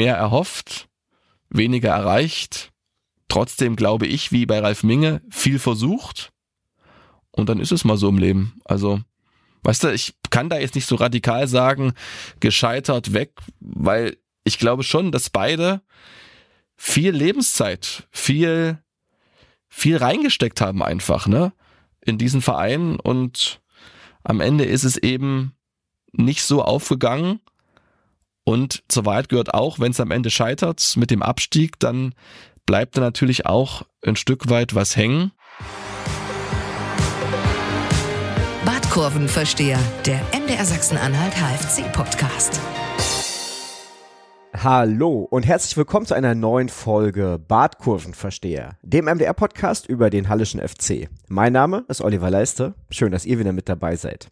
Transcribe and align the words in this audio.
mehr 0.00 0.16
erhofft, 0.16 0.88
weniger 1.50 1.90
erreicht. 1.90 2.72
Trotzdem 3.28 3.76
glaube 3.76 4.06
ich, 4.06 4.32
wie 4.32 4.46
bei 4.46 4.58
Ralf 4.58 4.82
Minge, 4.82 5.20
viel 5.28 5.58
versucht. 5.58 6.32
Und 7.30 7.50
dann 7.50 7.60
ist 7.60 7.70
es 7.70 7.84
mal 7.84 7.98
so 7.98 8.08
im 8.08 8.16
Leben. 8.16 8.58
Also, 8.64 9.02
weißt 9.62 9.84
du, 9.84 9.92
ich 9.92 10.14
kann 10.30 10.48
da 10.48 10.58
jetzt 10.58 10.74
nicht 10.74 10.86
so 10.86 10.94
radikal 10.94 11.46
sagen, 11.48 11.92
gescheitert 12.40 13.12
weg, 13.12 13.34
weil 13.60 14.16
ich 14.42 14.58
glaube 14.58 14.84
schon, 14.84 15.12
dass 15.12 15.28
beide 15.28 15.82
viel 16.76 17.10
Lebenszeit, 17.10 18.08
viel, 18.10 18.78
viel 19.68 19.98
reingesteckt 19.98 20.62
haben 20.62 20.82
einfach, 20.82 21.26
ne? 21.26 21.52
In 22.00 22.16
diesen 22.16 22.40
Verein 22.40 22.98
und 22.98 23.60
am 24.24 24.40
Ende 24.40 24.64
ist 24.64 24.84
es 24.84 24.96
eben 24.96 25.54
nicht 26.10 26.42
so 26.42 26.62
aufgegangen. 26.62 27.40
Und 28.44 28.82
zur 28.88 29.04
Wahrheit 29.04 29.28
gehört 29.28 29.54
auch, 29.54 29.78
wenn 29.78 29.92
es 29.92 30.00
am 30.00 30.10
Ende 30.10 30.30
scheitert 30.30 30.94
mit 30.96 31.10
dem 31.10 31.22
Abstieg, 31.22 31.78
dann 31.78 32.14
bleibt 32.66 32.96
da 32.96 33.00
natürlich 33.00 33.46
auch 33.46 33.82
ein 34.04 34.16
Stück 34.16 34.48
weit 34.48 34.74
was 34.74 34.96
hängen. 34.96 35.32
Badkurvenversteher, 38.64 39.78
der 40.06 40.20
MDR 40.32 40.64
Sachsen-Anhalt 40.64 41.34
HFC-Podcast. 41.36 42.60
Hallo 44.52 45.26
und 45.30 45.46
herzlich 45.46 45.76
willkommen 45.76 46.06
zu 46.06 46.14
einer 46.14 46.34
neuen 46.34 46.68
Folge 46.68 47.38
Badkurvenversteher, 47.46 48.76
dem 48.82 49.04
MDR-Podcast 49.04 49.86
über 49.86 50.10
den 50.10 50.28
Hallischen 50.28 50.60
FC. 50.60 51.08
Mein 51.28 51.52
Name 51.52 51.84
ist 51.88 52.02
Oliver 52.02 52.30
Leiste. 52.30 52.74
Schön, 52.90 53.12
dass 53.12 53.26
ihr 53.26 53.38
wieder 53.38 53.52
mit 53.52 53.68
dabei 53.68 53.96
seid. 53.96 54.28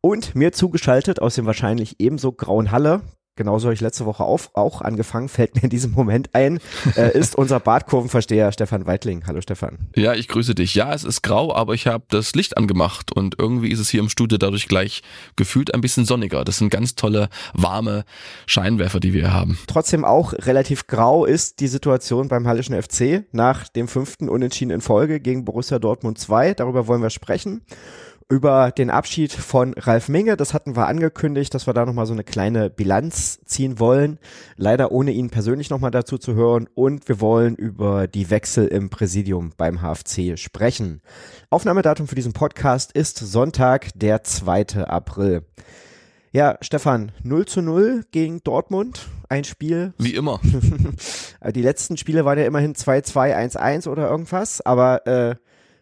Und 0.00 0.34
mir 0.34 0.52
zugeschaltet 0.52 1.22
aus 1.22 1.36
dem 1.36 1.46
wahrscheinlich 1.46 1.96
ebenso 1.98 2.32
grauen 2.32 2.70
Halle, 2.70 3.02
genauso 3.36 3.66
habe 3.66 3.74
ich 3.74 3.80
letzte 3.80 4.06
Woche 4.06 4.24
auf, 4.24 4.50
auch 4.54 4.80
angefangen, 4.80 5.28
fällt 5.28 5.54
mir 5.54 5.64
in 5.64 5.70
diesem 5.70 5.92
Moment 5.92 6.30
ein, 6.34 6.58
äh, 6.96 7.16
ist 7.16 7.36
unser 7.36 7.60
Badkurvenversteher 7.60 8.50
Stefan 8.52 8.86
Weitling. 8.86 9.24
Hallo 9.26 9.40
Stefan. 9.40 9.78
Ja, 9.94 10.14
ich 10.14 10.28
grüße 10.28 10.54
dich. 10.54 10.74
Ja, 10.74 10.92
es 10.92 11.04
ist 11.04 11.22
grau, 11.22 11.54
aber 11.54 11.74
ich 11.74 11.86
habe 11.86 12.04
das 12.08 12.34
Licht 12.34 12.56
angemacht 12.56 13.12
und 13.12 13.36
irgendwie 13.38 13.70
ist 13.70 13.78
es 13.78 13.90
hier 13.90 14.00
im 14.00 14.08
Studio 14.08 14.38
dadurch 14.38 14.68
gleich 14.68 15.02
gefühlt 15.36 15.72
ein 15.74 15.80
bisschen 15.80 16.04
sonniger. 16.04 16.44
Das 16.44 16.58
sind 16.58 16.70
ganz 16.70 16.94
tolle, 16.94 17.28
warme 17.52 18.04
Scheinwerfer, 18.46 19.00
die 19.00 19.12
wir 19.12 19.20
hier 19.22 19.32
haben. 19.32 19.58
Trotzdem 19.66 20.04
auch 20.04 20.32
relativ 20.32 20.86
grau 20.86 21.24
ist 21.24 21.60
die 21.60 21.68
Situation 21.68 22.28
beim 22.28 22.46
Hallischen 22.46 22.80
FC 22.80 23.24
nach 23.32 23.68
dem 23.68 23.88
fünften 23.88 24.28
Unentschieden 24.28 24.70
in 24.70 24.80
Folge 24.80 25.20
gegen 25.20 25.44
Borussia 25.44 25.78
Dortmund 25.78 26.18
2. 26.18 26.54
Darüber 26.54 26.86
wollen 26.86 27.02
wir 27.02 27.10
sprechen 27.10 27.62
über 28.28 28.72
den 28.72 28.90
Abschied 28.90 29.32
von 29.32 29.74
Ralf 29.74 30.08
Minge. 30.08 30.36
Das 30.36 30.52
hatten 30.52 30.74
wir 30.74 30.88
angekündigt, 30.88 31.54
dass 31.54 31.66
wir 31.66 31.74
da 31.74 31.86
nochmal 31.86 32.06
so 32.06 32.12
eine 32.12 32.24
kleine 32.24 32.70
Bilanz 32.70 33.40
ziehen 33.44 33.78
wollen. 33.78 34.18
Leider 34.56 34.90
ohne 34.90 35.12
ihn 35.12 35.30
persönlich 35.30 35.70
nochmal 35.70 35.92
dazu 35.92 36.18
zu 36.18 36.34
hören. 36.34 36.68
Und 36.74 37.08
wir 37.08 37.20
wollen 37.20 37.54
über 37.54 38.08
die 38.08 38.28
Wechsel 38.30 38.66
im 38.66 38.90
Präsidium 38.90 39.52
beim 39.56 39.80
HFC 39.80 40.36
sprechen. 40.38 41.02
Aufnahmedatum 41.50 42.08
für 42.08 42.16
diesen 42.16 42.32
Podcast 42.32 42.90
ist 42.92 43.18
Sonntag, 43.18 43.90
der 43.94 44.24
2. 44.24 44.84
April. 44.86 45.44
Ja, 46.32 46.58
Stefan, 46.60 47.12
0 47.22 47.46
zu 47.46 47.62
0 47.62 48.02
gegen 48.10 48.42
Dortmund. 48.42 49.08
Ein 49.28 49.44
Spiel. 49.44 49.94
Wie 49.98 50.14
immer. 50.14 50.40
die 51.54 51.62
letzten 51.62 51.96
Spiele 51.96 52.24
waren 52.24 52.38
ja 52.38 52.44
immerhin 52.44 52.74
2-2, 52.74 53.54
1-1 53.56 53.88
oder 53.88 54.10
irgendwas. 54.10 54.60
Aber 54.60 55.06
äh, 55.06 55.36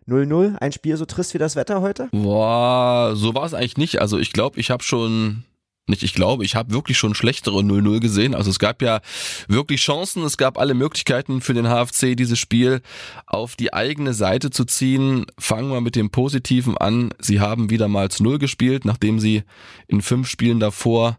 0-0, 0.09 0.57
ein 0.57 0.73
Spiel 0.73 0.97
so 0.97 1.05
trist 1.05 1.35
wie 1.35 1.39
das 1.39 1.57
Wetter 1.57 1.81
heute? 1.81 2.09
Boah, 2.13 3.13
so 3.15 3.35
war 3.35 3.45
es 3.45 3.55
eigentlich 3.55 3.77
nicht. 3.77 4.01
Also 4.01 4.19
ich 4.19 4.33
glaube, 4.33 4.61
ich 4.61 4.71
habe 4.71 4.83
schon 4.83 5.45
nicht, 5.87 6.03
ich 6.03 6.15
glaube, 6.15 6.47
ich 6.47 6.55
habe 6.57 6.73
wirklich 6.73 6.97
schon 6.97 7.15
schlechtere 7.15 7.59
0-0 7.59 8.01
gesehen. 8.01 8.35
Also 8.35 8.49
es 8.51 8.59
gab 8.59 8.81
ja 8.81 9.01
wirklich 9.49 9.83
Chancen, 9.83 10.25
es 10.25 10.39
gab 10.39 10.59
alle 10.59 10.73
Möglichkeiten 10.73 11.43
für 11.43 11.53
den 11.53 11.67
HFC, 11.67 12.17
dieses 12.17 12.39
Spiel 12.39 12.81
auf 13.27 13.55
die 13.55 13.75
eigene 13.75 14.15
Seite 14.15 14.49
zu 14.49 14.65
ziehen. 14.65 15.27
Fangen 15.39 15.71
wir 15.71 15.83
mit 15.83 15.95
dem 15.95 16.11
Positiven 16.11 16.79
an. 16.79 17.13
Sie 17.19 17.41
haben 17.41 17.69
wieder 17.69 17.89
mal 17.89 18.11
zu 18.11 18.23
Null 18.23 18.39
gespielt, 18.39 18.87
nachdem 18.87 19.21
sie 19.21 19.43
in 19.87 20.01
fünf 20.01 20.29
Spielen 20.29 20.59
davor 20.59 21.19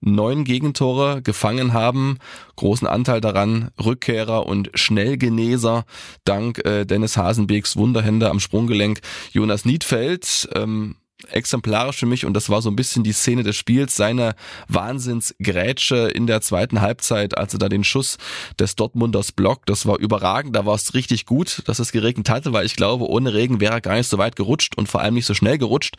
neun 0.00 0.44
Gegentore 0.44 1.22
gefangen 1.22 1.72
haben. 1.72 2.18
Großen 2.56 2.86
Anteil 2.86 3.20
daran 3.20 3.70
Rückkehrer 3.82 4.46
und 4.46 4.70
Schnellgeneser 4.74 5.84
dank 6.24 6.64
äh, 6.64 6.84
Dennis 6.84 7.16
Hasenbeeks 7.16 7.76
Wunderhände 7.76 8.30
am 8.30 8.40
Sprunggelenk. 8.40 9.00
Jonas 9.32 9.64
Niedfeld, 9.64 10.48
ähm, 10.54 10.96
exemplarisch 11.28 11.98
für 11.98 12.06
mich 12.06 12.24
und 12.24 12.34
das 12.34 12.48
war 12.48 12.62
so 12.62 12.70
ein 12.70 12.76
bisschen 12.76 13.04
die 13.04 13.12
Szene 13.12 13.42
des 13.42 13.56
Spiels, 13.56 13.96
seine 13.96 14.34
Wahnsinnsgrätsche 14.68 16.08
in 16.08 16.26
der 16.26 16.40
zweiten 16.40 16.80
Halbzeit, 16.80 17.36
als 17.36 17.52
er 17.52 17.58
da 17.58 17.68
den 17.68 17.84
Schuss 17.84 18.18
des 18.58 18.76
Dortmunders 18.76 19.32
blockt, 19.32 19.68
das 19.68 19.86
war 19.86 19.98
überragend, 19.98 20.56
da 20.56 20.66
war 20.66 20.74
es 20.74 20.94
richtig 20.94 21.26
gut, 21.26 21.62
dass 21.66 21.78
es 21.78 21.92
geregnet 21.92 22.30
hatte, 22.30 22.52
weil 22.52 22.66
ich 22.66 22.76
glaube, 22.76 23.08
ohne 23.08 23.34
Regen 23.34 23.60
wäre 23.60 23.74
er 23.74 23.80
gar 23.80 23.96
nicht 23.96 24.08
so 24.08 24.18
weit 24.18 24.36
gerutscht 24.36 24.76
und 24.76 24.88
vor 24.88 25.00
allem 25.00 25.14
nicht 25.14 25.26
so 25.26 25.34
schnell 25.34 25.58
gerutscht 25.58 25.96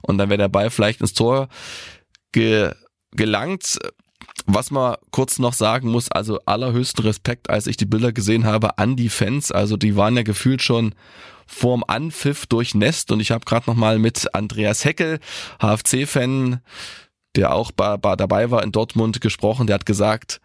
und 0.00 0.18
dann 0.18 0.30
wäre 0.30 0.38
der 0.38 0.48
Ball 0.48 0.70
vielleicht 0.70 1.00
ins 1.00 1.12
Tor 1.12 1.48
ge 2.32 2.72
gelangt. 3.12 3.78
Was 4.46 4.70
man 4.70 4.96
kurz 5.10 5.38
noch 5.38 5.52
sagen 5.52 5.88
muss, 5.88 6.10
also 6.10 6.40
allerhöchsten 6.46 7.04
Respekt, 7.04 7.50
als 7.50 7.66
ich 7.66 7.76
die 7.76 7.86
Bilder 7.86 8.12
gesehen 8.12 8.44
habe 8.44 8.78
an 8.78 8.96
die 8.96 9.08
Fans. 9.08 9.52
Also 9.52 9.76
die 9.76 9.96
waren 9.96 10.16
ja 10.16 10.22
gefühlt 10.22 10.62
schon 10.62 10.94
vorm 11.46 11.84
Anpfiff 11.86 12.46
durchnässt 12.46 13.12
und 13.12 13.20
ich 13.20 13.30
habe 13.30 13.44
gerade 13.44 13.68
noch 13.68 13.76
mal 13.76 13.98
mit 13.98 14.34
Andreas 14.34 14.84
Heckel, 14.84 15.20
HFC-Fan, 15.60 16.60
der 17.36 17.54
auch 17.54 17.72
bei, 17.72 17.96
bei 17.96 18.16
dabei 18.16 18.50
war 18.50 18.62
in 18.62 18.72
Dortmund 18.72 19.20
gesprochen. 19.20 19.66
Der 19.66 19.74
hat 19.74 19.86
gesagt, 19.86 20.40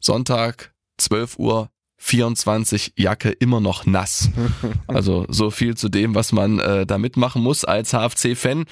Sonntag 0.00 0.74
12 0.98 1.38
Uhr 1.38 1.70
24 1.98 2.92
Jacke 2.96 3.30
immer 3.30 3.60
noch 3.60 3.86
nass. 3.86 4.30
Also 4.86 5.26
so 5.28 5.50
viel 5.50 5.76
zu 5.76 5.88
dem, 5.88 6.14
was 6.14 6.32
man 6.32 6.58
äh, 6.60 6.86
da 6.86 6.96
mitmachen 6.96 7.42
muss 7.42 7.64
als 7.64 7.92
HFC-Fan. 7.92 8.64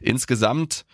Insgesamt 0.00 0.84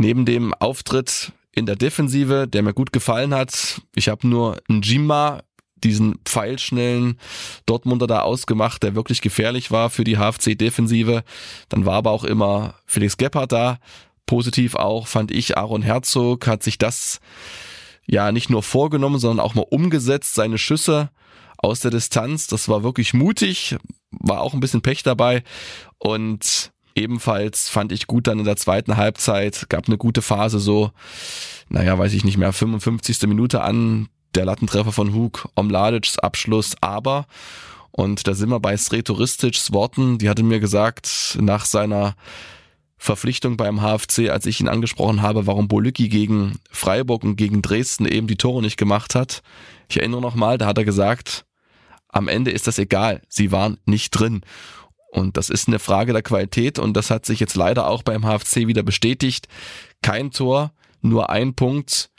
Neben 0.00 0.24
dem 0.24 0.54
Auftritt 0.54 1.32
in 1.50 1.66
der 1.66 1.74
Defensive, 1.74 2.46
der 2.46 2.62
mir 2.62 2.72
gut 2.72 2.92
gefallen 2.92 3.34
hat, 3.34 3.82
ich 3.96 4.08
habe 4.08 4.28
nur 4.28 4.56
einen 4.68 4.82
Jimma, 4.82 5.42
diesen 5.74 6.20
pfeilschnellen 6.24 7.18
Dortmunder 7.66 8.06
da 8.06 8.20
ausgemacht, 8.20 8.84
der 8.84 8.94
wirklich 8.94 9.22
gefährlich 9.22 9.72
war 9.72 9.90
für 9.90 10.04
die 10.04 10.16
HFC-Defensive. 10.16 11.24
Dann 11.68 11.84
war 11.84 11.96
aber 11.96 12.12
auch 12.12 12.22
immer 12.22 12.76
Felix 12.86 13.16
Gebhardt 13.16 13.50
da. 13.50 13.80
Positiv 14.24 14.76
auch 14.76 15.08
fand 15.08 15.32
ich, 15.32 15.58
Aaron 15.58 15.82
Herzog 15.82 16.46
hat 16.46 16.62
sich 16.62 16.78
das 16.78 17.18
ja 18.06 18.30
nicht 18.30 18.50
nur 18.50 18.62
vorgenommen, 18.62 19.18
sondern 19.18 19.44
auch 19.44 19.56
mal 19.56 19.66
umgesetzt, 19.68 20.34
seine 20.34 20.58
Schüsse 20.58 21.10
aus 21.56 21.80
der 21.80 21.90
Distanz. 21.90 22.46
Das 22.46 22.68
war 22.68 22.84
wirklich 22.84 23.14
mutig, 23.14 23.74
war 24.12 24.42
auch 24.42 24.54
ein 24.54 24.60
bisschen 24.60 24.80
Pech 24.80 25.02
dabei 25.02 25.42
und 25.98 26.70
Ebenfalls 26.98 27.68
fand 27.68 27.92
ich 27.92 28.08
gut 28.08 28.26
dann 28.26 28.40
in 28.40 28.44
der 28.44 28.56
zweiten 28.56 28.96
Halbzeit, 28.96 29.66
gab 29.68 29.86
eine 29.86 29.96
gute 29.96 30.20
Phase 30.20 30.58
so, 30.58 30.90
naja, 31.68 31.96
weiß 31.96 32.12
ich 32.12 32.24
nicht 32.24 32.38
mehr, 32.38 32.52
55. 32.52 33.22
Minute 33.28 33.62
an, 33.62 34.08
der 34.34 34.44
Lattentreffer 34.44 34.90
von 34.90 35.14
Hug, 35.14 35.48
Omladic's 35.54 36.18
Abschluss, 36.18 36.74
aber, 36.80 37.26
und 37.92 38.26
da 38.26 38.34
sind 38.34 38.50
wir 38.50 38.58
bei 38.58 38.76
Sretoristic's 38.76 39.72
Worten, 39.72 40.18
die 40.18 40.28
hatte 40.28 40.42
mir 40.42 40.58
gesagt, 40.58 41.38
nach 41.40 41.64
seiner 41.64 42.16
Verpflichtung 42.96 43.56
beim 43.56 43.80
HFC, 43.80 44.30
als 44.30 44.44
ich 44.46 44.60
ihn 44.60 44.68
angesprochen 44.68 45.22
habe, 45.22 45.46
warum 45.46 45.68
Bolücki 45.68 46.08
gegen 46.08 46.58
Freiburg 46.70 47.22
und 47.22 47.36
gegen 47.36 47.62
Dresden 47.62 48.06
eben 48.06 48.26
die 48.26 48.36
Tore 48.36 48.60
nicht 48.60 48.76
gemacht 48.76 49.14
hat. 49.14 49.42
Ich 49.88 49.98
erinnere 49.98 50.20
nochmal, 50.20 50.58
da 50.58 50.66
hat 50.66 50.78
er 50.78 50.84
gesagt, 50.84 51.44
am 52.08 52.26
Ende 52.26 52.50
ist 52.50 52.66
das 52.66 52.78
egal, 52.78 53.22
sie 53.28 53.52
waren 53.52 53.78
nicht 53.84 54.10
drin. 54.10 54.42
Und 55.10 55.36
das 55.36 55.48
ist 55.48 55.68
eine 55.68 55.78
Frage 55.78 56.12
der 56.12 56.22
Qualität 56.22 56.78
und 56.78 56.94
das 56.94 57.10
hat 57.10 57.24
sich 57.24 57.40
jetzt 57.40 57.56
leider 57.56 57.88
auch 57.88 58.02
beim 58.02 58.24
HFC 58.24 58.66
wieder 58.66 58.82
bestätigt. 58.82 59.48
Kein 60.02 60.30
Tor, 60.30 60.72
nur 61.00 61.30
ein 61.30 61.54
Punkt, 61.54 62.10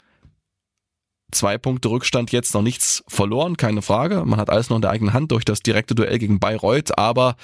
zwei 1.30 1.58
Punkte 1.58 1.88
Rückstand, 1.88 2.32
jetzt 2.32 2.54
noch 2.54 2.62
nichts 2.62 3.04
verloren, 3.08 3.56
keine 3.56 3.82
Frage. 3.82 4.24
Man 4.24 4.40
hat 4.40 4.50
alles 4.50 4.70
noch 4.70 4.76
in 4.76 4.82
der 4.82 4.90
eigenen 4.90 5.14
Hand 5.14 5.32
durch 5.32 5.44
das 5.44 5.60
direkte 5.60 5.94
Duell 5.94 6.18
gegen 6.18 6.40
Bayreuth, 6.40 6.98
aber 6.98 7.36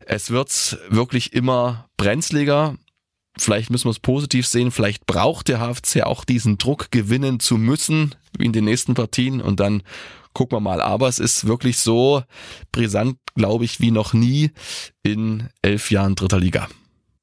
es 0.00 0.30
wird 0.30 0.78
wirklich 0.88 1.32
immer 1.32 1.88
brenzliger. 1.96 2.76
Vielleicht 3.38 3.70
müssen 3.70 3.86
wir 3.86 3.92
es 3.92 4.00
positiv 4.00 4.46
sehen, 4.46 4.70
vielleicht 4.70 5.06
braucht 5.06 5.48
der 5.48 5.60
HFC 5.60 6.02
auch 6.02 6.24
diesen 6.24 6.58
Druck 6.58 6.90
gewinnen 6.90 7.40
zu 7.40 7.56
müssen, 7.56 8.14
wie 8.36 8.44
in 8.44 8.52
den 8.52 8.64
nächsten 8.64 8.94
Partien 8.94 9.40
und 9.40 9.58
dann 9.60 9.82
gucken 10.34 10.56
wir 10.56 10.60
mal. 10.60 10.80
Aber 10.80 11.08
es 11.08 11.18
ist 11.18 11.46
wirklich 11.46 11.78
so 11.78 12.22
brisant, 12.70 13.16
glaube 13.34 13.64
ich, 13.64 13.80
wie 13.80 13.90
noch 13.90 14.12
nie 14.12 14.50
in 15.02 15.48
elf 15.62 15.90
Jahren 15.90 16.14
dritter 16.14 16.38
Liga. 16.38 16.68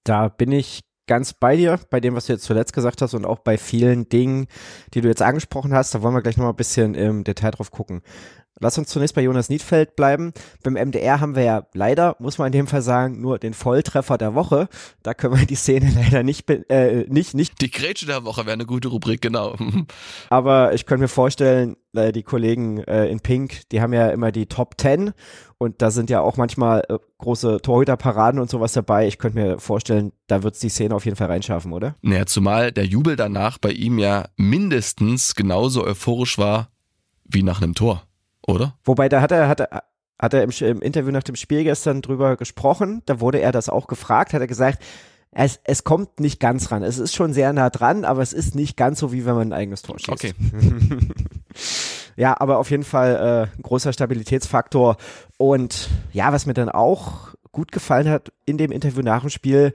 Da 0.04 0.30
bin 0.30 0.52
ich 0.52 0.82
ganz 1.08 1.34
bei 1.34 1.56
dir, 1.56 1.80
bei 1.90 2.00
dem, 2.00 2.16
was 2.16 2.28
du 2.28 2.34
jetzt 2.34 2.46
zuletzt 2.46 2.72
gesagt 2.72 3.02
hast 3.02 3.16
und 3.16 3.26
auch 3.26 3.40
bei 3.40 3.58
vielen 3.58 4.08
Dingen, 4.10 4.48
die 4.94 5.02
du 5.02 5.08
jetzt 5.08 5.24
angesprochen 5.24 5.74
hast. 5.74 5.94
Da 5.96 6.02
wollen 6.02 6.14
wir 6.14 6.22
gleich 6.22 6.38
nochmal 6.38 6.54
ein 6.54 6.58
bisschen 6.58 6.94
im 6.94 7.24
Detail 7.24 7.52
drauf 7.52 7.72
gucken. 7.72 8.02
Lass 8.60 8.78
uns 8.78 8.90
zunächst 8.90 9.16
bei 9.16 9.22
Jonas 9.22 9.50
Niedfeld 9.50 9.96
bleiben. 9.96 10.34
Beim 10.64 10.74
MDR 10.74 11.20
haben 11.20 11.36
wir 11.36 11.44
ja 11.44 11.68
leider, 11.74 12.16
muss 12.20 12.38
man 12.38 12.48
in 12.48 12.54
dem 12.54 12.68
Fall 12.68 12.82
sagen, 12.82 13.22
nur 13.22 13.40
den 13.40 13.54
Volltreffer 13.54 14.18
der 14.18 14.36
Woche. 14.36 14.70
Da 15.04 15.14
können 15.14 15.38
wir 15.38 15.46
die 15.46 15.56
Szene 15.56 15.92
leider 15.96 16.24
nicht, 16.24 16.50
äh, 16.50 17.06
nicht, 17.08 17.34
nicht. 17.34 17.62
Die 17.62 17.72
Grätsche 17.72 18.06
der 18.06 18.24
Woche 18.26 18.46
wäre 18.46 18.54
eine 18.54 18.66
gute 18.66 18.90
Rubrik, 18.90 19.22
genau. 19.22 19.56
Aber 20.30 20.74
ich 20.74 20.86
könnte 20.86 21.04
mir 21.04 21.08
vorstellen, 21.08 21.76
äh, 21.94 22.12
die 22.12 22.24
Kollegen 22.24 22.80
äh, 22.84 23.08
in 23.08 23.20
Pink, 23.20 23.70
die 23.72 23.82
haben 23.82 23.94
ja 23.94 24.10
immer 24.10 24.32
die 24.32 24.46
Top 24.46 24.78
Ten 24.78 25.14
und 25.58 25.82
da 25.82 25.92
sind 25.92 26.10
ja 26.10 26.22
auch 26.22 26.38
manchmal 26.38 26.84
äh, 26.90 26.98
große 27.18 27.62
Torhüterparaden 27.62 28.40
und 28.40 28.50
sowas 28.50 28.74
dabei. 28.74 29.08
Ich 29.08 29.18
könnte 29.18 29.40
mir 29.40 29.60
vorstellen, 29.60 30.12
da 30.28 30.44
wird 30.44 30.56
es 30.56 30.62
die 30.62 30.70
Szene 30.70 30.96
auf 30.96 31.06
jeden 31.06 31.18
Fall 31.18 31.28
reinschaffen, 31.28 31.74
oder? 31.74 31.96
Naja, 32.02 32.26
zumal 32.26 32.72
der 32.72 32.86
Jubel 32.86 33.16
danach 33.16 33.58
bei 33.58 33.72
ihm 33.72 34.00
ja 34.00 34.30
mindestens 34.38 35.36
genauso 35.36 35.84
euphorisch 35.84 36.38
war 36.38 36.70
wie 37.26 37.44
nach 37.44 37.62
einem 37.62 37.76
Tor 37.76 38.09
oder? 38.56 38.75
Wobei, 38.84 39.10
da 39.10 39.22
hat 39.22 39.31
er, 39.31 39.48
hat 39.48 39.60
er, 39.60 39.84
hat 40.19 40.34
er 40.34 40.44
im, 40.44 40.50
im, 40.50 40.81
Interview 40.81 41.12
nach 41.12 41.24
dem 41.24 41.36
Spiel 41.36 41.63
gestern 41.63 42.01
drüber 42.01 42.38
gesprochen. 42.38 43.01
Da 43.06 43.19
wurde 43.19 43.40
er 43.40 43.51
das 43.51 43.69
auch 43.69 43.88
gefragt, 43.88 44.34
hat 44.34 44.42
er 44.42 44.48
gesagt, 44.48 44.84
es, 45.31 45.60
es 45.63 45.84
kommt 45.84 46.19
nicht 46.19 46.40
ganz 46.40 46.72
ran. 46.72 46.84
Es 46.84 46.98
ist 46.98 47.16
schon 47.16 47.34
sehr 47.34 47.54
nah 47.54 47.69
dran, 47.69 48.04
aber 48.04 48.22
es 48.22 48.34
ist 48.34 48.56
nicht 48.56 48.75
ganz 48.78 49.00
so, 49.00 49.12
wie 49.12 49.25
wenn 49.25 49.36
man 49.36 49.50
ein 49.50 49.54
eigenes 49.54 49.84
Tor 49.84 50.00
schießt. 50.00 50.10
Okay. 50.10 50.34
ja, 52.16 52.36
aber 52.40 52.57
auf 52.57 52.72
jeden 52.72 52.84
Fall 52.84 53.50
äh, 53.54 53.57
ein 53.57 53.62
großer 53.62 53.94
Stabilitätsfaktor. 53.94 54.98
Und 55.38 55.90
ja, 56.12 56.34
was 56.34 56.46
mir 56.46 56.56
dann 56.56 56.69
auch 56.69 57.36
gut 57.51 57.72
gefallen 57.72 58.10
hat 58.10 58.31
in 58.46 58.57
dem 58.57 58.72
Interview 58.72 59.04
nach 59.04 59.22
dem 59.22 59.30
Spiel, 59.30 59.74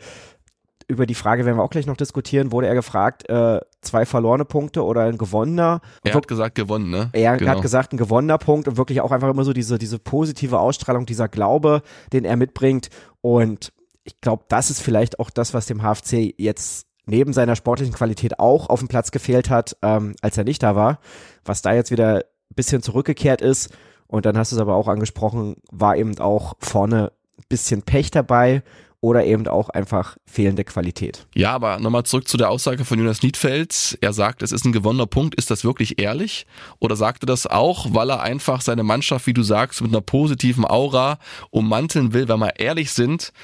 über 0.89 1.07
die 1.07 1.15
Frage 1.15 1.45
werden 1.45 1.57
wir 1.57 1.63
auch 1.63 1.71
gleich 1.71 1.87
noch 1.87 1.97
diskutieren, 1.97 2.53
wurde 2.53 2.67
er 2.67 2.75
gefragt, 2.75 3.29
äh, 3.29 3.61
zwei 3.81 4.07
verlorene 4.07 4.45
Punkte 4.45 4.85
oder 4.85 5.03
ein 5.03 5.19
gewonnener. 5.19 5.81
Er 6.03 6.15
hat 6.15 6.29
gesagt 6.29 6.55
gewonnen, 6.55 6.91
ne? 6.91 7.11
Er 7.13 7.37
genau. 7.37 7.53
hat 7.53 7.63
gesagt 7.63 7.93
ein 7.93 7.97
gewonnener 7.97 8.39
Punkt 8.39 8.69
und 8.69 8.77
wirklich 8.77 9.01
auch 9.01 9.13
einfach 9.13 9.29
immer 9.29 9.45
so 9.45 9.53
diese, 9.53 9.79
diese 9.79 9.99
positive 9.99 10.59
Ausstrahlung, 10.59 11.07
dieser 11.07 11.29
Glaube, 11.29 11.83
den 12.13 12.25
er 12.25 12.37
mitbringt. 12.37 12.91
Und 13.21 13.73
ich 14.05 14.21
glaube, 14.21 14.45
das 14.49 14.71
ist 14.71 14.81
vielleicht 14.81 15.19
auch 15.19 15.31
das, 15.31 15.55
was 15.55 15.67
dem 15.67 15.83
HFC 15.83 16.35
jetzt 16.37 16.87
neben 17.07 17.33
seiner 17.33 17.57
sportlichen 17.57 17.95
Qualität 17.95 18.39
auch 18.39 18.69
auf 18.69 18.81
dem 18.81 18.89
Platz 18.89 19.11
gefehlt 19.11 19.51
hat, 19.51 19.77
ähm, 19.83 20.15
als 20.23 20.39
er 20.39 20.45
nicht 20.45 20.63
da 20.63 20.75
war. 20.77 20.99
Was 21.45 21.63
da 21.63 21.73
jetzt 21.73 21.91
wieder 21.91 22.17
ein 22.17 22.55
bisschen 22.55 22.83
zurückgekehrt 22.83 23.41
ist. 23.41 23.71
Und 24.07 24.27
dann 24.27 24.39
hast 24.39 24.53
du 24.53 24.57
es 24.57 24.63
aber 24.63 24.75
auch 24.75 24.89
angesprochen, 24.89 25.57
war 25.71 25.97
eben 25.97 26.19
auch 26.19 26.55
vorne 26.61 27.13
ein 27.39 27.45
bisschen 27.49 27.83
Pech 27.83 28.11
dabei 28.11 28.63
oder 29.05 29.27
eben 29.27 29.47
auch 29.49 29.69
einfach 29.69 30.17
fehlende 30.25 30.65
Qualität. 30.65 31.27
Ja, 31.35 31.53
aber 31.53 31.79
nochmal 31.79 32.05
zurück 32.05 32.27
zu 32.27 32.39
der 32.39 32.49
Aussage 32.49 32.87
von 32.87 32.99
Jonas 32.99 33.23
Niedfeld. 33.23 33.99
Er 34.01 34.15
sagt, 34.15 34.41
es 34.41 34.51
ist 34.51 34.65
ein 34.65 34.73
gewonnener 34.73 35.07
Punkt. 35.07 35.35
Ist 35.35 35.51
das 35.51 35.63
wirklich 35.63 36.01
ehrlich? 36.01 36.47
Oder 36.79 36.97
sagt 36.97 37.23
er 37.23 37.27
das 37.27 37.47
auch, 37.47 37.89
weil 37.91 38.09
er 38.09 38.23
einfach 38.23 38.63
seine 38.63 38.83
Mannschaft, 38.83 39.27
wie 39.27 39.35
du 39.35 39.43
sagst, 39.43 39.83
mit 39.83 39.91
einer 39.91 40.01
positiven 40.01 40.65
Aura 40.65 41.19
ummanteln 41.51 42.15
will, 42.15 42.29
wenn 42.29 42.39
wir 42.39 42.59
ehrlich 42.59 42.93
sind? 42.93 43.35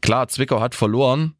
Klar, 0.00 0.28
Zwickau 0.28 0.58
hat 0.62 0.74
verloren, 0.74 1.34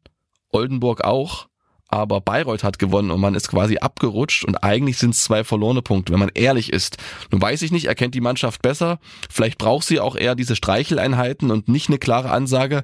Oldenburg 0.51 1.03
auch 1.03 1.49
aber 1.89 2.21
Bayreuth 2.21 2.63
hat 2.63 2.79
gewonnen 2.79 3.09
und 3.09 3.19
man 3.19 3.35
ist 3.35 3.49
quasi 3.49 3.77
abgerutscht 3.77 4.45
und 4.45 4.63
eigentlich 4.63 4.97
sind 4.97 5.15
es 5.15 5.23
zwei 5.23 5.43
verlorene 5.43 5.81
Punkte, 5.81 6.13
wenn 6.13 6.19
man 6.19 6.31
ehrlich 6.35 6.71
ist. 6.71 6.97
Nun 7.31 7.41
weiß 7.41 7.63
ich 7.63 7.71
nicht, 7.71 7.85
er 7.85 7.95
kennt 7.95 8.13
die 8.13 8.21
Mannschaft 8.21 8.61
besser, 8.61 8.99
vielleicht 9.29 9.57
braucht 9.57 9.85
sie 9.85 9.99
auch 9.99 10.15
eher 10.15 10.35
diese 10.35 10.55
Streicheleinheiten 10.55 11.49
und 11.49 11.67
nicht 11.67 11.89
eine 11.89 11.97
klare 11.97 12.29
Ansage, 12.29 12.83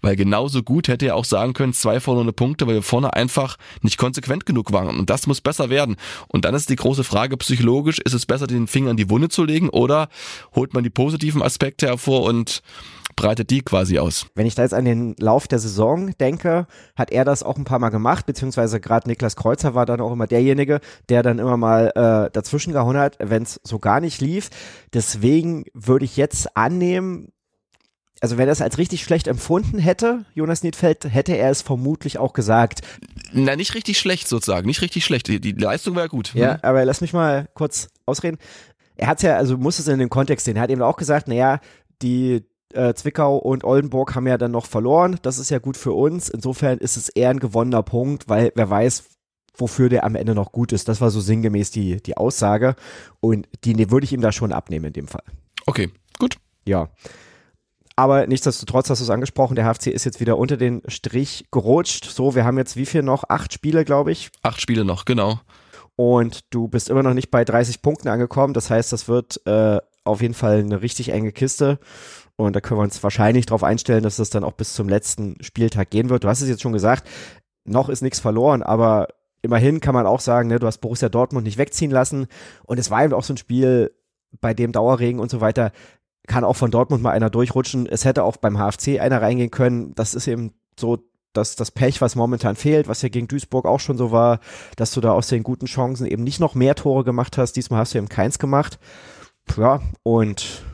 weil 0.00 0.16
genauso 0.16 0.62
gut 0.62 0.88
hätte 0.88 1.06
er 1.06 1.16
auch 1.16 1.24
sagen 1.24 1.52
können, 1.52 1.72
zwei 1.72 2.00
verlorene 2.00 2.32
Punkte, 2.32 2.66
weil 2.66 2.74
wir 2.74 2.82
vorne 2.82 3.12
einfach 3.14 3.56
nicht 3.82 3.98
konsequent 3.98 4.46
genug 4.46 4.72
waren 4.72 4.98
und 4.98 5.10
das 5.10 5.26
muss 5.26 5.40
besser 5.40 5.70
werden. 5.70 5.96
Und 6.28 6.44
dann 6.44 6.54
ist 6.54 6.70
die 6.70 6.76
große 6.76 7.04
Frage 7.04 7.36
psychologisch, 7.36 7.98
ist 7.98 8.14
es 8.14 8.26
besser, 8.26 8.46
den 8.46 8.66
Finger 8.66 8.90
in 8.90 8.96
die 8.96 9.10
Wunde 9.10 9.28
zu 9.28 9.44
legen 9.44 9.68
oder 9.68 10.08
holt 10.54 10.74
man 10.74 10.84
die 10.84 10.90
positiven 10.90 11.42
Aspekte 11.42 11.86
hervor 11.86 12.22
und 12.24 12.62
breitet 13.16 13.50
die 13.50 13.62
quasi 13.62 13.98
aus. 13.98 14.26
Wenn 14.34 14.46
ich 14.46 14.54
da 14.54 14.62
jetzt 14.62 14.74
an 14.74 14.84
den 14.84 15.16
Lauf 15.18 15.48
der 15.48 15.58
Saison 15.58 16.10
denke, 16.18 16.66
hat 16.94 17.10
er 17.10 17.24
das 17.24 17.42
auch 17.42 17.56
ein 17.56 17.64
paar 17.64 17.78
Mal 17.78 17.88
gemacht, 17.88 18.26
beziehungsweise 18.26 18.78
gerade 18.78 19.08
Niklas 19.08 19.36
Kreuzer 19.36 19.74
war 19.74 19.86
dann 19.86 20.00
auch 20.00 20.12
immer 20.12 20.26
derjenige, 20.26 20.80
der 21.08 21.22
dann 21.22 21.38
immer 21.38 21.56
mal 21.56 21.92
äh, 21.94 22.30
dazwischen 22.32 22.72
gehauen 22.72 22.96
hat, 22.96 23.16
wenn 23.18 23.42
es 23.42 23.60
so 23.64 23.78
gar 23.78 24.00
nicht 24.00 24.20
lief. 24.20 24.50
Deswegen 24.92 25.64
würde 25.72 26.04
ich 26.04 26.16
jetzt 26.16 26.56
annehmen, 26.56 27.32
also 28.20 28.38
wenn 28.38 28.48
er 28.48 28.52
es 28.52 28.62
als 28.62 28.78
richtig 28.78 29.04
schlecht 29.04 29.26
empfunden 29.26 29.78
hätte, 29.78 30.24
Jonas 30.34 30.62
Niedfeld, 30.62 31.04
hätte 31.04 31.36
er 31.36 31.50
es 31.50 31.62
vermutlich 31.62 32.18
auch 32.18 32.32
gesagt. 32.32 32.80
Na, 33.32 33.56
nicht 33.56 33.74
richtig 33.74 33.98
schlecht 33.98 34.28
sozusagen, 34.28 34.66
nicht 34.66 34.82
richtig 34.82 35.04
schlecht. 35.04 35.28
Die, 35.28 35.40
die 35.40 35.52
Leistung 35.52 35.94
war 35.94 36.02
ja 36.02 36.08
gut. 36.08 36.34
Ja, 36.34 36.54
hm. 36.54 36.60
aber 36.62 36.84
lass 36.84 37.00
mich 37.00 37.12
mal 37.12 37.48
kurz 37.54 37.88
ausreden. 38.06 38.38
Er 38.96 39.08
hat 39.08 39.22
ja, 39.22 39.36
also 39.36 39.58
muss 39.58 39.78
es 39.78 39.88
in 39.88 39.98
den 39.98 40.08
Kontext 40.08 40.46
sehen. 40.46 40.56
Er 40.56 40.62
hat 40.62 40.70
eben 40.70 40.82
auch 40.82 40.96
gesagt, 40.96 41.28
naja, 41.28 41.60
die, 42.00 42.44
äh, 42.72 42.94
Zwickau 42.94 43.36
und 43.36 43.64
Oldenburg 43.64 44.14
haben 44.14 44.26
ja 44.26 44.38
dann 44.38 44.50
noch 44.50 44.66
verloren. 44.66 45.18
Das 45.22 45.38
ist 45.38 45.50
ja 45.50 45.58
gut 45.58 45.76
für 45.76 45.92
uns. 45.92 46.28
Insofern 46.28 46.78
ist 46.78 46.96
es 46.96 47.08
eher 47.08 47.30
ein 47.30 47.40
gewonnener 47.40 47.82
Punkt, 47.82 48.28
weil 48.28 48.52
wer 48.54 48.70
weiß, 48.70 49.04
wofür 49.56 49.88
der 49.88 50.04
am 50.04 50.14
Ende 50.14 50.34
noch 50.34 50.52
gut 50.52 50.72
ist. 50.72 50.88
Das 50.88 51.00
war 51.00 51.10
so 51.10 51.20
sinngemäß 51.20 51.70
die, 51.70 52.02
die 52.02 52.16
Aussage. 52.16 52.76
Und 53.20 53.48
die 53.64 53.90
würde 53.90 54.04
ich 54.04 54.12
ihm 54.12 54.20
da 54.20 54.32
schon 54.32 54.52
abnehmen 54.52 54.86
in 54.86 54.92
dem 54.92 55.08
Fall. 55.08 55.24
Okay, 55.66 55.90
gut. 56.18 56.36
Ja. 56.66 56.88
Aber 57.96 58.26
nichtsdestotrotz 58.26 58.90
hast 58.90 59.00
du 59.00 59.04
es 59.04 59.10
angesprochen, 59.10 59.54
der 59.54 59.64
HFC 59.64 59.86
ist 59.86 60.04
jetzt 60.04 60.20
wieder 60.20 60.36
unter 60.36 60.58
den 60.58 60.82
Strich 60.86 61.46
gerutscht. 61.50 62.04
So, 62.04 62.34
wir 62.34 62.44
haben 62.44 62.58
jetzt 62.58 62.76
wie 62.76 62.84
viel 62.84 63.02
noch? 63.02 63.24
Acht 63.28 63.54
Spiele, 63.54 63.86
glaube 63.86 64.12
ich. 64.12 64.30
Acht 64.42 64.60
Spiele 64.60 64.84
noch, 64.84 65.06
genau. 65.06 65.40
Und 65.96 66.40
du 66.50 66.68
bist 66.68 66.90
immer 66.90 67.02
noch 67.02 67.14
nicht 67.14 67.30
bei 67.30 67.42
30 67.42 67.80
Punkten 67.80 68.08
angekommen. 68.08 68.52
Das 68.52 68.68
heißt, 68.68 68.92
das 68.92 69.08
wird 69.08 69.40
äh, 69.46 69.78
auf 70.04 70.20
jeden 70.20 70.34
Fall 70.34 70.58
eine 70.58 70.82
richtig 70.82 71.08
enge 71.08 71.32
Kiste. 71.32 71.78
Und 72.36 72.54
da 72.54 72.60
können 72.60 72.78
wir 72.78 72.84
uns 72.84 73.02
wahrscheinlich 73.02 73.46
darauf 73.46 73.64
einstellen, 73.64 74.02
dass 74.02 74.16
das 74.16 74.28
dann 74.28 74.44
auch 74.44 74.52
bis 74.52 74.74
zum 74.74 74.90
letzten 74.90 75.42
Spieltag 75.42 75.88
gehen 75.88 76.10
wird. 76.10 76.24
Du 76.24 76.28
hast 76.28 76.42
es 76.42 76.50
jetzt 76.50 76.60
schon 76.60 76.74
gesagt, 76.74 77.08
noch 77.64 77.88
ist 77.88 78.02
nichts 78.02 78.20
verloren, 78.20 78.62
aber 78.62 79.08
immerhin 79.40 79.80
kann 79.80 79.94
man 79.94 80.06
auch 80.06 80.20
sagen, 80.20 80.48
ne, 80.48 80.58
du 80.58 80.66
hast 80.66 80.78
Borussia 80.78 81.08
Dortmund 81.08 81.46
nicht 81.46 81.56
wegziehen 81.56 81.90
lassen. 81.90 82.26
Und 82.64 82.78
es 82.78 82.90
war 82.90 83.02
eben 83.02 83.14
auch 83.14 83.24
so 83.24 83.32
ein 83.32 83.38
Spiel, 83.38 83.90
bei 84.40 84.52
dem 84.52 84.72
Dauerregen 84.72 85.20
und 85.20 85.30
so 85.30 85.40
weiter, 85.40 85.72
kann 86.26 86.44
auch 86.44 86.56
von 86.56 86.70
Dortmund 86.70 87.02
mal 87.02 87.10
einer 87.10 87.30
durchrutschen. 87.30 87.86
Es 87.86 88.04
hätte 88.04 88.24
auch 88.24 88.36
beim 88.36 88.58
HFC 88.58 89.00
einer 89.00 89.22
reingehen 89.22 89.50
können. 89.50 89.94
Das 89.94 90.14
ist 90.14 90.26
eben 90.26 90.52
so 90.78 90.98
das, 91.32 91.56
das 91.56 91.70
Pech, 91.70 92.00
was 92.00 92.16
momentan 92.16 92.56
fehlt, 92.56 92.88
was 92.88 93.02
ja 93.02 93.08
gegen 93.08 93.28
Duisburg 93.28 93.66
auch 93.66 93.80
schon 93.80 93.98
so 93.98 94.10
war, 94.10 94.40
dass 94.76 94.92
du 94.92 95.00
da 95.00 95.12
aus 95.12 95.28
den 95.28 95.42
guten 95.42 95.66
Chancen 95.66 96.06
eben 96.06 96.24
nicht 96.24 96.40
noch 96.40 96.54
mehr 96.54 96.74
Tore 96.74 97.04
gemacht 97.04 97.38
hast. 97.38 97.52
Diesmal 97.52 97.80
hast 97.80 97.94
du 97.94 97.98
eben 97.98 98.08
keins 98.08 98.38
gemacht. 98.38 98.78
Ja, 99.56 99.80
und 100.02 100.64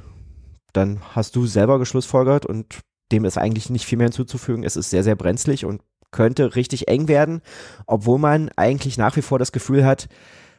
dann 0.72 1.00
hast 1.14 1.36
du 1.36 1.46
selber 1.46 1.78
geschlussfolgert 1.78 2.46
und 2.46 2.80
dem 3.10 3.24
ist 3.24 3.36
eigentlich 3.36 3.68
nicht 3.68 3.84
viel 3.84 3.98
mehr 3.98 4.06
hinzuzufügen. 4.06 4.64
Es 4.64 4.76
ist 4.76 4.90
sehr, 4.90 5.04
sehr 5.04 5.16
brenzlig 5.16 5.64
und 5.64 5.82
könnte 6.10 6.56
richtig 6.56 6.88
eng 6.88 7.08
werden, 7.08 7.42
obwohl 7.86 8.18
man 8.18 8.50
eigentlich 8.56 8.98
nach 8.98 9.16
wie 9.16 9.22
vor 9.22 9.38
das 9.38 9.52
Gefühl 9.52 9.84
hat, 9.84 10.08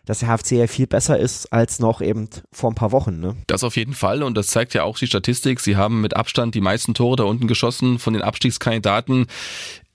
dass 0.06 0.20
der 0.20 0.30
HFC 0.30 0.52
ja 0.54 0.68
viel 0.68 0.88
besser 0.88 1.18
ist 1.18 1.52
als 1.54 1.80
noch 1.80 2.02
eben 2.02 2.28
vor 2.52 2.72
ein 2.72 2.76
paar 2.76 2.92
Wochen. 2.92 3.20
Ne? 3.20 3.36
Das 3.48 3.64
auf 3.64 3.78
jeden 3.78 3.94
Fall 3.94 4.22
und 4.24 4.36
das 4.36 4.48
zeigt 4.48 4.74
ja 4.74 4.84
auch 4.84 4.98
die 4.98 5.08
Statistik. 5.08 5.60
Sie 5.60 5.78
haben 5.78 6.02
mit 6.02 6.16
Abstand 6.16 6.56
die 6.56 6.62
meisten 6.62 6.94
Tore 6.94 7.16
da 7.16 7.24
unten 7.24 7.48
geschossen 7.48 8.00
von 8.00 8.14
den 8.14 8.22
Abstiegskandidaten. 8.22 9.28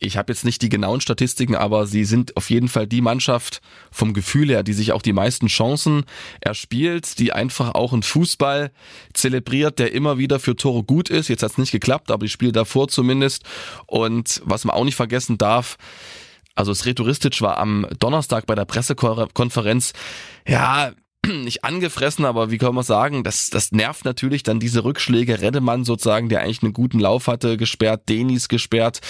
Ich 0.01 0.17
habe 0.17 0.33
jetzt 0.33 0.45
nicht 0.45 0.63
die 0.63 0.69
genauen 0.69 1.01
Statistiken, 1.01 1.57
aber 1.57 1.87
sie 1.87 2.05
sind 2.05 2.37
auf 2.37 2.51
jeden 2.51 2.69
Fall 2.69 2.87
die 2.87 3.01
Mannschaft 3.01 3.61
vom 3.91 4.15
Gefühl 4.15 4.49
her, 4.49 4.63
die 4.63 4.73
sich 4.73 4.93
auch 4.93 5.03
die 5.03 5.13
meisten 5.13 5.49
Chancen 5.49 6.05
erspielt, 6.41 7.19
die 7.19 7.33
einfach 7.33 7.75
auch 7.75 7.93
einen 7.93 8.05
Fußball 8.05 8.71
zelebriert, 9.13 9.81
der 9.81 9.93
immer 9.93 10.17
wieder 10.17 10.39
für 10.39 10.55
Tore 10.55 10.85
gut 10.85 11.11
ist. 11.11 11.29
Jetzt 11.29 11.43
hat 11.43 11.51
es 11.51 11.59
nicht 11.59 11.73
geklappt, 11.73 12.13
aber 12.13 12.25
die 12.25 12.31
Spiele 12.31 12.53
davor 12.53 12.87
zumindest. 12.89 13.43
Und 13.87 14.41
was 14.45 14.65
man 14.65 14.77
auch 14.77 14.85
nicht 14.85 14.97
vergessen 14.97 15.37
darf, 15.37 15.77
also 16.59 16.75
Sretoristic 16.75 17.41
war 17.41 17.59
am 17.59 17.87
Donnerstag 18.01 18.47
bei 18.47 18.57
der 18.57 18.65
Pressekonferenz, 18.65 19.93
ja, 20.47 20.91
nicht 21.27 21.65
angefressen, 21.65 22.25
aber 22.25 22.51
wie 22.51 22.59
kann 22.59 22.75
man 22.75 22.83
sagen, 22.83 23.23
das, 23.23 23.49
das 23.49 23.71
nervt 23.71 24.05
natürlich 24.05 24.43
dann 24.43 24.59
diese 24.59 24.83
Rückschläge. 24.83 25.41
Reddemann 25.41 25.85
sozusagen, 25.85 26.29
der 26.29 26.41
eigentlich 26.41 26.65
einen 26.65 26.73
guten 26.73 26.99
Lauf 26.99 27.29
hatte, 27.29 27.57
gesperrt, 27.57 28.09
Denis 28.09 28.49
gesperrt, 28.49 29.01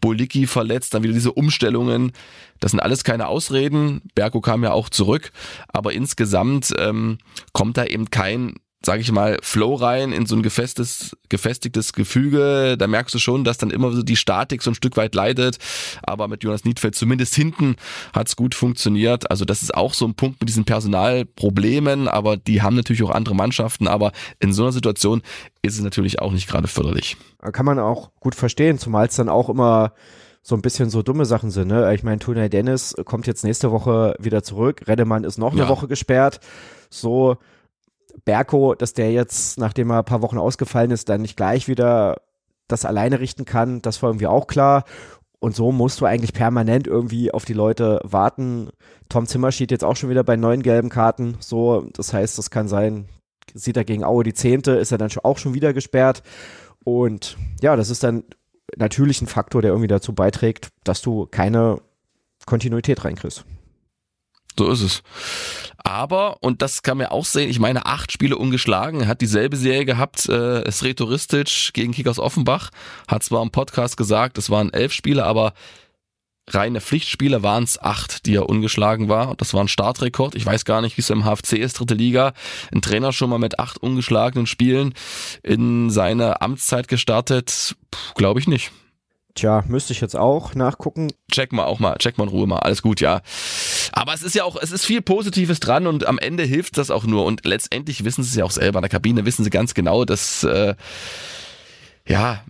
Boliki 0.00 0.48
verletzt, 0.48 0.94
dann 0.94 1.04
wieder 1.04 1.14
diese 1.14 1.32
Umstellungen. 1.32 2.10
Das 2.58 2.72
sind 2.72 2.80
alles 2.80 3.04
keine 3.04 3.28
Ausreden. 3.28 4.02
Berko 4.16 4.40
kam 4.40 4.64
ja 4.64 4.72
auch 4.72 4.88
zurück, 4.88 5.30
aber 5.68 5.92
insgesamt 5.92 6.72
ähm, 6.76 7.18
kommt 7.52 7.76
da 7.76 7.84
eben 7.84 8.10
kein 8.10 8.54
sage 8.86 9.02
ich 9.02 9.12
mal, 9.12 9.36
Flow 9.42 9.74
rein 9.74 10.12
in 10.12 10.24
so 10.24 10.36
ein 10.36 10.42
gefestes, 10.42 11.14
gefestigtes 11.28 11.92
Gefüge. 11.92 12.76
Da 12.78 12.86
merkst 12.86 13.14
du 13.14 13.18
schon, 13.18 13.44
dass 13.44 13.58
dann 13.58 13.70
immer 13.70 13.92
so 13.92 14.02
die 14.02 14.16
Statik 14.16 14.62
so 14.62 14.70
ein 14.70 14.74
Stück 14.74 14.96
weit 14.96 15.14
leidet. 15.14 15.58
Aber 16.02 16.28
mit 16.28 16.42
Jonas 16.42 16.64
Niedfeld 16.64 16.94
zumindest 16.94 17.34
hinten 17.34 17.76
hat's 18.14 18.36
gut 18.36 18.54
funktioniert. 18.54 19.30
Also 19.30 19.44
das 19.44 19.62
ist 19.62 19.74
auch 19.74 19.92
so 19.92 20.06
ein 20.06 20.14
Punkt 20.14 20.40
mit 20.40 20.48
diesen 20.48 20.64
Personalproblemen, 20.64 22.08
aber 22.08 22.36
die 22.36 22.62
haben 22.62 22.76
natürlich 22.76 23.02
auch 23.02 23.10
andere 23.10 23.34
Mannschaften. 23.34 23.88
Aber 23.88 24.12
in 24.38 24.52
so 24.52 24.62
einer 24.62 24.72
Situation 24.72 25.20
ist 25.62 25.74
es 25.74 25.82
natürlich 25.82 26.20
auch 26.22 26.32
nicht 26.32 26.48
gerade 26.48 26.68
förderlich. 26.68 27.16
Kann 27.52 27.66
man 27.66 27.78
auch 27.78 28.10
gut 28.20 28.34
verstehen, 28.34 28.78
zumal 28.78 29.08
es 29.08 29.16
dann 29.16 29.28
auch 29.28 29.50
immer 29.50 29.92
so 30.42 30.54
ein 30.54 30.62
bisschen 30.62 30.90
so 30.90 31.02
dumme 31.02 31.24
Sachen 31.24 31.50
sind. 31.50 31.68
Ne? 31.68 31.92
Ich 31.92 32.04
meine, 32.04 32.20
Tunay 32.20 32.48
Dennis 32.48 32.94
kommt 33.04 33.26
jetzt 33.26 33.42
nächste 33.42 33.72
Woche 33.72 34.14
wieder 34.20 34.44
zurück. 34.44 34.82
Redemann 34.86 35.24
ist 35.24 35.38
noch 35.38 35.52
eine 35.52 35.62
ja. 35.62 35.68
Woche 35.68 35.88
gesperrt. 35.88 36.38
So, 36.88 37.38
Berko, 38.24 38.74
dass 38.74 38.92
der 38.92 39.12
jetzt, 39.12 39.58
nachdem 39.58 39.90
er 39.90 39.98
ein 39.98 40.04
paar 40.04 40.22
Wochen 40.22 40.38
ausgefallen 40.38 40.90
ist, 40.90 41.08
dann 41.08 41.22
nicht 41.22 41.36
gleich 41.36 41.68
wieder 41.68 42.20
das 42.68 42.84
alleine 42.84 43.20
richten 43.20 43.44
kann, 43.44 43.82
das 43.82 44.02
war 44.02 44.10
irgendwie 44.10 44.26
auch 44.26 44.46
klar. 44.46 44.84
Und 45.38 45.54
so 45.54 45.70
musst 45.70 46.00
du 46.00 46.06
eigentlich 46.06 46.32
permanent 46.32 46.86
irgendwie 46.86 47.30
auf 47.30 47.44
die 47.44 47.52
Leute 47.52 48.00
warten. 48.02 48.70
Tom 49.08 49.26
Zimmer 49.26 49.52
steht 49.52 49.70
jetzt 49.70 49.84
auch 49.84 49.94
schon 49.94 50.10
wieder 50.10 50.24
bei 50.24 50.36
neun 50.36 50.62
gelben 50.62 50.88
Karten. 50.88 51.36
So, 51.40 51.88
das 51.92 52.12
heißt, 52.12 52.38
das 52.38 52.50
kann 52.50 52.68
sein, 52.68 53.06
sieht 53.54 53.76
er 53.76 53.84
gegen 53.84 54.02
Aue 54.02 54.24
die 54.24 54.34
zehnte, 54.34 54.72
ist 54.72 54.92
er 54.92 54.98
dann 54.98 55.10
auch 55.22 55.38
schon 55.38 55.54
wieder 55.54 55.72
gesperrt. 55.72 56.22
Und 56.84 57.36
ja, 57.60 57.76
das 57.76 57.90
ist 57.90 58.02
dann 58.02 58.24
natürlich 58.76 59.20
ein 59.22 59.26
Faktor, 59.26 59.62
der 59.62 59.70
irgendwie 59.70 59.88
dazu 59.88 60.14
beiträgt, 60.14 60.70
dass 60.84 61.02
du 61.02 61.26
keine 61.26 61.80
Kontinuität 62.46 63.04
reinkriegst. 63.04 63.44
So 64.58 64.70
ist 64.70 64.82
es. 64.82 65.02
Aber, 65.78 66.38
und 66.40 66.62
das 66.62 66.82
kann 66.82 66.98
man 66.98 67.06
auch 67.08 67.24
sehen, 67.24 67.48
ich 67.48 67.60
meine, 67.60 67.86
acht 67.86 68.10
Spiele 68.10 68.36
ungeschlagen, 68.36 69.06
hat 69.06 69.20
dieselbe 69.20 69.56
Serie 69.56 69.84
gehabt, 69.84 70.28
äh, 70.28 70.70
Sretoristic 70.70 71.72
gegen 71.74 71.92
Kickers 71.92 72.18
Offenbach, 72.18 72.70
hat 73.06 73.22
zwar 73.22 73.42
im 73.42 73.50
Podcast 73.50 73.96
gesagt, 73.96 74.38
es 74.38 74.50
waren 74.50 74.72
elf 74.72 74.92
Spiele, 74.92 75.24
aber 75.24 75.52
reine 76.48 76.80
Pflichtspiele 76.80 77.42
waren 77.42 77.64
es 77.64 77.80
acht, 77.80 78.26
die 78.26 78.36
er 78.36 78.48
ungeschlagen 78.48 79.08
war. 79.08 79.34
Das 79.36 79.52
war 79.52 79.62
ein 79.62 79.68
Startrekord. 79.68 80.34
Ich 80.34 80.46
weiß 80.46 80.64
gar 80.64 80.80
nicht, 80.80 80.96
wie 80.96 81.02
es 81.02 81.10
im 81.10 81.24
HFC 81.24 81.54
ist, 81.54 81.78
dritte 81.78 81.94
Liga. 81.94 82.32
Ein 82.72 82.82
Trainer 82.82 83.12
schon 83.12 83.30
mal 83.30 83.38
mit 83.38 83.58
acht 83.58 83.78
ungeschlagenen 83.78 84.46
Spielen 84.46 84.94
in 85.42 85.90
seine 85.90 86.40
Amtszeit 86.40 86.88
gestartet, 86.88 87.76
glaube 88.14 88.40
ich 88.40 88.46
nicht. 88.46 88.70
Tja, 89.36 89.62
müsste 89.68 89.92
ich 89.92 90.00
jetzt 90.00 90.16
auch 90.16 90.54
nachgucken. 90.54 91.12
Check 91.30 91.52
mal 91.52 91.64
auch 91.64 91.78
mal, 91.78 91.96
check 91.98 92.16
mal 92.16 92.24
in 92.24 92.30
Ruhe 92.30 92.46
mal. 92.46 92.58
Alles 92.58 92.80
gut, 92.80 93.00
ja. 93.02 93.20
Aber 93.92 94.14
es 94.14 94.22
ist 94.22 94.34
ja 94.34 94.44
auch, 94.44 94.56
es 94.60 94.72
ist 94.72 94.86
viel 94.86 95.02
Positives 95.02 95.60
dran 95.60 95.86
und 95.86 96.06
am 96.06 96.18
Ende 96.18 96.42
hilft 96.42 96.78
das 96.78 96.90
auch 96.90 97.04
nur. 97.04 97.26
Und 97.26 97.44
letztendlich 97.44 98.04
wissen 98.04 98.24
sie 98.24 98.30
es 98.30 98.36
ja 98.36 98.44
auch 98.44 98.50
selber. 98.50 98.78
In 98.78 98.82
der 98.82 98.88
Kabine 98.88 99.26
wissen 99.26 99.44
sie 99.44 99.50
ganz 99.50 99.74
genau, 99.74 100.06
dass 100.06 100.42
äh, 100.42 100.74
ja 102.08 102.42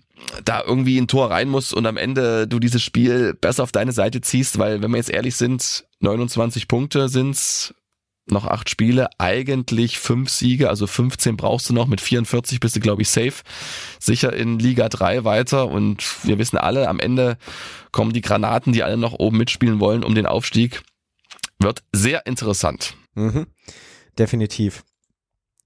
da 0.44 0.62
irgendwie 0.64 0.98
ein 0.98 1.08
Tor 1.08 1.30
rein 1.30 1.48
muss 1.48 1.72
und 1.72 1.86
am 1.86 1.96
Ende 1.96 2.46
du 2.46 2.58
dieses 2.60 2.82
Spiel 2.82 3.34
besser 3.34 3.64
auf 3.64 3.72
deine 3.72 3.92
Seite 3.92 4.20
ziehst, 4.20 4.58
weil 4.58 4.80
wenn 4.80 4.90
wir 4.90 4.98
jetzt 4.98 5.10
ehrlich 5.10 5.36
sind, 5.36 5.84
29 6.00 6.68
Punkte 6.68 7.08
sind's 7.08 7.74
noch 8.26 8.46
acht 8.46 8.68
Spiele, 8.70 9.08
eigentlich 9.18 9.98
fünf 9.98 10.30
Siege, 10.30 10.68
also 10.68 10.86
15 10.86 11.36
brauchst 11.36 11.68
du 11.68 11.74
noch, 11.74 11.86
mit 11.86 12.00
44 12.00 12.60
bist 12.60 12.76
du, 12.76 12.80
glaube 12.80 13.02
ich, 13.02 13.08
safe, 13.08 13.42
sicher 14.00 14.32
in 14.32 14.58
Liga 14.58 14.88
3 14.88 15.24
weiter 15.24 15.68
und 15.68 16.04
wir 16.24 16.38
wissen 16.38 16.58
alle, 16.58 16.88
am 16.88 17.00
Ende 17.00 17.38
kommen 17.92 18.12
die 18.12 18.20
Granaten, 18.20 18.72
die 18.72 18.82
alle 18.82 18.96
noch 18.96 19.12
oben 19.12 19.38
mitspielen 19.38 19.80
wollen 19.80 20.04
um 20.04 20.14
den 20.14 20.26
Aufstieg. 20.26 20.82
Wird 21.58 21.82
sehr 21.92 22.26
interessant. 22.26 22.96
Mhm. 23.14 23.46
Definitiv. 24.18 24.84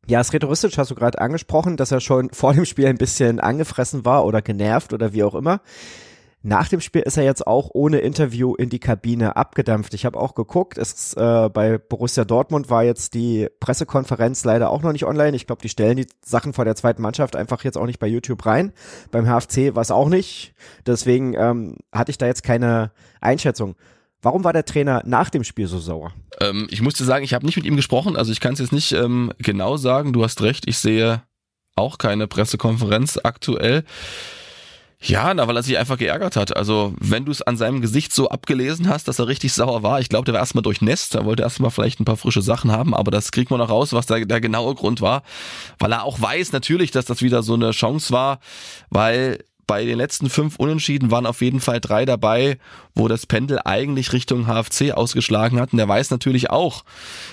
Ja, 0.07 0.23
Sretoristic 0.25 0.77
hast 0.79 0.91
du 0.91 0.95
gerade 0.95 1.21
angesprochen, 1.21 1.77
dass 1.77 1.93
er 1.93 2.01
schon 2.01 2.31
vor 2.31 2.55
dem 2.55 2.65
Spiel 2.65 2.87
ein 2.87 2.99
bisschen 2.99 3.41
angefressen 3.41 4.05
war 4.05 4.25
oder 4.25 4.43
genervt 4.43 4.93
oder 4.93 5.13
wie 5.13 5.23
auch 5.23 5.35
immer. 5.35 5.61
Nach 6.43 6.69
dem 6.69 6.81
Spiel 6.81 7.03
ist 7.03 7.19
er 7.19 7.25
jetzt 7.25 7.47
auch 7.47 7.71
ohne 7.75 7.99
Interview 7.99 8.55
in 8.55 8.71
die 8.71 8.79
Kabine 8.79 9.37
abgedampft. 9.37 9.93
Ich 9.93 10.07
habe 10.07 10.19
auch 10.19 10.35
geguckt, 10.35 10.79
es 10.79 11.13
äh, 11.13 11.51
bei 11.53 11.77
Borussia 11.77 12.25
Dortmund 12.25 12.71
war 12.71 12.83
jetzt 12.83 13.13
die 13.13 13.49
Pressekonferenz 13.61 14.45
leider 14.45 14.71
auch 14.71 14.81
noch 14.81 14.93
nicht 14.93 15.05
online. 15.05 15.37
Ich 15.37 15.47
glaube, 15.47 15.61
die 15.61 15.69
stellen 15.69 15.99
die 15.99 16.07
Sachen 16.25 16.55
vor 16.55 16.65
der 16.65 16.77
zweiten 16.77 17.03
Mannschaft 17.03 17.37
einfach 17.37 17.63
jetzt 17.63 17.77
auch 17.77 17.85
nicht 17.85 17.99
bei 17.99 18.07
YouTube 18.07 18.47
rein. 18.47 18.73
Beim 19.11 19.27
HFC 19.27 19.75
war 19.75 19.83
es 19.83 19.91
auch 19.91 20.09
nicht. 20.09 20.55
Deswegen 20.87 21.35
ähm, 21.35 21.77
hatte 21.93 22.11
ich 22.11 22.17
da 22.17 22.27
jetzt 22.27 22.43
keine 22.43 22.91
Einschätzung. 23.21 23.77
Warum 24.23 24.43
war 24.43 24.55
der 24.55 24.65
Trainer 24.65 25.03
nach 25.05 25.29
dem 25.29 25.45
Spiel 25.45 25.67
so 25.67 25.79
sauer? 25.79 26.13
Ähm, 26.41 26.69
ich 26.71 26.81
musste 26.81 27.05
sagen, 27.05 27.25
ich 27.25 27.35
habe 27.35 27.45
nicht 27.45 27.57
mit 27.57 27.67
ihm 27.67 27.77
gesprochen, 27.77 28.17
also 28.17 28.33
ich 28.33 28.41
kann 28.41 28.55
es 28.55 28.61
jetzt 28.61 28.73
nicht 28.73 28.93
ähm, 28.93 29.33
genau 29.39 29.77
sagen. 29.77 30.15
Du 30.15 30.25
hast 30.25 30.41
recht, 30.41 30.67
ich 30.67 30.79
sehe 30.79 31.23
auch 31.77 31.99
keine 31.99 32.27
Pressekonferenz 32.27 33.19
aktuell. 33.23 33.85
Ja, 35.03 35.33
na, 35.33 35.49
weil 35.49 35.57
er 35.57 35.63
sich 35.63 35.79
einfach 35.79 35.97
geärgert 35.97 36.37
hat. 36.37 36.55
Also, 36.55 36.93
wenn 37.01 37.25
du 37.25 37.33
es 37.33 37.41
an 37.41 37.57
seinem 37.57 37.81
Gesicht 37.81 38.13
so 38.13 38.29
abgelesen 38.29 38.87
hast, 38.87 39.09
dass 39.09 39.19
er 39.19 39.29
richtig 39.29 39.55
sauer 39.55 39.83
war, 39.83 39.99
ich 39.99 40.11
glaube, 40.11 40.27
der 40.27 40.35
war 40.35 40.41
erstmal 40.41 40.63
durchnässt, 40.63 41.15
er 41.15 41.25
wollte 41.25 41.43
erstmal 41.43 41.71
vielleicht 41.71 42.01
ein 42.01 42.05
paar 42.05 42.19
frische 42.19 42.43
Sachen 42.43 42.71
haben, 42.71 42.95
aber 42.95 43.11
das 43.11 43.33
kriegt 43.33 43.51
man 43.51 43.61
noch 43.61 43.71
raus, 43.71 43.95
was 43.95 44.05
da 44.05 44.19
der 44.21 44.41
genaue 44.43 44.75
Grund 44.75 45.01
war. 45.01 45.23
Weil 45.79 45.93
er 45.93 46.05
auch 46.05 46.21
weiß 46.21 46.53
natürlich, 46.53 46.91
dass 46.91 47.07
das 47.07 47.23
wieder 47.23 47.43
so 47.43 47.55
eine 47.55 47.71
Chance 47.71 48.13
war, 48.13 48.41
weil 48.91 49.43
bei 49.67 49.87
den 49.87 49.97
letzten 49.97 50.29
fünf 50.29 50.57
Unentschieden 50.57 51.11
waren 51.11 51.27
auf 51.27 51.41
jeden 51.41 51.61
Fall 51.61 51.81
drei 51.81 52.05
dabei, 52.05 52.59
wo 52.95 53.09
das 53.09 53.25
Pendel 53.25 53.61
eigentlich 53.65 54.13
Richtung 54.13 54.47
HFC 54.47 54.93
ausgeschlagen 54.93 55.61
hat. 55.61 55.73
Und 55.73 55.79
der 55.79 55.89
weiß 55.89 56.11
natürlich 56.11 56.51
auch, 56.51 56.85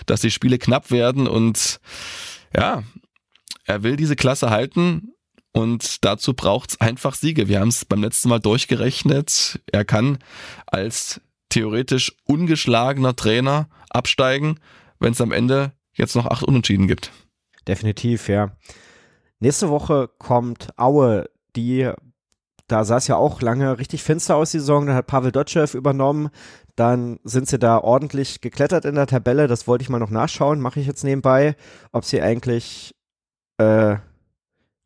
dass 0.05 0.21
die 0.21 0.31
Spiele 0.31 0.57
knapp 0.57 0.89
werden 0.89 1.27
und 1.27 1.81
ja, 2.55 2.83
er 3.65 3.83
will 3.83 3.97
diese 3.97 4.15
Klasse 4.15 4.51
halten 4.51 5.15
und 5.57 6.05
dazu 6.05 6.35
braucht's 6.35 6.79
einfach 6.79 7.15
Siege. 7.15 7.47
Wir 7.47 7.61
haben 7.61 7.69
es 7.69 7.83
beim 7.83 8.03
letzten 8.03 8.29
Mal 8.29 8.39
durchgerechnet. 8.39 9.59
Er 9.71 9.85
kann 9.85 10.19
als 10.67 11.19
theoretisch 11.49 12.15
ungeschlagener 12.25 13.15
Trainer 13.15 13.67
absteigen, 13.89 14.59
wenn 14.99 15.13
es 15.13 15.21
am 15.21 15.31
Ende 15.31 15.71
jetzt 15.93 16.15
noch 16.15 16.27
acht 16.27 16.43
Unentschieden 16.43 16.87
gibt. 16.87 17.11
Definitiv, 17.67 18.29
ja. 18.29 18.51
Nächste 19.39 19.69
Woche 19.69 20.09
kommt 20.19 20.77
Aue, 20.77 21.27
die, 21.55 21.91
da 22.67 22.83
sah 22.83 22.97
es 22.97 23.07
ja 23.07 23.15
auch 23.15 23.41
lange 23.41 23.79
richtig 23.79 24.03
finster 24.03 24.35
aus, 24.35 24.51
die 24.51 24.59
Saison. 24.59 24.85
Dann 24.85 24.95
hat 24.95 25.07
Pavel 25.07 25.31
Dotschew 25.31 25.65
übernommen. 25.73 26.29
Dann 26.75 27.19
sind 27.23 27.47
sie 27.47 27.57
da 27.57 27.79
ordentlich 27.79 28.41
geklettert 28.41 28.85
in 28.85 28.93
der 28.93 29.07
Tabelle. 29.07 29.47
Das 29.47 29.67
wollte 29.67 29.81
ich 29.81 29.89
mal 29.89 29.97
noch 29.97 30.11
nachschauen, 30.11 30.59
mache 30.59 30.79
ich 30.79 30.85
jetzt 30.85 31.03
nebenbei, 31.03 31.55
ob 31.91 32.05
sie 32.05 32.21
eigentlich 32.21 32.93
äh, 33.57 33.95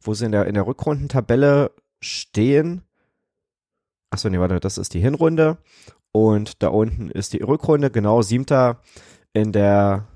wo 0.01 0.13
sie 0.13 0.25
in 0.25 0.31
der, 0.31 0.46
in 0.48 0.53
der 0.53 0.67
Rückrundentabelle 0.67 1.72
stehen. 2.01 2.84
Achso, 4.10 4.29
nee, 4.29 4.39
warte, 4.39 4.60
das 4.60 4.77
ist 4.77 4.93
die 4.93 5.00
Hinrunde. 5.00 5.58
Und 6.12 6.62
da 6.62 6.67
unten 6.67 7.10
ist 7.10 7.34
die 7.34 7.41
Rückrunde, 7.41 7.89
genau, 7.89 8.22
siebter 8.22 8.81
in 9.31 9.53
der, 9.53 10.08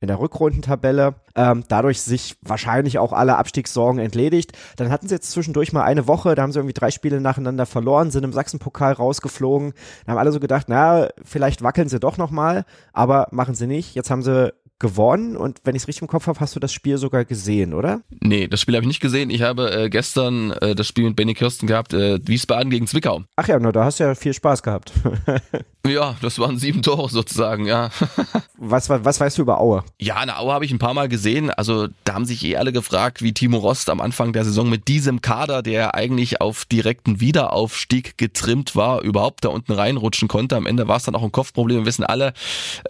in 0.00 0.06
der 0.06 0.20
Rückrundentabelle. 0.20 1.16
Ähm, 1.34 1.64
dadurch 1.66 2.00
sich 2.02 2.36
wahrscheinlich 2.42 2.98
auch 2.98 3.12
alle 3.12 3.36
Abstiegssorgen 3.36 4.00
entledigt. 4.00 4.52
Dann 4.76 4.90
hatten 4.90 5.08
sie 5.08 5.14
jetzt 5.14 5.32
zwischendurch 5.32 5.72
mal 5.72 5.82
eine 5.82 6.06
Woche, 6.06 6.36
da 6.36 6.42
haben 6.42 6.52
sie 6.52 6.60
irgendwie 6.60 6.74
drei 6.74 6.92
Spiele 6.92 7.20
nacheinander 7.20 7.66
verloren, 7.66 8.12
sind 8.12 8.24
im 8.24 8.32
Sachsenpokal 8.32 8.92
rausgeflogen. 8.92 9.72
Da 10.04 10.12
haben 10.12 10.18
alle 10.18 10.32
so 10.32 10.38
gedacht, 10.38 10.66
na, 10.68 11.08
vielleicht 11.24 11.62
wackeln 11.62 11.88
sie 11.88 11.98
doch 11.98 12.18
nochmal, 12.18 12.64
aber 12.92 13.26
machen 13.32 13.56
sie 13.56 13.66
nicht. 13.66 13.96
Jetzt 13.96 14.10
haben 14.10 14.22
sie 14.22 14.52
gewonnen 14.78 15.36
und 15.36 15.60
wenn 15.64 15.74
ich 15.74 15.82
es 15.82 15.88
richtig 15.88 16.02
im 16.02 16.08
Kopf 16.08 16.26
habe, 16.26 16.38
hast 16.38 16.54
du 16.54 16.60
das 16.60 16.72
Spiel 16.72 16.98
sogar 16.98 17.24
gesehen, 17.24 17.72
oder? 17.72 18.02
Nee, 18.20 18.46
das 18.46 18.60
Spiel 18.60 18.74
habe 18.74 18.84
ich 18.84 18.88
nicht 18.88 19.00
gesehen. 19.00 19.30
Ich 19.30 19.40
habe 19.40 19.70
äh, 19.72 19.88
gestern 19.88 20.50
äh, 20.50 20.74
das 20.74 20.86
Spiel 20.86 21.04
mit 21.04 21.16
Benny 21.16 21.32
Kirsten 21.32 21.66
gehabt, 21.66 21.94
äh, 21.94 22.18
Wiesbaden 22.22 22.68
gegen 22.68 22.86
Zwickau. 22.86 23.22
Ach 23.36 23.48
ja, 23.48 23.58
na, 23.58 23.72
da 23.72 23.84
hast 23.84 24.00
du 24.00 24.04
ja 24.04 24.14
viel 24.14 24.34
Spaß 24.34 24.62
gehabt. 24.62 24.92
ja, 25.86 26.16
das 26.20 26.38
waren 26.38 26.58
sieben 26.58 26.82
Tore 26.82 27.08
sozusagen, 27.08 27.64
ja. 27.64 27.88
was, 28.58 28.90
was, 28.90 29.04
was 29.04 29.18
weißt 29.18 29.38
du 29.38 29.42
über 29.42 29.60
Aue? 29.60 29.82
Ja, 29.98 30.16
eine 30.16 30.38
Aue 30.38 30.52
habe 30.52 30.66
ich 30.66 30.72
ein 30.72 30.78
paar 30.78 30.94
Mal 30.94 31.08
gesehen. 31.08 31.48
Also 31.50 31.88
da 32.04 32.12
haben 32.12 32.26
sich 32.26 32.44
eh 32.44 32.56
alle 32.56 32.72
gefragt, 32.72 33.22
wie 33.22 33.32
Timo 33.32 33.56
Rost 33.56 33.88
am 33.88 34.02
Anfang 34.02 34.34
der 34.34 34.44
Saison 34.44 34.68
mit 34.68 34.88
diesem 34.88 35.22
Kader, 35.22 35.62
der 35.62 35.94
eigentlich 35.94 36.42
auf 36.42 36.66
direkten 36.66 37.20
Wiederaufstieg 37.20 38.18
getrimmt 38.18 38.76
war, 38.76 39.00
überhaupt 39.00 39.44
da 39.44 39.48
unten 39.48 39.72
reinrutschen 39.72 40.28
konnte. 40.28 40.56
Am 40.56 40.66
Ende 40.66 40.86
war 40.86 40.98
es 40.98 41.04
dann 41.04 41.14
auch 41.14 41.22
ein 41.22 41.32
Kopfproblem. 41.32 41.78
Wir 41.78 41.86
wissen 41.86 42.04
alle 42.04 42.34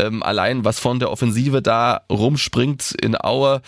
ähm, 0.00 0.24
allein, 0.24 0.64
was 0.64 0.80
von 0.80 0.98
der 0.98 1.12
Offensive 1.12 1.62
da 1.62 1.75
rumspringt 2.10 2.94
in 3.00 3.16
Aue. 3.18 3.62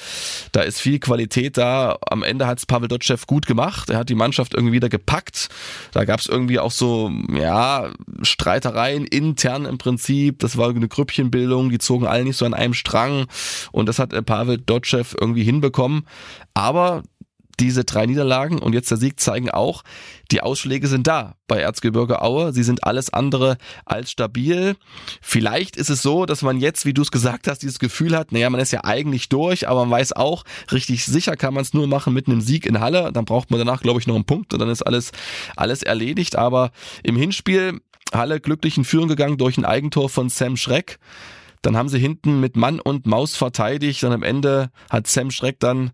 Da 0.52 0.62
ist 0.62 0.80
viel 0.80 0.98
Qualität 0.98 1.56
da. 1.56 1.96
Am 2.08 2.22
Ende 2.22 2.46
hat 2.46 2.58
es 2.58 2.66
Pavel 2.66 2.88
Dotschew 2.88 3.16
gut 3.26 3.46
gemacht. 3.46 3.90
Er 3.90 3.98
hat 3.98 4.08
die 4.08 4.14
Mannschaft 4.14 4.54
irgendwie 4.54 4.74
wieder 4.74 4.88
gepackt. 4.88 5.48
Da 5.92 6.04
gab 6.04 6.20
es 6.20 6.26
irgendwie 6.26 6.58
auch 6.58 6.70
so, 6.70 7.10
ja, 7.32 7.90
Streitereien 8.22 9.04
intern 9.04 9.64
im 9.64 9.78
Prinzip. 9.78 10.38
Das 10.40 10.56
war 10.56 10.70
eine 10.70 10.88
Grüppchenbildung. 10.88 11.70
Die 11.70 11.78
zogen 11.78 12.06
alle 12.06 12.24
nicht 12.24 12.36
so 12.36 12.44
an 12.44 12.54
einem 12.54 12.74
Strang. 12.74 13.26
Und 13.72 13.88
das 13.88 13.98
hat 13.98 14.12
äh, 14.12 14.22
Pavel 14.22 14.58
Dotschew 14.58 15.04
irgendwie 15.18 15.44
hinbekommen. 15.44 16.06
Aber 16.54 17.02
diese 17.60 17.84
drei 17.84 18.06
Niederlagen 18.06 18.58
und 18.58 18.72
jetzt 18.72 18.90
der 18.90 18.98
Sieg 18.98 19.20
zeigen 19.20 19.50
auch, 19.50 19.82
die 20.30 20.42
Ausschläge 20.42 20.88
sind 20.88 21.06
da 21.06 21.36
bei 21.46 21.58
Erzgebirge 21.60 22.20
Aue. 22.22 22.52
Sie 22.52 22.62
sind 22.62 22.84
alles 22.84 23.12
andere 23.12 23.56
als 23.84 24.10
stabil. 24.10 24.76
Vielleicht 25.20 25.76
ist 25.76 25.90
es 25.90 26.02
so, 26.02 26.26
dass 26.26 26.42
man 26.42 26.58
jetzt, 26.58 26.84
wie 26.84 26.94
du 26.94 27.02
es 27.02 27.10
gesagt 27.10 27.48
hast, 27.48 27.60
dieses 27.62 27.78
Gefühl 27.78 28.16
hat, 28.16 28.32
naja, 28.32 28.50
man 28.50 28.60
ist 28.60 28.72
ja 28.72 28.84
eigentlich 28.84 29.28
durch, 29.28 29.68
aber 29.68 29.86
man 29.86 29.90
weiß 29.90 30.12
auch, 30.12 30.44
richtig 30.70 31.06
sicher 31.06 31.36
kann 31.36 31.54
man 31.54 31.62
es 31.62 31.72
nur 31.72 31.86
machen 31.86 32.12
mit 32.12 32.28
einem 32.28 32.40
Sieg 32.40 32.66
in 32.66 32.80
Halle. 32.80 33.10
Dann 33.12 33.24
braucht 33.24 33.50
man 33.50 33.58
danach, 33.58 33.80
glaube 33.80 34.00
ich, 34.00 34.06
noch 34.06 34.14
einen 34.14 34.24
Punkt 34.24 34.52
und 34.52 34.60
dann 34.60 34.68
ist 34.68 34.82
alles, 34.82 35.12
alles 35.56 35.82
erledigt. 35.82 36.36
Aber 36.36 36.70
im 37.02 37.16
Hinspiel 37.16 37.80
Halle 38.12 38.40
glücklich 38.40 38.76
in 38.76 38.84
Führung 38.84 39.08
gegangen 39.08 39.38
durch 39.38 39.58
ein 39.58 39.64
Eigentor 39.64 40.08
von 40.08 40.28
Sam 40.28 40.56
Schreck. 40.56 40.98
Dann 41.62 41.76
haben 41.76 41.88
sie 41.88 41.98
hinten 41.98 42.40
mit 42.40 42.56
Mann 42.56 42.80
und 42.80 43.06
Maus 43.06 43.36
verteidigt 43.36 44.04
und 44.04 44.12
am 44.12 44.22
Ende 44.22 44.70
hat 44.90 45.06
Sam 45.06 45.30
Schreck 45.30 45.58
dann 45.60 45.90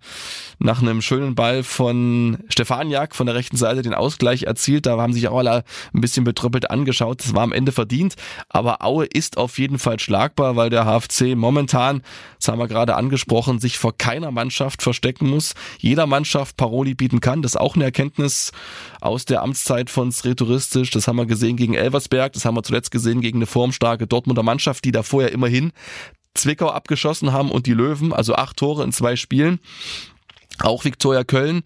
nach 0.59 0.83
einem 0.83 1.00
schönen 1.02 1.35
Ball 1.35 1.62
von 1.62 2.38
Stefaniak 2.49 3.14
von 3.14 3.26
der 3.26 3.35
rechten 3.35 3.56
Seite 3.56 3.83
den 3.83 3.94
Ausgleich 3.94 4.44
erzielt. 4.44 4.87
Da 4.87 4.99
haben 4.99 5.12
sich 5.12 5.28
auch 5.28 5.38
alle 5.38 5.64
ein 5.94 6.00
bisschen 6.00 6.25
betröppelt 6.25 6.71
angeschaut. 6.71 7.21
Das 7.21 7.35
war 7.35 7.42
am 7.42 7.52
Ende 7.52 7.73
verdient. 7.73 8.14
Aber 8.49 8.85
Aue 8.85 9.06
ist 9.06 9.38
auf 9.38 9.59
jeden 9.59 9.78
Fall 9.78 9.99
schlagbar, 9.99 10.56
weil 10.56 10.71
der 10.71 10.85
HFC 10.85 11.35
momentan, 11.35 12.02
das 12.38 12.49
haben 12.49 12.59
wir 12.59 12.68
gerade 12.68 12.97
angesprochen, 12.97 13.59
sich 13.59 13.78
vor 13.78 13.97
keiner 13.97 14.30
Mannschaft 14.30 14.83
verstecken 14.83 15.28
muss. 15.30 15.54
Jeder 15.78 16.06
Mannschaft 16.06 16.56
Paroli 16.56 16.94
bieten 16.94 17.21
kann. 17.21 17.42
Das 17.42 17.52
ist 17.52 17.61
auch 17.61 17.75
eine 17.75 17.85
Erkenntnis 17.85 18.52
aus 19.00 19.25
der 19.25 19.42
Amtszeit 19.42 19.90
von 19.90 20.12
Sreturistisch. 20.12 20.90
Das 20.90 21.09
haben 21.09 21.16
wir 21.16 21.26
gesehen 21.26 21.56
gegen 21.56 21.75
Elversberg. 21.75 22.33
Das 22.33 22.44
haben 22.44 22.56
wir 22.56 22.62
zuletzt 22.62 22.90
gesehen 22.90 23.21
gegen 23.21 23.38
eine 23.38 23.47
formstarke 23.47 24.06
Dortmunder 24.06 24.42
Mannschaft, 24.42 24.85
die 24.85 24.92
da 24.92 25.02
vorher 25.02 25.33
immerhin 25.33 25.54
Zwickau 26.35 26.71
abgeschossen 26.71 27.33
haben 27.33 27.51
und 27.51 27.67
die 27.67 27.75
Löwen, 27.75 28.13
also 28.13 28.35
acht 28.35 28.57
Tore 28.57 28.83
in 28.85 28.93
zwei 28.93 29.17
Spielen. 29.17 29.61
Auch 30.61 30.85
Viktoria 30.85 31.25
Köln 31.25 31.63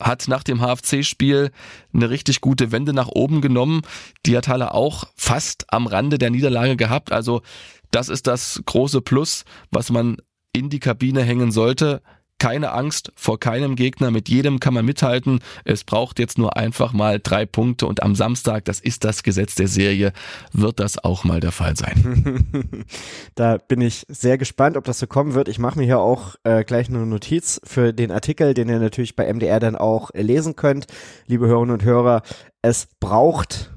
hat 0.00 0.28
nach 0.28 0.42
dem 0.42 0.60
HFC-Spiel 0.60 1.50
eine 1.92 2.10
richtig 2.10 2.40
gute 2.40 2.72
Wende 2.72 2.92
nach 2.92 3.08
oben 3.08 3.40
genommen. 3.40 3.82
Die 4.26 4.36
hat 4.36 4.48
Halle 4.48 4.72
auch 4.74 5.04
fast 5.14 5.66
am 5.68 5.86
Rande 5.86 6.18
der 6.18 6.30
Niederlage 6.30 6.76
gehabt. 6.76 7.12
Also 7.12 7.42
das 7.90 8.08
ist 8.08 8.26
das 8.26 8.62
große 8.64 9.00
Plus, 9.00 9.44
was 9.70 9.90
man 9.90 10.16
in 10.52 10.70
die 10.70 10.80
Kabine 10.80 11.22
hängen 11.22 11.52
sollte 11.52 12.02
keine 12.40 12.72
Angst 12.72 13.12
vor 13.14 13.38
keinem 13.38 13.76
Gegner, 13.76 14.10
mit 14.10 14.28
jedem 14.28 14.58
kann 14.58 14.74
man 14.74 14.84
mithalten. 14.84 15.38
Es 15.64 15.84
braucht 15.84 16.18
jetzt 16.18 16.38
nur 16.38 16.56
einfach 16.56 16.92
mal 16.92 17.20
drei 17.22 17.46
Punkte 17.46 17.86
und 17.86 18.02
am 18.02 18.16
Samstag, 18.16 18.64
das 18.64 18.80
ist 18.80 19.04
das 19.04 19.22
Gesetz 19.22 19.54
der 19.54 19.68
Serie, 19.68 20.12
wird 20.52 20.80
das 20.80 20.98
auch 21.04 21.22
mal 21.22 21.38
der 21.38 21.52
Fall 21.52 21.76
sein. 21.76 22.64
da 23.36 23.58
bin 23.58 23.80
ich 23.80 24.04
sehr 24.08 24.38
gespannt, 24.38 24.76
ob 24.76 24.84
das 24.84 24.98
so 24.98 25.06
kommen 25.06 25.34
wird. 25.34 25.48
Ich 25.48 25.58
mache 25.58 25.78
mir 25.78 25.84
hier 25.84 26.00
auch 26.00 26.34
äh, 26.42 26.64
gleich 26.64 26.88
eine 26.88 27.06
Notiz 27.06 27.60
für 27.62 27.92
den 27.92 28.10
Artikel, 28.10 28.54
den 28.54 28.68
ihr 28.68 28.80
natürlich 28.80 29.14
bei 29.14 29.32
MDR 29.32 29.60
dann 29.60 29.76
auch 29.76 30.10
äh, 30.14 30.22
lesen 30.22 30.56
könnt. 30.56 30.86
Liebe 31.26 31.46
Hörerinnen 31.46 31.74
und 31.74 31.84
Hörer, 31.84 32.22
es 32.62 32.88
braucht 32.98 33.70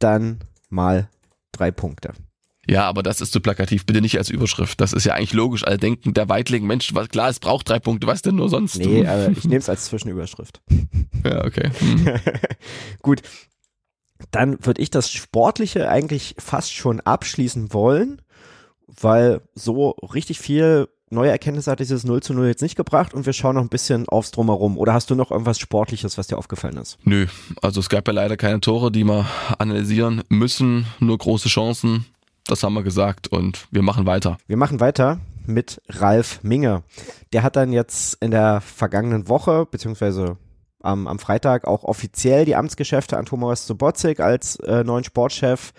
dann 0.00 0.40
mal 0.68 1.08
drei 1.52 1.70
Punkte. 1.70 2.12
Ja, 2.70 2.84
aber 2.86 3.02
das 3.02 3.20
ist 3.20 3.32
zu 3.32 3.40
plakativ. 3.40 3.84
Bitte 3.84 4.00
nicht 4.00 4.16
als 4.16 4.30
Überschrift. 4.30 4.80
Das 4.80 4.92
ist 4.92 5.04
ja 5.04 5.14
eigentlich 5.14 5.32
logisch. 5.32 5.66
Alle 5.66 5.76
denken, 5.76 6.14
der 6.14 6.28
Weitling, 6.28 6.64
Mensch, 6.64 6.94
was, 6.94 7.08
klar, 7.08 7.28
es 7.28 7.40
braucht 7.40 7.68
drei 7.68 7.80
Punkte. 7.80 8.06
Was 8.06 8.22
denn 8.22 8.36
nur 8.36 8.48
sonst? 8.48 8.78
Nee, 8.78 9.04
aber 9.04 9.28
ich 9.30 9.42
nehme 9.42 9.58
es 9.58 9.68
als 9.68 9.86
Zwischenüberschrift. 9.86 10.62
ja, 11.24 11.44
okay. 11.44 11.68
Hm. 11.80 12.20
Gut. 13.02 13.22
Dann 14.30 14.64
würde 14.64 14.80
ich 14.80 14.90
das 14.90 15.10
Sportliche 15.10 15.88
eigentlich 15.88 16.36
fast 16.38 16.72
schon 16.72 17.00
abschließen 17.00 17.72
wollen, 17.72 18.22
weil 18.86 19.40
so 19.54 19.90
richtig 20.14 20.38
viel 20.38 20.88
neue 21.08 21.30
Erkenntnisse 21.30 21.72
hat 21.72 21.80
dieses 21.80 22.04
0 22.04 22.22
zu 22.22 22.34
0 22.34 22.46
jetzt 22.46 22.62
nicht 22.62 22.76
gebracht 22.76 23.14
und 23.14 23.26
wir 23.26 23.32
schauen 23.32 23.56
noch 23.56 23.62
ein 23.62 23.68
bisschen 23.68 24.08
aufs 24.08 24.30
Drumherum. 24.30 24.78
Oder 24.78 24.92
hast 24.92 25.10
du 25.10 25.16
noch 25.16 25.32
irgendwas 25.32 25.58
Sportliches, 25.58 26.18
was 26.18 26.28
dir 26.28 26.38
aufgefallen 26.38 26.76
ist? 26.76 26.98
Nö, 27.02 27.26
also 27.62 27.80
es 27.80 27.88
gab 27.88 28.06
ja 28.06 28.14
leider 28.14 28.36
keine 28.36 28.60
Tore, 28.60 28.92
die 28.92 29.04
wir 29.04 29.26
analysieren 29.58 30.22
müssen, 30.28 30.86
nur 31.00 31.18
große 31.18 31.48
Chancen. 31.48 32.06
Das 32.50 32.64
haben 32.64 32.74
wir 32.74 32.82
gesagt 32.82 33.28
und 33.28 33.68
wir 33.70 33.82
machen 33.82 34.06
weiter. 34.06 34.36
Wir 34.48 34.56
machen 34.56 34.80
weiter 34.80 35.20
mit 35.46 35.80
Ralf 35.88 36.40
Minge. 36.42 36.82
Der 37.32 37.44
hat 37.44 37.54
dann 37.54 37.72
jetzt 37.72 38.14
in 38.20 38.32
der 38.32 38.60
vergangenen 38.60 39.28
Woche, 39.28 39.68
beziehungsweise 39.70 40.36
am, 40.82 41.06
am 41.06 41.20
Freitag 41.20 41.64
auch 41.64 41.84
offiziell 41.84 42.44
die 42.44 42.56
Amtsgeschäfte 42.56 43.16
an 43.16 43.26
Thomas 43.26 43.68
Sobotzig 43.68 44.18
als 44.18 44.56
äh, 44.56 44.82
neuen 44.82 45.04
Sportchef 45.04 45.72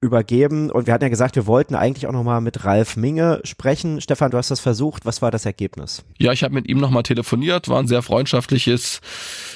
übergeben. 0.00 0.70
Und 0.70 0.86
wir 0.86 0.94
hatten 0.94 1.04
ja 1.04 1.10
gesagt, 1.10 1.36
wir 1.36 1.46
wollten 1.46 1.74
eigentlich 1.74 2.06
auch 2.06 2.12
nochmal 2.12 2.40
mit 2.40 2.64
Ralf 2.64 2.96
Minge 2.96 3.40
sprechen. 3.44 4.00
Stefan, 4.00 4.30
du 4.30 4.38
hast 4.38 4.50
das 4.50 4.60
versucht. 4.60 5.04
Was 5.04 5.20
war 5.20 5.30
das 5.30 5.44
Ergebnis? 5.44 6.04
Ja, 6.18 6.32
ich 6.32 6.42
habe 6.42 6.54
mit 6.54 6.68
ihm 6.68 6.78
nochmal 6.78 7.02
telefoniert, 7.02 7.68
war 7.68 7.78
ein 7.78 7.86
sehr 7.86 8.02
freundschaftliches, 8.02 9.00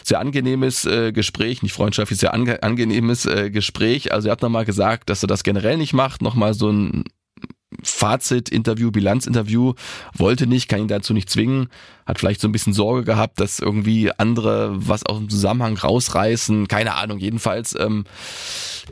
sehr 0.03 0.21
angenehmes 0.21 0.85
äh, 0.85 1.13
Gespräch. 1.13 1.63
Nicht 1.63 1.73
freundschaftlich, 1.73 2.21
sehr 2.21 2.35
ange 2.35 2.63
angenehmes 2.63 3.25
äh, 3.25 3.51
Gespräch. 3.51 4.13
Also 4.13 4.29
er 4.29 4.33
hat 4.33 4.43
nochmal 4.43 4.67
gesagt, 4.67 5.09
dass 5.09 5.23
er 5.25 5.29
das 5.29 5.45
generell 5.45 5.79
nicht 5.79 5.95
macht. 5.95 6.21
Nochmal 6.21 6.53
so 6.53 6.71
ein 6.71 7.05
Fazit-Interview, 7.83 8.91
Bilanz-Interview, 8.91 9.75
wollte 10.15 10.47
nicht, 10.47 10.69
kann 10.69 10.81
ihn 10.81 10.89
dazu 10.89 11.13
nicht 11.13 11.31
zwingen, 11.31 11.69
hat 12.07 12.19
vielleicht 12.19 12.41
so 12.41 12.49
ein 12.49 12.53
bisschen 12.53 12.73
Sorge 12.73 13.05
gehabt, 13.05 13.41
dass 13.41 13.59
irgendwie 13.59 14.11
andere 14.17 14.73
was 14.75 15.07
aus 15.07 15.19
dem 15.19 15.29
Zusammenhang 15.29 15.77
rausreißen, 15.77 16.69
keine 16.69 16.95
Ahnung, 16.95 17.19
jedenfalls 17.19 17.75
ähm, 17.79 18.05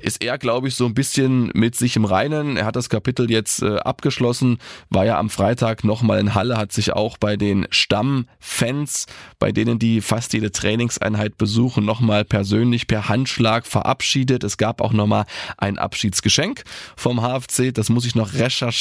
ist 0.00 0.22
er, 0.22 0.38
glaube 0.38 0.68
ich, 0.68 0.74
so 0.74 0.86
ein 0.86 0.94
bisschen 0.94 1.50
mit 1.54 1.76
sich 1.76 1.96
im 1.96 2.04
Reinen. 2.04 2.56
Er 2.56 2.64
hat 2.64 2.76
das 2.76 2.88
Kapitel 2.88 3.30
jetzt 3.30 3.62
äh, 3.62 3.76
abgeschlossen, 3.78 4.58
war 4.88 5.04
ja 5.04 5.18
am 5.18 5.30
Freitag 5.30 5.84
nochmal 5.84 6.18
in 6.18 6.34
Halle, 6.34 6.56
hat 6.56 6.72
sich 6.72 6.92
auch 6.92 7.18
bei 7.18 7.36
den 7.36 7.66
Stammfans, 7.70 9.06
bei 9.38 9.52
denen 9.52 9.78
die 9.78 10.00
fast 10.00 10.32
jede 10.32 10.50
Trainingseinheit 10.50 11.36
besuchen, 11.36 11.84
nochmal 11.84 12.25
persönlich 12.25 12.86
per 12.86 13.08
Handschlag 13.08 13.66
verabschiedet. 13.66 14.45
Es 14.45 14.56
gab 14.56 14.80
auch 14.80 14.92
nochmal 14.92 15.26
ein 15.58 15.78
Abschiedsgeschenk 15.78 16.62
vom 16.97 17.21
HFC, 17.21 17.73
das 17.73 17.88
muss 17.88 18.06
ich 18.06 18.14
noch 18.14 18.34
recherchieren, 18.34 18.72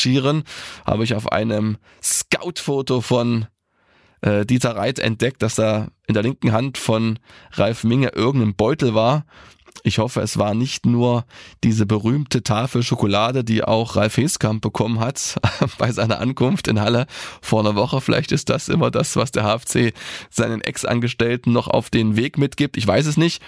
habe 0.86 1.04
ich 1.04 1.16
auf 1.16 1.32
einem 1.32 1.78
Scout-Foto 2.02 3.02
von 3.02 3.48
äh, 4.22 4.46
Dieter 4.46 4.76
Reit 4.76 5.00
entdeckt, 5.00 5.42
dass 5.42 5.56
da 5.56 5.88
in 6.08 6.14
der 6.14 6.24
linken 6.24 6.52
Hand 6.52 6.78
von 6.78 7.20
Ralf 7.54 7.84
Minge 7.84 8.10
irgendein 8.10 8.56
Beutel 8.56 8.94
war 8.94 9.26
ich 9.84 9.98
hoffe, 10.00 10.22
es 10.22 10.38
war 10.38 10.54
nicht 10.54 10.86
nur 10.86 11.26
diese 11.64 11.86
berühmte 11.86 12.44
Tafel 12.44 12.84
Schokolade, 12.84 13.44
die 13.44 13.64
auch 13.64 13.96
Ralf 13.96 14.18
Heskamp 14.18 14.62
bekommen 14.62 15.00
hat 15.00 15.40
bei 15.78 15.92
seiner 15.92 16.20
Ankunft 16.20 16.68
in 16.68 16.80
Halle 16.80 17.08
vor 17.42 17.62
einer 17.62 17.76
Woche. 17.76 18.02
Vielleicht 18.02 18.32
ist 18.32 18.50
das 18.50 18.70
immer 18.70 18.92
das, 18.92 19.16
was 19.16 19.32
der 19.32 19.44
HFC 19.44 19.94
seinen 20.30 20.62
Ex-Angestellten 20.62 21.52
noch 21.52 21.68
auf 21.68 21.90
den 21.90 22.16
Weg 22.16 22.38
mitgibt. 22.38 22.78
Ich 22.78 22.86
weiß 22.86 23.06
es 23.06 23.18
nicht. 23.18 23.42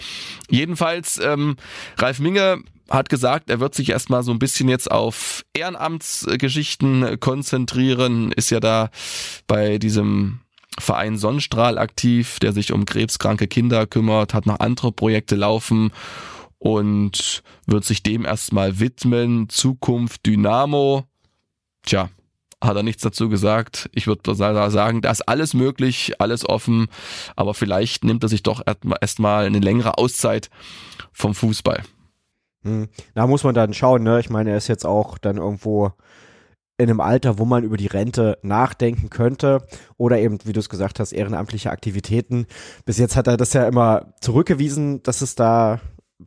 Jedenfalls, 0.50 1.20
ähm, 1.20 1.56
Ralf 1.98 2.20
Minge 2.20 2.64
hat 2.94 3.10
gesagt, 3.10 3.50
er 3.50 3.60
wird 3.60 3.74
sich 3.74 3.90
erstmal 3.90 4.22
so 4.24 4.32
ein 4.32 4.40
bisschen 4.40 4.70
jetzt 4.70 4.90
auf 4.92 5.44
Ehrenamtsgeschichten 5.54 7.20
konzentrieren, 7.20 8.32
ist 8.32 8.52
ja 8.52 8.60
da 8.60 8.92
bei 9.48 9.80
diesem 9.80 10.42
Verein 10.80 11.18
Sonnenstrahl 11.18 11.78
aktiv, 11.78 12.40
der 12.40 12.54
sich 12.54 12.72
um 12.72 12.86
krebskranke 12.86 13.48
Kinder 13.48 13.88
kümmert, 13.88 14.34
hat 14.34 14.46
noch 14.46 14.60
andere 14.60 14.92
Projekte 14.92 15.36
laufen 15.36 15.92
und 16.60 17.44
wird 17.66 17.84
sich 17.84 18.04
dem 18.04 18.26
erstmal 18.26 18.80
widmen. 18.80 19.50
Zukunft 19.50 20.26
Dynamo. 20.26 21.06
Tja, 21.84 22.10
hat 22.62 22.76
er 22.76 22.84
nichts 22.84 23.02
dazu 23.02 23.28
gesagt. 23.28 23.90
Ich 23.94 24.08
würde 24.08 24.36
sagen, 24.36 25.02
da 25.02 25.12
ist 25.12 25.28
alles 25.28 25.54
möglich, 25.54 26.14
alles 26.20 26.48
offen, 26.48 26.88
aber 27.36 27.54
vielleicht 27.56 28.04
nimmt 28.04 28.24
er 28.24 28.30
sich 28.30 28.44
doch 28.44 28.62
erstmal 29.02 29.46
eine 29.46 29.60
längere 29.60 29.98
Auszeit 29.98 30.50
vom 31.12 31.36
Fußball. 31.36 31.84
Hm. 32.64 32.88
Da 33.14 33.28
muss 33.28 33.44
man 33.44 33.56
dann 33.56 33.74
schauen, 33.74 34.04
ne? 34.04 34.20
Ich 34.20 34.30
meine, 34.30 34.52
er 34.52 34.58
ist 34.58 34.68
jetzt 34.68 34.86
auch 34.86 35.18
dann 35.18 35.38
irgendwo 35.38 35.92
in 36.78 36.90
einem 36.90 37.02
Alter, 37.02 37.38
wo 37.38 37.46
man 37.46 37.64
über 37.64 37.78
die 37.78 37.88
Rente 37.88 38.40
nachdenken 38.42 39.10
könnte 39.10 39.66
oder 39.98 40.18
eben, 40.18 40.40
wie 40.44 40.54
du 40.54 40.60
es 40.60 40.70
gesagt 40.70 41.00
hast, 41.00 41.12
ehrenamtliche 41.12 41.72
Aktivitäten. 41.72 42.48
Bis 42.86 42.98
jetzt 42.98 43.16
hat 43.16 43.28
er 43.28 43.38
das 43.38 43.54
ja 43.54 43.68
immer 43.68 44.14
zurückgewiesen, 44.22 45.04
dass 45.04 45.22
es 45.22 45.36
da 45.36 45.80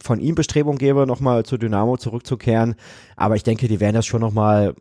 von 0.03 0.21
ihm 0.21 0.35
Bestrebungen 0.35 0.79
gäbe, 0.79 1.07
nochmal 1.07 1.45
zu 1.45 1.59
Dynamo 1.59 1.97
zurückzukehren. 1.97 2.77
Aber 3.17 3.35
ich 3.37 3.43
denke, 3.43 3.67
die 3.67 3.81
werden 3.81 3.95
das 3.95 4.07
schon 4.07 4.21
nochmal 4.21 4.75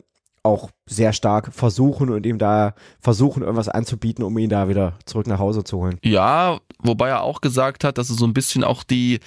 auch 0.46 0.70
sehr 0.88 1.12
stark 1.12 1.52
versuchen 1.52 2.10
und 2.10 2.24
ihm 2.24 2.38
da 2.38 2.74
versuchen, 3.00 3.42
irgendwas 3.42 3.68
anzubieten, 3.68 4.24
um 4.24 4.38
ihn 4.38 4.48
da 4.48 4.68
wieder 4.68 4.94
zurück 5.04 5.26
nach 5.26 5.38
Hause 5.38 5.64
zu 5.64 5.78
holen. 5.78 5.98
Ja, 6.02 6.60
wobei 6.78 7.08
er 7.08 7.22
auch 7.22 7.40
gesagt 7.40 7.84
hat, 7.84 7.98
dass 7.98 8.08
er 8.08 8.16
so 8.16 8.26
ein 8.26 8.32
bisschen 8.32 8.64
auch 8.64 8.84
die, 8.84 9.20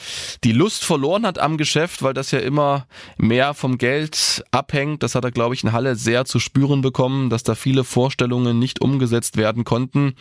die 0.44 0.54
Lust 0.54 0.84
verloren 0.86 1.26
hat 1.26 1.38
am 1.38 1.58
Geschäft, 1.58 2.02
weil 2.02 2.14
das 2.14 2.32
ja 2.32 2.40
immer 2.40 2.88
mehr 3.18 3.54
vom 3.54 3.78
Geld 3.78 4.44
abhängt. 4.52 5.04
Das 5.04 5.16
hat 5.16 5.26
er, 5.26 5.32
glaube 5.32 5.54
ich, 5.54 5.64
in 5.64 5.74
Halle 5.74 5.96
sehr 5.96 6.26
zu 6.26 6.40
spüren 6.40 6.82
bekommen, 6.82 7.30
dass 7.30 7.44
da 7.44 7.56
viele 7.56 7.84
Vorstellungen 7.84 8.58
nicht 8.58 8.82
umgesetzt 8.82 9.38
werden 9.38 9.66
konnten 9.66 10.16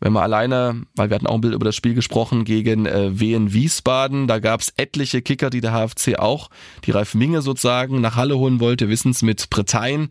wenn 0.00 0.12
man 0.12 0.22
alleine, 0.22 0.82
weil 0.96 1.10
wir 1.10 1.14
hatten 1.16 1.26
auch 1.26 1.34
ein 1.34 1.40
Bild 1.40 1.54
über 1.54 1.64
das 1.64 1.76
Spiel 1.76 1.94
gesprochen 1.94 2.44
gegen 2.44 2.86
äh, 2.86 3.18
Wien 3.18 3.52
Wiesbaden, 3.52 4.26
da 4.26 4.38
gab 4.38 4.60
es 4.60 4.72
etliche 4.76 5.22
Kicker, 5.22 5.50
die 5.50 5.60
der 5.60 5.72
HFC 5.72 6.18
auch, 6.18 6.50
die 6.84 6.90
Ralf 6.92 7.14
Minge 7.14 7.42
sozusagen 7.42 8.00
nach 8.00 8.16
Halle 8.16 8.38
holen 8.38 8.60
wollte, 8.60 8.88
wissens 8.88 9.22
mit 9.22 9.50
Bretein. 9.50 10.10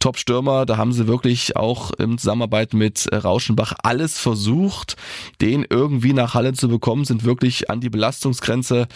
Top-Stürmer, 0.00 0.64
da 0.64 0.76
haben 0.76 0.92
sie 0.92 1.08
wirklich 1.08 1.56
auch 1.56 1.90
in 1.92 2.18
Zusammenarbeit 2.18 2.72
mit 2.72 3.06
äh, 3.06 3.16
Rauschenbach 3.16 3.74
alles 3.82 4.18
versucht, 4.18 4.96
den 5.40 5.66
irgendwie 5.68 6.12
nach 6.12 6.34
Halle 6.34 6.52
zu 6.52 6.68
bekommen, 6.68 7.04
sind 7.04 7.24
wirklich 7.24 7.68
an 7.68 7.80
die 7.80 7.90
Belastungsgrenze 7.90 8.86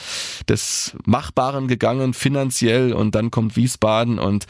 des 0.48 0.96
Machbaren 1.04 1.66
gegangen, 1.66 2.14
finanziell 2.14 2.92
und 2.92 3.14
dann 3.14 3.30
kommt 3.30 3.56
Wiesbaden 3.56 4.18
und 4.18 4.46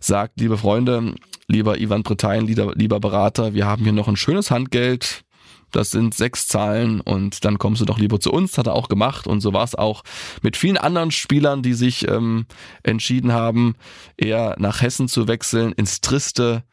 sagt, 0.00 0.40
liebe 0.40 0.58
Freunde, 0.58 1.14
lieber 1.46 1.78
Ivan 1.78 2.02
Bretein, 2.02 2.46
lieber, 2.46 2.72
lieber 2.74 3.00
Berater, 3.00 3.54
wir 3.54 3.66
haben 3.66 3.84
hier 3.84 3.92
noch 3.92 4.08
ein 4.08 4.16
schönes 4.16 4.50
Handgeld, 4.50 5.24
das 5.70 5.90
sind 5.90 6.14
sechs 6.14 6.46
Zahlen 6.46 7.00
und 7.00 7.44
dann 7.44 7.58
kommst 7.58 7.80
du 7.80 7.84
doch 7.84 7.98
lieber 7.98 8.20
zu 8.20 8.32
uns, 8.32 8.58
hat 8.58 8.66
er 8.66 8.74
auch 8.74 8.88
gemacht 8.88 9.26
und 9.26 9.40
so 9.40 9.52
war 9.52 9.64
es 9.64 9.74
auch 9.74 10.02
mit 10.42 10.56
vielen 10.56 10.76
anderen 10.76 11.10
Spielern, 11.10 11.62
die 11.62 11.74
sich 11.74 12.08
ähm, 12.08 12.46
entschieden 12.82 13.32
haben, 13.32 13.74
eher 14.16 14.54
nach 14.58 14.82
Hessen 14.82 15.08
zu 15.08 15.26
wechseln, 15.26 15.72
ins 15.72 16.00
triste 16.00 16.64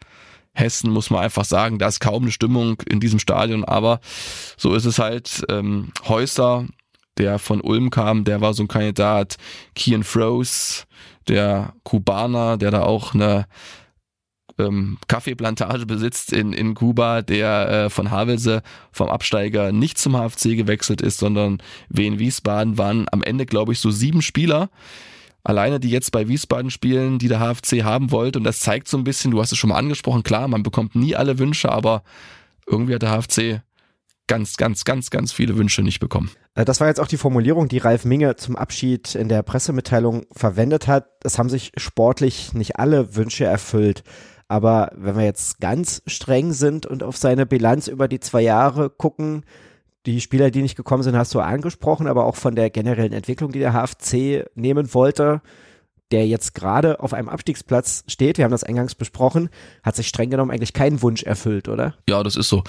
Hessen 0.54 0.92
muss 0.92 1.10
man 1.10 1.24
einfach 1.24 1.46
sagen, 1.46 1.80
da 1.80 1.88
ist 1.88 2.00
kaum 2.00 2.24
eine 2.24 2.32
Stimmung 2.32 2.82
in 2.90 3.00
diesem 3.00 3.20
Stadion, 3.20 3.64
aber 3.64 4.02
so 4.58 4.74
ist 4.76 4.86
es 4.86 5.00
halt. 5.00 5.46
Ähm, 5.50 5.92
Häuser, 6.08 6.66
der 7.18 7.40
von 7.40 7.62
Ulm 7.62 7.90
kam, 7.90 8.24
der 8.26 8.42
war 8.42 8.54
so 8.54 8.64
ein 8.64 8.68
Kandidat. 8.68 9.38
Kian 9.76 10.04
Froese, 10.04 10.84
der 11.28 11.74
Kubaner, 11.84 12.58
der 12.58 12.72
da 12.72 12.84
auch 12.84 13.14
eine 13.14 13.46
ähm, 14.68 14.98
Kaffeeplantage 15.08 15.86
besitzt 15.86 16.34
in, 16.34 16.54
in 16.54 16.74
Kuba, 16.74 17.22
der 17.22 17.70
äh, 17.70 17.90
von 17.90 18.12
Havelse 18.12 18.62
vom 18.92 19.10
Absteiger 19.10 19.72
nicht 19.72 19.98
zum 19.98 20.14
HFC 20.14 20.56
gewechselt 20.56 21.02
ist, 21.02 21.18
sondern 21.20 21.62
Wien 21.90 22.20
Wiesbaden 22.20 22.78
waren 22.78 23.08
am 23.12 23.24
Ende, 23.24 23.46
glaube 23.46 23.74
ich, 23.74 23.80
so 23.80 23.92
sieben 23.92 24.22
Spieler, 24.22 24.70
alleine 25.44 25.80
die 25.80 25.90
jetzt 25.90 26.12
bei 26.12 26.28
Wiesbaden 26.28 26.72
spielen, 26.72 27.20
die 27.20 27.28
der 27.28 27.40
HFC 27.40 27.84
haben 27.84 28.12
wollte. 28.12 28.40
Und 28.40 28.46
das 28.46 28.60
zeigt 28.60 28.88
so 28.88 28.98
ein 28.98 29.04
bisschen, 29.04 29.32
du 29.32 29.42
hast 29.42 29.52
es 29.52 29.58
schon 29.58 29.70
mal 29.70 29.78
angesprochen, 29.78 30.24
klar, 30.24 30.48
man 30.48 30.64
bekommt 30.64 30.96
nie 30.96 31.16
alle 31.16 31.40
Wünsche, 31.40 31.72
aber 31.72 32.04
irgendwie 32.68 32.96
hat 32.96 33.02
der 33.02 33.12
HFC 33.12 33.62
ganz, 34.28 34.56
ganz, 34.56 34.86
ganz, 34.86 35.10
ganz 35.10 35.34
viele 35.34 35.58
Wünsche 35.58 35.82
nicht 35.82 36.00
bekommen. 36.00 36.32
Äh, 36.56 36.66
das 36.66 36.80
war 36.80 36.88
jetzt 36.88 37.00
auch 37.00 37.08
die 37.08 37.18
Formulierung, 37.18 37.68
die 37.68 37.80
Ralf 37.80 38.06
Minge 38.06 38.36
zum 38.36 38.56
Abschied 38.56 39.16
in 39.16 39.30
der 39.30 39.44
Pressemitteilung 39.44 40.26
verwendet 40.32 40.88
hat. 40.88 41.10
Es 41.24 41.38
haben 41.38 41.50
sich 41.50 41.74
sportlich 41.78 42.54
nicht 42.54 42.78
alle 42.78 43.16
Wünsche 43.16 43.46
erfüllt. 43.46 44.04
Aber 44.52 44.92
wenn 44.98 45.16
wir 45.16 45.24
jetzt 45.24 45.62
ganz 45.62 46.02
streng 46.08 46.52
sind 46.52 46.86
und 46.86 47.04
auf 47.04 47.16
seine 47.16 47.46
Bilanz 47.46 47.88
über 47.88 48.10
die 48.10 48.20
zwei 48.20 48.42
Jahre 48.42 48.90
gucken, 48.90 49.46
die 50.06 50.20
Spieler, 50.20 50.52
die 50.52 50.62
nicht 50.62 50.76
gekommen 50.76 51.04
sind, 51.04 51.16
hast 51.16 51.34
du 51.34 51.40
angesprochen, 51.40 52.06
aber 52.06 52.26
auch 52.26 52.36
von 52.36 52.54
der 52.54 52.70
generellen 52.70 53.14
Entwicklung, 53.14 53.54
die 53.54 53.60
der 53.60 53.72
HFC 53.72 54.50
nehmen 54.54 54.94
wollte, 54.94 55.42
der 56.12 56.28
jetzt 56.28 56.54
gerade 56.54 57.00
auf 57.00 57.14
einem 57.14 57.30
Abstiegsplatz 57.30 58.04
steht, 58.08 58.38
wir 58.38 58.44
haben 58.44 58.52
das 58.52 58.66
eingangs 58.66 58.94
besprochen, 58.94 59.50
hat 59.84 59.96
sich 59.96 60.10
streng 60.10 60.30
genommen 60.30 60.52
eigentlich 60.52 60.74
keinen 60.74 61.02
Wunsch 61.02 61.24
erfüllt, 61.24 61.70
oder? 61.70 61.96
Ja, 62.10 62.22
das 62.22 62.36
ist 62.36 62.50
so. 62.50 62.62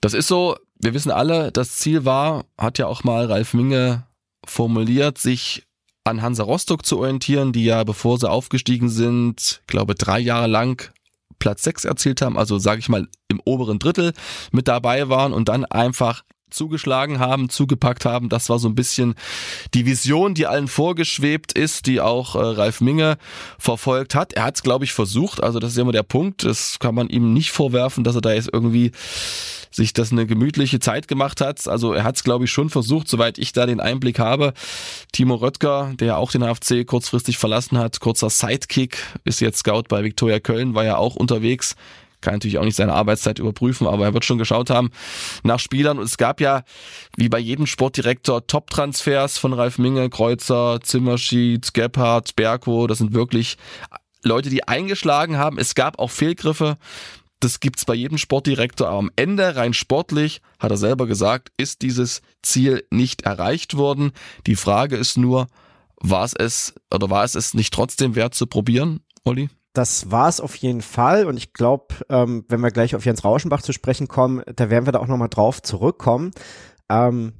Das 0.00 0.14
ist 0.14 0.28
so, 0.28 0.58
wir 0.78 0.94
wissen 0.94 1.10
alle, 1.10 1.50
das 1.50 1.74
Ziel 1.74 2.04
war, 2.04 2.44
hat 2.56 2.78
ja 2.78 2.86
auch 2.86 3.02
mal 3.02 3.26
Ralf 3.26 3.52
Minge 3.52 4.06
formuliert, 4.46 5.18
sich 5.18 5.66
an 6.04 6.22
Hansa 6.22 6.44
Rostock 6.44 6.86
zu 6.86 7.00
orientieren, 7.00 7.52
die 7.52 7.64
ja, 7.64 7.82
bevor 7.82 8.16
sie 8.16 8.30
aufgestiegen 8.30 8.88
sind, 8.88 9.60
glaube 9.66 9.96
drei 9.96 10.20
Jahre 10.20 10.46
lang 10.46 10.92
Platz 11.40 11.64
6 11.64 11.84
erzielt 11.84 12.22
haben, 12.22 12.38
also 12.38 12.58
sage 12.58 12.78
ich 12.78 12.88
mal 12.88 13.08
im 13.26 13.40
oberen 13.44 13.80
Drittel 13.80 14.12
mit 14.52 14.68
dabei 14.68 15.08
waren 15.08 15.32
und 15.32 15.48
dann 15.48 15.64
einfach 15.64 16.22
zugeschlagen 16.50 17.18
haben, 17.18 17.48
zugepackt 17.48 18.04
haben. 18.04 18.28
Das 18.28 18.48
war 18.48 18.58
so 18.58 18.68
ein 18.68 18.74
bisschen 18.74 19.14
die 19.74 19.86
Vision, 19.86 20.34
die 20.34 20.46
allen 20.46 20.68
vorgeschwebt 20.68 21.52
ist, 21.52 21.86
die 21.86 22.00
auch 22.00 22.34
äh, 22.34 22.38
Ralf 22.38 22.80
Minge 22.80 23.18
verfolgt 23.58 24.14
hat. 24.14 24.32
Er 24.32 24.44
hat 24.44 24.56
es, 24.56 24.62
glaube 24.62 24.84
ich, 24.84 24.92
versucht. 24.92 25.42
Also 25.42 25.58
das 25.58 25.72
ist 25.72 25.78
immer 25.78 25.92
der 25.92 26.02
Punkt. 26.02 26.44
Das 26.44 26.78
kann 26.78 26.94
man 26.94 27.08
ihm 27.08 27.32
nicht 27.32 27.50
vorwerfen, 27.50 28.04
dass 28.04 28.14
er 28.14 28.20
da 28.20 28.32
jetzt 28.32 28.50
irgendwie 28.52 28.92
sich 29.70 29.92
das 29.92 30.10
eine 30.12 30.26
gemütliche 30.26 30.80
Zeit 30.80 31.08
gemacht 31.08 31.40
hat. 31.40 31.68
Also 31.68 31.92
er 31.92 32.04
hat 32.04 32.16
es, 32.16 32.24
glaube 32.24 32.44
ich, 32.44 32.50
schon 32.50 32.70
versucht, 32.70 33.08
soweit 33.08 33.38
ich 33.38 33.52
da 33.52 33.66
den 33.66 33.80
Einblick 33.80 34.18
habe. 34.18 34.52
Timo 35.12 35.36
Röttger, 35.36 35.92
der 35.94 36.18
auch 36.18 36.32
den 36.32 36.42
HFC 36.42 36.86
kurzfristig 36.86 37.38
verlassen 37.38 37.78
hat, 37.78 38.00
kurzer 38.00 38.30
Sidekick, 38.30 38.98
ist 39.24 39.40
jetzt 39.40 39.58
Scout 39.58 39.84
bei 39.88 40.02
Viktoria 40.02 40.40
Köln, 40.40 40.74
war 40.74 40.84
ja 40.84 40.96
auch 40.96 41.14
unterwegs 41.14 41.76
kann 42.20 42.34
natürlich 42.34 42.58
auch 42.58 42.64
nicht 42.64 42.76
seine 42.76 42.92
Arbeitszeit 42.92 43.38
überprüfen, 43.38 43.86
aber 43.86 44.04
er 44.04 44.14
wird 44.14 44.24
schon 44.24 44.38
geschaut 44.38 44.70
haben 44.70 44.90
nach 45.42 45.58
Spielern. 45.58 45.98
Und 45.98 46.04
es 46.04 46.16
gab 46.16 46.40
ja, 46.40 46.62
wie 47.16 47.28
bei 47.28 47.38
jedem 47.38 47.66
Sportdirektor, 47.66 48.46
Top-Transfers 48.46 49.38
von 49.38 49.52
Ralf 49.52 49.78
Minge, 49.78 50.10
Kreuzer, 50.10 50.80
Zimmerschied, 50.82 51.72
Gebhardt, 51.74 52.36
Berko. 52.36 52.86
Das 52.86 52.98
sind 52.98 53.14
wirklich 53.14 53.56
Leute, 54.22 54.50
die 54.50 54.66
eingeschlagen 54.66 55.38
haben. 55.38 55.58
Es 55.58 55.74
gab 55.74 55.98
auch 55.98 56.10
Fehlgriffe. 56.10 56.76
Das 57.40 57.60
gibt's 57.60 57.86
bei 57.86 57.94
jedem 57.94 58.18
Sportdirektor. 58.18 58.88
Aber 58.88 58.98
am 58.98 59.10
Ende, 59.16 59.56
rein 59.56 59.72
sportlich, 59.72 60.42
hat 60.58 60.70
er 60.70 60.76
selber 60.76 61.06
gesagt, 61.06 61.50
ist 61.56 61.80
dieses 61.80 62.20
Ziel 62.42 62.84
nicht 62.90 63.22
erreicht 63.22 63.76
worden. 63.76 64.12
Die 64.46 64.56
Frage 64.56 64.96
ist 64.96 65.16
nur, 65.16 65.46
war 65.96 66.24
es 66.24 66.34
es 66.34 66.74
oder 66.92 67.08
war 67.08 67.24
es 67.24 67.34
es 67.34 67.54
nicht 67.54 67.72
trotzdem 67.72 68.14
wert 68.14 68.34
zu 68.34 68.46
probieren, 68.46 69.00
Olli? 69.24 69.48
Das 69.72 70.10
war 70.10 70.28
es 70.28 70.40
auf 70.40 70.56
jeden 70.56 70.82
Fall. 70.82 71.26
Und 71.26 71.36
ich 71.36 71.52
glaube, 71.52 71.94
ähm, 72.08 72.44
wenn 72.48 72.60
wir 72.60 72.70
gleich 72.70 72.94
auf 72.94 73.04
Jens 73.04 73.24
Rauschenbach 73.24 73.62
zu 73.62 73.72
sprechen 73.72 74.08
kommen, 74.08 74.42
da 74.56 74.70
werden 74.70 74.86
wir 74.86 74.92
da 74.92 74.98
auch 75.00 75.06
nochmal 75.06 75.28
drauf 75.28 75.62
zurückkommen. 75.62 76.32
Ähm, 76.88 77.34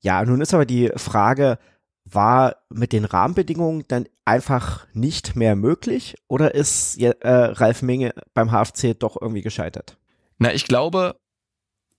ja, 0.00 0.24
nun 0.24 0.40
ist 0.40 0.54
aber 0.54 0.66
die 0.66 0.90
Frage, 0.96 1.58
war 2.04 2.56
mit 2.70 2.92
den 2.92 3.04
Rahmenbedingungen 3.04 3.84
dann 3.88 4.06
einfach 4.24 4.86
nicht 4.92 5.36
mehr 5.36 5.56
möglich 5.56 6.16
oder 6.28 6.54
ist 6.54 7.00
äh, 7.00 7.14
Ralf 7.20 7.82
Minge 7.82 8.14
beim 8.32 8.50
HFC 8.50 8.98
doch 8.98 9.20
irgendwie 9.20 9.42
gescheitert? 9.42 9.98
Na, 10.38 10.52
ich 10.52 10.66
glaube, 10.66 11.16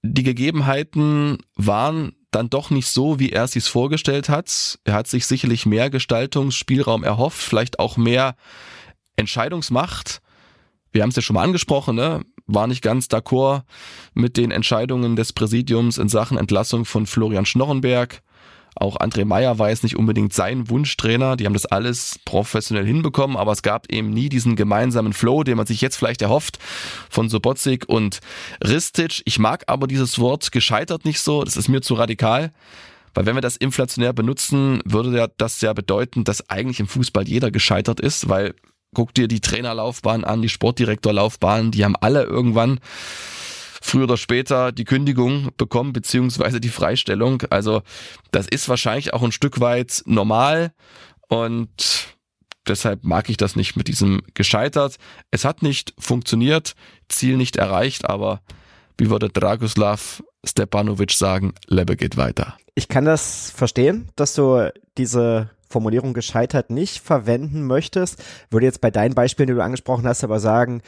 die 0.04 0.24
Gegebenheiten 0.24 1.40
waren 1.56 2.16
dann 2.32 2.50
doch 2.50 2.70
nicht 2.70 2.88
so, 2.88 3.20
wie 3.20 3.32
er 3.32 3.46
es 3.46 3.54
sich 3.54 3.66
vorgestellt 3.66 4.30
hat. 4.30 4.80
Er 4.84 4.94
hat 4.94 5.08
sich 5.08 5.26
sicherlich 5.26 5.66
mehr 5.66 5.90
Gestaltungsspielraum 5.90 7.04
erhofft, 7.04 7.42
vielleicht 7.42 7.80
auch 7.80 7.98
mehr 7.98 8.36
Entscheidungsmacht, 9.18 10.22
wir 10.92 11.04
haben 11.04 11.10
es 11.10 11.16
ja 11.16 11.22
schon 11.22 11.34
mal 11.34 11.44
angesprochen, 11.44 11.96
ne? 11.96 12.22
war 12.48 12.68
nicht 12.68 12.82
ganz 12.82 13.08
d'accord 13.08 13.64
mit 14.14 14.38
den 14.38 14.52
Entscheidungen 14.52 15.16
des 15.16 15.34
Präsidiums 15.34 15.98
in 15.98 16.10
Sachen 16.10 16.38
Entlassung 16.38 16.86
von 16.86 17.06
Florian 17.06 17.46
Schnorrenberg. 17.46 18.22
Auch 18.76 18.98
André 18.98 19.26
Meyer 19.26 19.58
war 19.58 19.70
jetzt 19.70 19.84
nicht 19.84 19.98
unbedingt 19.98 20.34
sein 20.34 20.70
Wunschtrainer. 20.70 21.36
Die 21.36 21.46
haben 21.46 21.54
das 21.54 21.66
alles 21.66 22.20
professionell 22.26 22.86
hinbekommen, 22.86 23.36
aber 23.36 23.52
es 23.52 23.64
gab 23.64 23.92
eben 23.92 24.12
nie 24.12 24.30
diesen 24.30 24.56
gemeinsamen 24.56 25.14
Flow, 25.14 25.44
den 25.44 25.58
man 25.58 25.66
sich 25.66 25.82
jetzt 25.82 25.98
vielleicht 25.98 26.22
erhofft 26.22 26.60
von 27.10 27.28
Sobotzik 27.28 27.90
und 27.90 28.20
Ristic. 28.64 29.24
Ich 29.26 29.40
mag 29.40 29.64
aber 29.68 29.88
dieses 29.88 30.20
Wort 30.20 30.52
gescheitert 30.52 31.06
nicht 31.06 31.20
so. 31.22 31.44
Das 31.44 31.58
ist 31.58 31.70
mir 31.70 31.82
zu 31.82 31.96
radikal. 31.96 32.52
Weil 33.16 33.26
wenn 33.26 33.36
wir 33.36 33.42
das 33.42 33.58
inflationär 33.58 34.14
benutzen, 34.14 34.80
würde 34.86 35.32
das 35.38 35.60
ja 35.62 35.74
bedeuten, 35.74 36.24
dass 36.24 36.48
eigentlich 36.52 36.80
im 36.80 36.88
Fußball 36.88 37.28
jeder 37.28 37.50
gescheitert 37.50 38.00
ist, 38.00 38.30
weil 38.30 38.54
guck 38.94 39.14
dir 39.14 39.28
die 39.28 39.42
Trainerlaufbahn 39.42 40.24
an, 40.24 40.42
die 40.42 40.50
Sportdirektorlaufbahn, 40.50 41.72
die 41.72 41.84
haben 41.84 41.96
alle 41.96 42.24
irgendwann 42.24 42.80
früher 43.82 44.04
oder 44.04 44.18
später 44.18 44.72
die 44.72 44.86
Kündigung 44.86 45.50
bekommen, 45.58 45.94
beziehungsweise 45.94 46.60
die 46.60 46.70
Freistellung. 46.70 47.44
Also 47.50 47.82
das 48.32 48.48
ist 48.48 48.70
wahrscheinlich 48.70 49.14
auch 49.14 49.24
ein 49.24 49.32
Stück 49.32 49.60
weit 49.60 50.04
normal 50.06 50.74
und 51.28 52.16
deshalb 52.68 53.04
mag 53.04 53.30
ich 53.30 53.38
das 53.38 53.56
nicht 53.56 53.76
mit 53.76 53.88
diesem 53.88 54.22
gescheitert. 54.34 54.98
Es 55.32 55.46
hat 55.46 55.64
nicht 55.64 55.94
funktioniert, 55.98 56.74
Ziel 57.08 57.38
nicht 57.38 57.56
erreicht, 57.56 58.10
aber 58.10 58.42
wie 58.98 59.10
würde 59.10 59.30
Dragoslav 59.30 60.24
Stepanovic 60.46 61.12
sagen, 61.12 61.54
Lebe 61.68 61.96
geht 61.96 62.18
weiter. 62.18 62.58
Ich 62.76 62.88
kann 62.88 63.06
das 63.06 63.52
verstehen, 63.52 64.10
dass 64.16 64.34
du 64.34 64.72
diese 64.98 65.50
Formulierung 65.70 66.14
gescheitert 66.14 66.70
nicht 66.70 67.00
verwenden 67.00 67.64
möchtest. 67.66 68.24
Würde 68.50 68.66
jetzt 68.66 68.82
bei 68.82 68.92
deinen 68.92 69.16
Beispielen, 69.16 69.48
die 69.48 69.54
du 69.54 69.64
angesprochen 69.64 70.08
hast, 70.08 70.24
aber 70.24 70.40
sagen, 70.40 70.82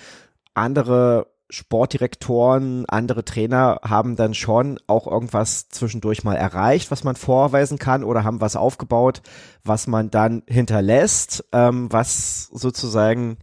andere 0.53 1.27
Sportdirektoren, 1.51 2.85
andere 2.87 3.25
Trainer 3.25 3.79
haben 3.83 4.15
dann 4.15 4.35
schon 4.35 4.79
auch 4.85 5.07
irgendwas 5.07 5.67
zwischendurch 5.69 6.23
mal 6.23 6.35
erreicht, 6.35 6.91
was 6.91 7.03
man 7.03 7.15
vorweisen 7.15 7.79
kann 7.79 8.03
oder 8.03 8.23
haben 8.23 8.39
was 8.39 8.55
aufgebaut, 8.55 9.23
was 9.63 9.87
man 9.87 10.11
dann 10.11 10.43
hinterlässt, 10.47 11.43
ähm, 11.51 11.91
was 11.91 12.49
sozusagen 12.53 13.37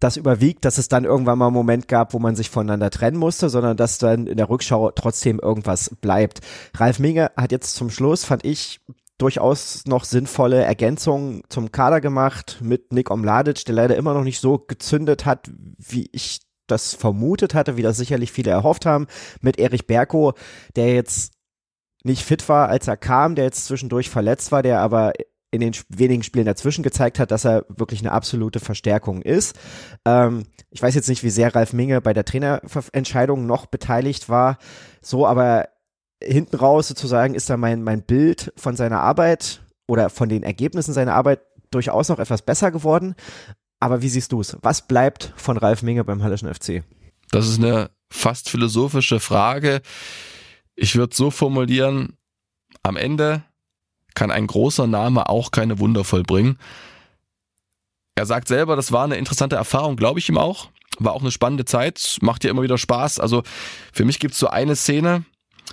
das 0.00 0.18
überwiegt, 0.18 0.66
dass 0.66 0.76
es 0.76 0.88
dann 0.88 1.04
irgendwann 1.04 1.38
mal 1.38 1.46
einen 1.46 1.54
Moment 1.54 1.88
gab, 1.88 2.12
wo 2.12 2.18
man 2.18 2.36
sich 2.36 2.50
voneinander 2.50 2.90
trennen 2.90 3.16
musste, 3.16 3.48
sondern 3.48 3.78
dass 3.78 3.96
dann 3.96 4.26
in 4.26 4.36
der 4.36 4.50
Rückschau 4.50 4.90
trotzdem 4.90 5.38
irgendwas 5.38 5.96
bleibt. 6.02 6.40
Ralf 6.74 6.98
Minge 6.98 7.30
hat 7.36 7.52
jetzt 7.52 7.74
zum 7.74 7.88
Schluss, 7.88 8.24
fand 8.26 8.44
ich, 8.44 8.80
durchaus 9.18 9.84
noch 9.86 10.04
sinnvolle 10.04 10.62
Ergänzungen 10.62 11.42
zum 11.48 11.72
Kader 11.72 12.00
gemacht 12.00 12.58
mit 12.60 12.92
Nick 12.92 13.10
Omladic, 13.10 13.64
der 13.64 13.74
leider 13.74 13.96
immer 13.96 14.14
noch 14.14 14.24
nicht 14.24 14.40
so 14.40 14.58
gezündet 14.58 15.24
hat, 15.24 15.50
wie 15.78 16.08
ich 16.12 16.40
das 16.66 16.94
vermutet 16.94 17.54
hatte, 17.54 17.76
wie 17.76 17.82
das 17.82 17.96
sicherlich 17.96 18.32
viele 18.32 18.50
erhofft 18.50 18.86
haben, 18.86 19.06
mit 19.40 19.58
Erich 19.58 19.86
Berko, 19.86 20.34
der 20.74 20.92
jetzt 20.92 21.34
nicht 22.02 22.24
fit 22.24 22.48
war, 22.48 22.68
als 22.68 22.88
er 22.88 22.96
kam, 22.96 23.34
der 23.34 23.44
jetzt 23.44 23.66
zwischendurch 23.66 24.10
verletzt 24.10 24.52
war, 24.52 24.62
der 24.62 24.80
aber 24.80 25.12
in 25.50 25.60
den 25.60 25.72
wenigen 25.88 26.22
Spielen 26.22 26.44
dazwischen 26.44 26.82
gezeigt 26.82 27.18
hat, 27.18 27.30
dass 27.30 27.44
er 27.44 27.64
wirklich 27.68 28.00
eine 28.00 28.12
absolute 28.12 28.60
Verstärkung 28.60 29.22
ist. 29.22 29.56
Ähm, 30.04 30.44
ich 30.70 30.82
weiß 30.82 30.94
jetzt 30.94 31.08
nicht, 31.08 31.22
wie 31.22 31.30
sehr 31.30 31.54
Ralf 31.54 31.72
Minge 31.72 32.00
bei 32.00 32.12
der 32.12 32.24
Trainerentscheidung 32.24 33.46
noch 33.46 33.66
beteiligt 33.66 34.28
war, 34.28 34.58
so, 35.00 35.26
aber 35.26 35.68
hinten 36.22 36.56
raus 36.56 36.88
sozusagen 36.88 37.34
ist 37.34 37.50
da 37.50 37.56
mein, 37.56 37.82
mein 37.82 38.02
Bild 38.02 38.52
von 38.56 38.76
seiner 38.76 39.00
Arbeit 39.00 39.62
oder 39.86 40.10
von 40.10 40.28
den 40.28 40.42
Ergebnissen 40.42 40.92
seiner 40.92 41.14
Arbeit 41.14 41.40
durchaus 41.70 42.08
noch 42.08 42.18
etwas 42.18 42.42
besser 42.42 42.70
geworden. 42.70 43.14
Aber 43.80 44.02
wie 44.02 44.08
siehst 44.08 44.32
du 44.32 44.40
es? 44.40 44.56
Was 44.62 44.86
bleibt 44.86 45.32
von 45.36 45.56
Ralf 45.56 45.82
Minge 45.82 46.04
beim 46.04 46.22
Hallischen 46.22 46.52
FC? 46.52 46.82
Das 47.30 47.46
ist 47.46 47.58
eine 47.58 47.90
fast 48.10 48.48
philosophische 48.48 49.20
Frage. 49.20 49.82
Ich 50.74 50.96
würde 50.96 51.14
so 51.14 51.30
formulieren, 51.30 52.16
am 52.82 52.96
Ende 52.96 53.42
kann 54.14 54.30
ein 54.30 54.46
großer 54.46 54.86
Name 54.86 55.28
auch 55.28 55.50
keine 55.50 55.78
Wunder 55.78 56.04
vollbringen. 56.04 56.58
Er 58.14 58.24
sagt 58.24 58.48
selber, 58.48 58.76
das 58.76 58.92
war 58.92 59.04
eine 59.04 59.16
interessante 59.16 59.56
Erfahrung, 59.56 59.96
glaube 59.96 60.18
ich 60.18 60.28
ihm 60.28 60.38
auch. 60.38 60.70
War 60.98 61.12
auch 61.12 61.20
eine 61.20 61.30
spannende 61.30 61.66
Zeit, 61.66 62.16
macht 62.22 62.44
ja 62.44 62.50
immer 62.50 62.62
wieder 62.62 62.78
Spaß. 62.78 63.20
Also 63.20 63.42
für 63.92 64.06
mich 64.06 64.18
gibt 64.18 64.32
es 64.32 64.40
so 64.40 64.48
eine 64.48 64.74
Szene, 64.74 65.26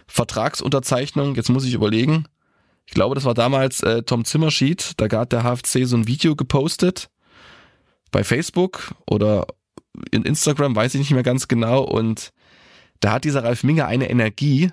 Vertragsunterzeichnung, 0.07 1.35
jetzt 1.35 1.49
muss 1.49 1.65
ich 1.65 1.73
überlegen. 1.73 2.25
Ich 2.85 2.93
glaube, 2.93 3.15
das 3.15 3.25
war 3.25 3.33
damals 3.33 3.81
äh, 3.81 4.03
Tom 4.03 4.25
Zimmerschied, 4.25 4.93
da 4.97 5.17
hat 5.17 5.31
der 5.31 5.43
HFC 5.43 5.85
so 5.85 5.95
ein 5.95 6.07
Video 6.07 6.35
gepostet 6.35 7.09
bei 8.11 8.23
Facebook 8.23 8.93
oder 9.07 9.47
in 10.11 10.23
Instagram, 10.23 10.75
weiß 10.75 10.95
ich 10.95 10.99
nicht 10.99 11.11
mehr 11.11 11.23
ganz 11.23 11.47
genau. 11.47 11.83
Und 11.83 12.31
da 12.99 13.13
hat 13.13 13.23
dieser 13.23 13.43
Ralf 13.43 13.63
Minge 13.63 13.85
eine 13.85 14.09
Energie, 14.09 14.71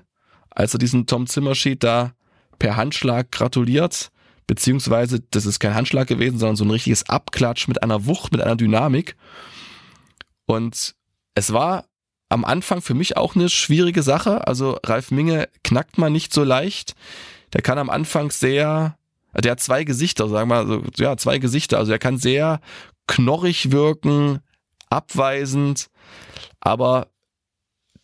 als 0.50 0.74
er 0.74 0.78
diesen 0.78 1.06
Tom 1.06 1.26
Zimmerschied 1.26 1.83
da 1.83 2.14
per 2.59 2.76
Handschlag 2.76 3.30
gratuliert, 3.30 4.11
beziehungsweise 4.46 5.20
das 5.30 5.46
ist 5.46 5.61
kein 5.61 5.74
Handschlag 5.74 6.09
gewesen, 6.09 6.38
sondern 6.38 6.56
so 6.56 6.64
ein 6.64 6.70
richtiges 6.70 7.09
Abklatsch 7.09 7.68
mit 7.68 7.83
einer 7.83 8.06
Wucht, 8.06 8.33
mit 8.33 8.40
einer 8.40 8.56
Dynamik. 8.56 9.16
Und 10.46 10.94
es 11.35 11.52
war 11.52 11.85
am 12.30 12.44
Anfang 12.44 12.80
für 12.80 12.94
mich 12.94 13.16
auch 13.16 13.34
eine 13.34 13.50
schwierige 13.50 14.02
Sache. 14.02 14.46
Also 14.46 14.78
Ralf 14.84 15.10
Minge 15.10 15.48
knackt 15.64 15.98
man 15.98 16.12
nicht 16.12 16.32
so 16.32 16.44
leicht. 16.44 16.94
Der 17.52 17.60
kann 17.60 17.76
am 17.76 17.90
Anfang 17.90 18.30
sehr, 18.30 18.96
der 19.34 19.52
hat 19.52 19.60
zwei 19.60 19.84
Gesichter, 19.84 20.28
sagen 20.28 20.48
wir 20.48 20.64
mal, 20.64 20.66
so, 20.66 20.82
ja, 20.96 21.16
zwei 21.16 21.38
Gesichter. 21.38 21.78
Also 21.78 21.92
er 21.92 21.98
kann 21.98 22.16
sehr 22.16 22.60
knorrig 23.08 23.72
wirken, 23.72 24.38
abweisend, 24.88 25.90
aber 26.60 27.08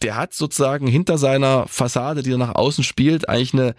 der 0.02 0.16
hat 0.16 0.34
sozusagen 0.34 0.88
hinter 0.88 1.18
seiner 1.18 1.66
Fassade, 1.68 2.22
die 2.22 2.32
er 2.32 2.38
nach 2.38 2.56
außen 2.56 2.82
spielt, 2.84 3.28
eigentlich 3.28 3.54
eine, 3.54 3.74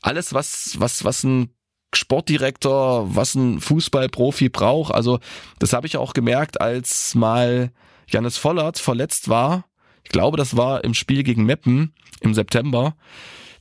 alles, 0.00 0.32
was, 0.32 0.76
was, 0.78 1.04
was 1.04 1.22
ein 1.22 1.50
Sportdirektor, 1.94 3.14
was 3.14 3.34
ein 3.34 3.60
Fußballprofi 3.60 4.48
braucht. 4.48 4.94
Also, 4.94 5.20
das 5.58 5.74
habe 5.74 5.86
ich 5.86 5.98
auch 5.98 6.14
gemerkt, 6.14 6.60
als 6.60 7.14
mal 7.14 7.70
Janis 8.08 8.38
Vollert 8.38 8.78
verletzt 8.78 9.28
war. 9.28 9.66
Ich 10.04 10.10
glaube, 10.10 10.36
das 10.36 10.56
war 10.56 10.84
im 10.84 10.94
Spiel 10.94 11.22
gegen 11.22 11.44
Meppen 11.44 11.94
im 12.20 12.34
September. 12.34 12.96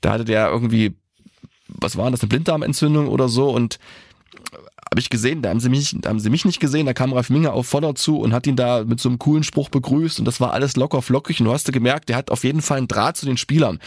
Da 0.01 0.11
hatte 0.13 0.25
der 0.25 0.49
irgendwie, 0.49 0.95
was 1.67 1.97
war 1.97 2.09
das, 2.11 2.21
eine 2.21 2.29
Blinddarmentzündung 2.29 3.07
oder 3.07 3.29
so 3.29 3.49
und 3.51 3.79
habe 4.91 4.99
ich 4.99 5.09
gesehen, 5.09 5.41
da 5.41 5.49
haben 5.49 5.61
sie 5.61 5.69
mich, 5.69 5.95
haben 6.05 6.19
sie 6.19 6.29
mich 6.29 6.43
nicht 6.43 6.59
gesehen, 6.59 6.85
da 6.85 6.93
kam 6.93 7.13
Ralf 7.13 7.29
Minge 7.29 7.53
auf 7.53 7.65
Voller 7.65 7.95
zu 7.95 8.19
und 8.19 8.33
hat 8.33 8.45
ihn 8.45 8.57
da 8.57 8.83
mit 8.83 8.99
so 8.99 9.07
einem 9.07 9.19
coolen 9.19 9.43
Spruch 9.43 9.69
begrüßt 9.69 10.19
und 10.19 10.25
das 10.25 10.41
war 10.41 10.51
alles 10.51 10.75
locker 10.75 11.01
flockig 11.01 11.39
und 11.39 11.45
du 11.45 11.53
hast 11.53 11.71
gemerkt, 11.71 12.09
der 12.09 12.17
hat 12.17 12.29
auf 12.29 12.43
jeden 12.43 12.61
Fall 12.61 12.79
einen 12.79 12.89
Draht 12.89 13.15
zu 13.15 13.25
den 13.25 13.37
Spielern. 13.37 13.79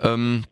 Ähm, 0.00 0.44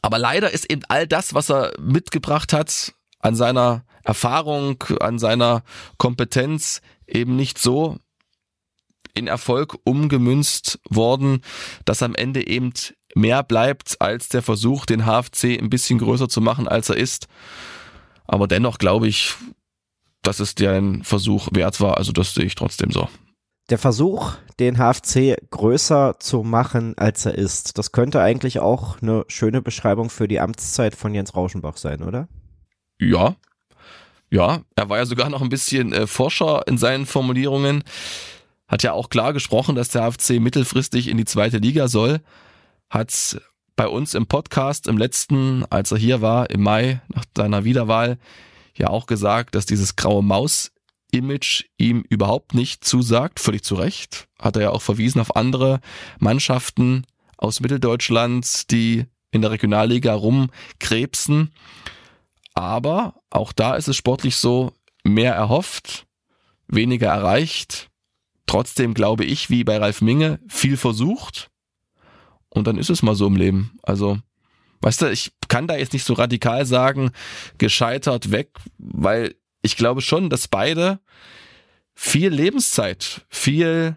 aber 0.00 0.18
leider 0.18 0.50
ist 0.50 0.70
eben 0.70 0.82
all 0.88 1.06
das, 1.06 1.34
was 1.34 1.50
er 1.50 1.72
mitgebracht 1.80 2.52
hat, 2.52 2.94
an 3.20 3.36
seiner 3.36 3.84
Erfahrung, 4.02 4.82
an 5.00 5.20
seiner 5.20 5.62
Kompetenz 5.98 6.80
eben 7.06 7.36
nicht 7.36 7.58
so 7.58 7.98
in 9.14 9.26
Erfolg 9.26 9.76
umgemünzt 9.84 10.80
worden, 10.88 11.42
dass 11.84 12.02
am 12.02 12.14
Ende 12.14 12.46
eben 12.46 12.72
mehr 13.14 13.42
bleibt 13.42 14.00
als 14.00 14.28
der 14.28 14.42
Versuch, 14.42 14.86
den 14.86 15.04
HFC 15.04 15.58
ein 15.60 15.70
bisschen 15.70 15.98
größer 15.98 16.28
zu 16.28 16.40
machen, 16.40 16.68
als 16.68 16.88
er 16.88 16.96
ist. 16.96 17.28
Aber 18.26 18.46
dennoch 18.48 18.78
glaube 18.78 19.08
ich, 19.08 19.34
dass 20.22 20.40
es 20.40 20.54
dir 20.54 20.72
ein 20.72 21.02
Versuch 21.02 21.48
wert 21.52 21.80
war. 21.80 21.98
Also 21.98 22.12
das 22.12 22.34
sehe 22.34 22.44
ich 22.44 22.54
trotzdem 22.54 22.90
so. 22.90 23.08
Der 23.70 23.78
Versuch, 23.78 24.34
den 24.58 24.76
HFC 24.76 25.36
größer 25.50 26.16
zu 26.18 26.42
machen, 26.42 26.96
als 26.96 27.26
er 27.26 27.34
ist, 27.34 27.78
das 27.78 27.92
könnte 27.92 28.20
eigentlich 28.20 28.60
auch 28.60 29.00
eine 29.00 29.24
schöne 29.28 29.62
Beschreibung 29.62 30.10
für 30.10 30.28
die 30.28 30.40
Amtszeit 30.40 30.94
von 30.96 31.14
Jens 31.14 31.34
Rauschenbach 31.34 31.76
sein, 31.76 32.02
oder? 32.02 32.28
Ja. 32.98 33.36
Ja, 34.30 34.62
er 34.76 34.88
war 34.88 34.98
ja 34.98 35.06
sogar 35.06 35.28
noch 35.28 35.42
ein 35.42 35.48
bisschen 35.48 35.92
äh, 35.92 36.06
Forscher 36.06 36.66
in 36.66 36.78
seinen 36.78 37.06
Formulierungen. 37.06 37.84
Hat 38.72 38.82
ja 38.82 38.94
auch 38.94 39.10
klar 39.10 39.34
gesprochen, 39.34 39.74
dass 39.74 39.90
der 39.90 40.10
HFC 40.10 40.40
mittelfristig 40.40 41.08
in 41.08 41.18
die 41.18 41.26
zweite 41.26 41.58
Liga 41.58 41.88
soll. 41.88 42.20
Hat 42.88 43.38
bei 43.76 43.86
uns 43.86 44.14
im 44.14 44.26
Podcast 44.26 44.86
im 44.86 44.96
letzten, 44.96 45.66
als 45.68 45.92
er 45.92 45.98
hier 45.98 46.22
war, 46.22 46.48
im 46.48 46.62
Mai 46.62 47.02
nach 47.08 47.26
seiner 47.36 47.64
Wiederwahl, 47.64 48.16
ja 48.74 48.86
auch 48.86 49.04
gesagt, 49.04 49.54
dass 49.54 49.66
dieses 49.66 49.96
graue 49.96 50.22
Maus-Image 50.22 51.64
ihm 51.76 52.02
überhaupt 52.08 52.54
nicht 52.54 52.82
zusagt, 52.82 53.40
völlig 53.40 53.62
zu 53.62 53.74
Recht. 53.74 54.26
Hat 54.40 54.56
er 54.56 54.62
ja 54.62 54.70
auch 54.70 54.80
verwiesen 54.80 55.20
auf 55.20 55.36
andere 55.36 55.82
Mannschaften 56.18 57.04
aus 57.36 57.60
Mitteldeutschland, 57.60 58.70
die 58.70 59.04
in 59.32 59.42
der 59.42 59.50
Regionalliga 59.50 60.14
rumkrebsen. 60.14 61.52
Aber 62.54 63.16
auch 63.28 63.52
da 63.52 63.74
ist 63.74 63.88
es 63.88 63.96
sportlich 63.96 64.36
so, 64.36 64.72
mehr 65.04 65.34
erhofft, 65.34 66.06
weniger 66.68 67.08
erreicht. 67.08 67.90
Trotzdem 68.52 68.92
glaube 68.92 69.24
ich, 69.24 69.48
wie 69.48 69.64
bei 69.64 69.78
Ralf 69.78 70.02
Minge, 70.02 70.38
viel 70.46 70.76
versucht 70.76 71.48
und 72.50 72.66
dann 72.66 72.76
ist 72.76 72.90
es 72.90 73.00
mal 73.02 73.14
so 73.14 73.26
im 73.26 73.34
Leben. 73.34 73.78
Also, 73.82 74.18
weißt 74.82 75.00
du, 75.00 75.10
ich 75.10 75.32
kann 75.48 75.66
da 75.66 75.74
jetzt 75.74 75.94
nicht 75.94 76.04
so 76.04 76.12
radikal 76.12 76.66
sagen, 76.66 77.12
gescheitert 77.56 78.30
weg, 78.30 78.50
weil 78.76 79.36
ich 79.62 79.78
glaube 79.78 80.02
schon, 80.02 80.28
dass 80.28 80.48
beide 80.48 81.00
viel 81.94 82.28
Lebenszeit, 82.28 83.24
viel, 83.30 83.96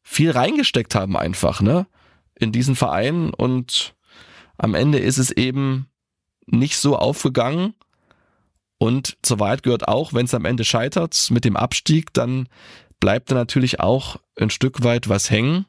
viel 0.00 0.30
reingesteckt 0.30 0.94
haben 0.94 1.14
einfach, 1.14 1.60
ne, 1.60 1.86
in 2.36 2.52
diesen 2.52 2.74
Verein 2.74 3.34
und 3.34 3.94
am 4.56 4.74
Ende 4.74 4.98
ist 4.98 5.18
es 5.18 5.30
eben 5.30 5.90
nicht 6.46 6.78
so 6.78 6.96
aufgegangen. 6.96 7.74
Und 8.78 9.18
zur 9.22 9.40
Wahrheit 9.40 9.62
gehört 9.62 9.88
auch, 9.88 10.14
wenn 10.14 10.24
es 10.24 10.32
am 10.32 10.46
Ende 10.46 10.64
scheitert 10.64 11.28
mit 11.30 11.44
dem 11.44 11.56
Abstieg, 11.56 12.14
dann 12.14 12.48
bleibt 13.00 13.30
da 13.30 13.34
natürlich 13.34 13.80
auch 13.80 14.16
ein 14.38 14.50
Stück 14.50 14.84
weit 14.84 15.08
was 15.08 15.30
hängen 15.30 15.66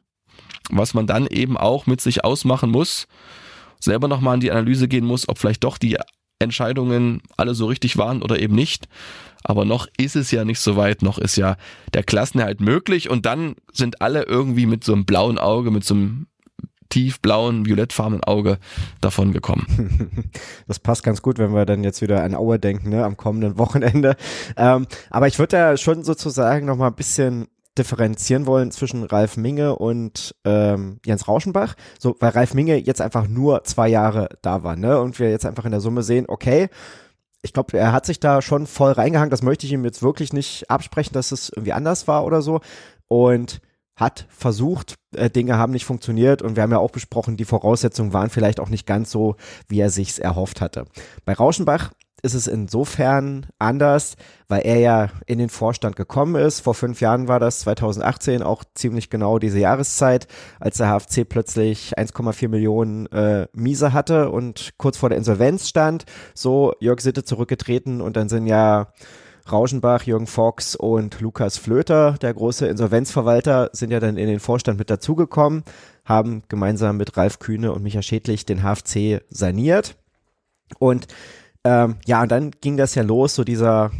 was 0.70 0.94
man 0.94 1.06
dann 1.06 1.26
eben 1.26 1.56
auch 1.56 1.86
mit 1.86 2.00
sich 2.00 2.24
ausmachen 2.24 2.70
muss, 2.70 3.06
selber 3.78 4.08
nochmal 4.08 4.34
in 4.34 4.40
die 4.40 4.50
Analyse 4.50 4.88
gehen 4.88 5.04
muss, 5.04 5.28
ob 5.28 5.38
vielleicht 5.38 5.64
doch 5.64 5.78
die 5.78 5.96
Entscheidungen 6.38 7.22
alle 7.36 7.54
so 7.54 7.66
richtig 7.66 7.96
waren 7.98 8.22
oder 8.22 8.38
eben 8.38 8.54
nicht. 8.54 8.88
Aber 9.42 9.64
noch 9.64 9.86
ist 9.98 10.16
es 10.16 10.30
ja 10.30 10.44
nicht 10.44 10.60
so 10.60 10.76
weit, 10.76 11.02
noch 11.02 11.18
ist 11.18 11.36
ja 11.36 11.56
der 11.94 12.02
Klassenerhalt 12.02 12.60
möglich 12.60 13.10
und 13.10 13.26
dann 13.26 13.56
sind 13.72 14.00
alle 14.02 14.24
irgendwie 14.24 14.66
mit 14.66 14.84
so 14.84 14.92
einem 14.92 15.04
blauen 15.04 15.38
Auge, 15.38 15.70
mit 15.70 15.84
so 15.84 15.94
einem 15.94 16.26
tiefblauen, 16.90 17.64
violettfarbenen 17.64 18.22
Auge 18.24 18.58
davon 19.00 19.32
gekommen. 19.32 20.30
Das 20.66 20.78
passt 20.78 21.02
ganz 21.02 21.20
gut, 21.20 21.38
wenn 21.38 21.52
wir 21.52 21.66
dann 21.66 21.82
jetzt 21.82 22.00
wieder 22.00 22.22
an 22.22 22.34
Aue 22.34 22.58
denken, 22.58 22.90
ne, 22.90 23.04
am 23.04 23.16
kommenden 23.16 23.58
Wochenende. 23.58 24.16
Ähm, 24.56 24.86
aber 25.10 25.26
ich 25.26 25.38
würde 25.38 25.56
da 25.56 25.76
schon 25.76 26.04
sozusagen 26.04 26.66
noch 26.66 26.76
mal 26.76 26.88
ein 26.88 26.94
bisschen 26.94 27.48
differenzieren 27.76 28.46
wollen 28.46 28.70
zwischen 28.70 29.04
Ralf 29.04 29.36
Minge 29.36 29.76
und 29.76 30.34
ähm, 30.44 31.00
Jens 31.04 31.26
Rauschenbach. 31.26 31.74
So, 31.98 32.16
weil 32.20 32.30
Ralf 32.30 32.54
Minge 32.54 32.76
jetzt 32.76 33.00
einfach 33.00 33.26
nur 33.26 33.64
zwei 33.64 33.88
Jahre 33.88 34.28
da 34.42 34.62
war, 34.62 34.76
ne? 34.76 35.00
Und 35.00 35.18
wir 35.18 35.30
jetzt 35.30 35.46
einfach 35.46 35.64
in 35.64 35.70
der 35.70 35.80
Summe 35.80 36.02
sehen, 36.02 36.26
okay, 36.28 36.68
ich 37.42 37.52
glaube, 37.52 37.78
er 37.78 37.92
hat 37.92 38.06
sich 38.06 38.20
da 38.20 38.42
schon 38.42 38.66
voll 38.66 38.92
reingehangen. 38.92 39.30
Das 39.30 39.42
möchte 39.42 39.66
ich 39.66 39.72
ihm 39.72 39.84
jetzt 39.84 40.02
wirklich 40.02 40.32
nicht 40.32 40.70
absprechen, 40.70 41.14
dass 41.14 41.32
es 41.32 41.50
irgendwie 41.50 41.72
anders 41.72 42.06
war 42.06 42.24
oder 42.24 42.42
so. 42.42 42.60
Und 43.08 43.60
hat 44.00 44.26
versucht, 44.30 44.96
äh, 45.14 45.30
Dinge 45.30 45.58
haben 45.58 45.72
nicht 45.72 45.84
funktioniert 45.84 46.42
und 46.42 46.56
wir 46.56 46.62
haben 46.62 46.72
ja 46.72 46.78
auch 46.78 46.90
besprochen, 46.90 47.36
die 47.36 47.44
Voraussetzungen 47.44 48.12
waren 48.12 48.30
vielleicht 48.30 48.58
auch 48.58 48.70
nicht 48.70 48.86
ganz 48.86 49.10
so, 49.10 49.36
wie 49.68 49.80
er 49.80 49.90
sich's 49.90 50.18
erhofft 50.18 50.60
hatte. 50.60 50.86
Bei 51.24 51.34
Rauschenbach 51.34 51.90
ist 52.22 52.34
es 52.34 52.46
insofern 52.46 53.46
anders, 53.58 54.16
weil 54.48 54.62
er 54.64 54.78
ja 54.78 55.08
in 55.26 55.38
den 55.38 55.48
Vorstand 55.48 55.96
gekommen 55.96 56.34
ist. 56.34 56.60
Vor 56.60 56.74
fünf 56.74 57.00
Jahren 57.00 57.28
war 57.28 57.40
das, 57.40 57.60
2018, 57.60 58.42
auch 58.42 58.64
ziemlich 58.74 59.10
genau 59.10 59.38
diese 59.38 59.58
Jahreszeit, 59.58 60.26
als 60.58 60.78
der 60.78 60.88
HFC 60.88 61.26
plötzlich 61.28 61.96
1,4 61.98 62.48
Millionen 62.48 63.06
äh, 63.06 63.46
Miese 63.52 63.92
hatte 63.92 64.30
und 64.30 64.70
kurz 64.76 64.96
vor 64.96 65.08
der 65.08 65.18
Insolvenz 65.18 65.68
stand. 65.68 66.04
So 66.34 66.74
Jörg 66.80 67.00
Sitte 67.00 67.24
zurückgetreten 67.24 68.00
und 68.00 68.16
dann 68.16 68.28
sind 68.28 68.46
ja 68.46 68.92
Rauschenbach, 69.52 70.04
Jürgen 70.04 70.26
Fox 70.26 70.76
und 70.76 71.20
Lukas 71.20 71.56
Flöter, 71.56 72.16
der 72.20 72.34
große 72.34 72.66
Insolvenzverwalter, 72.66 73.70
sind 73.72 73.90
ja 73.90 74.00
dann 74.00 74.16
in 74.16 74.28
den 74.28 74.40
Vorstand 74.40 74.78
mit 74.78 74.90
dazugekommen, 74.90 75.64
haben 76.04 76.42
gemeinsam 76.48 76.96
mit 76.96 77.16
Ralf 77.16 77.38
Kühne 77.38 77.72
und 77.72 77.82
Micha 77.82 78.02
Schädlich 78.02 78.46
den 78.46 78.62
HFC 78.62 79.22
saniert. 79.30 79.96
Und 80.78 81.08
ähm, 81.64 81.96
ja, 82.06 82.22
und 82.22 82.30
dann 82.30 82.52
ging 82.60 82.76
das 82.76 82.94
ja 82.94 83.02
los, 83.02 83.34
so 83.34 83.44
dieser, 83.44 83.90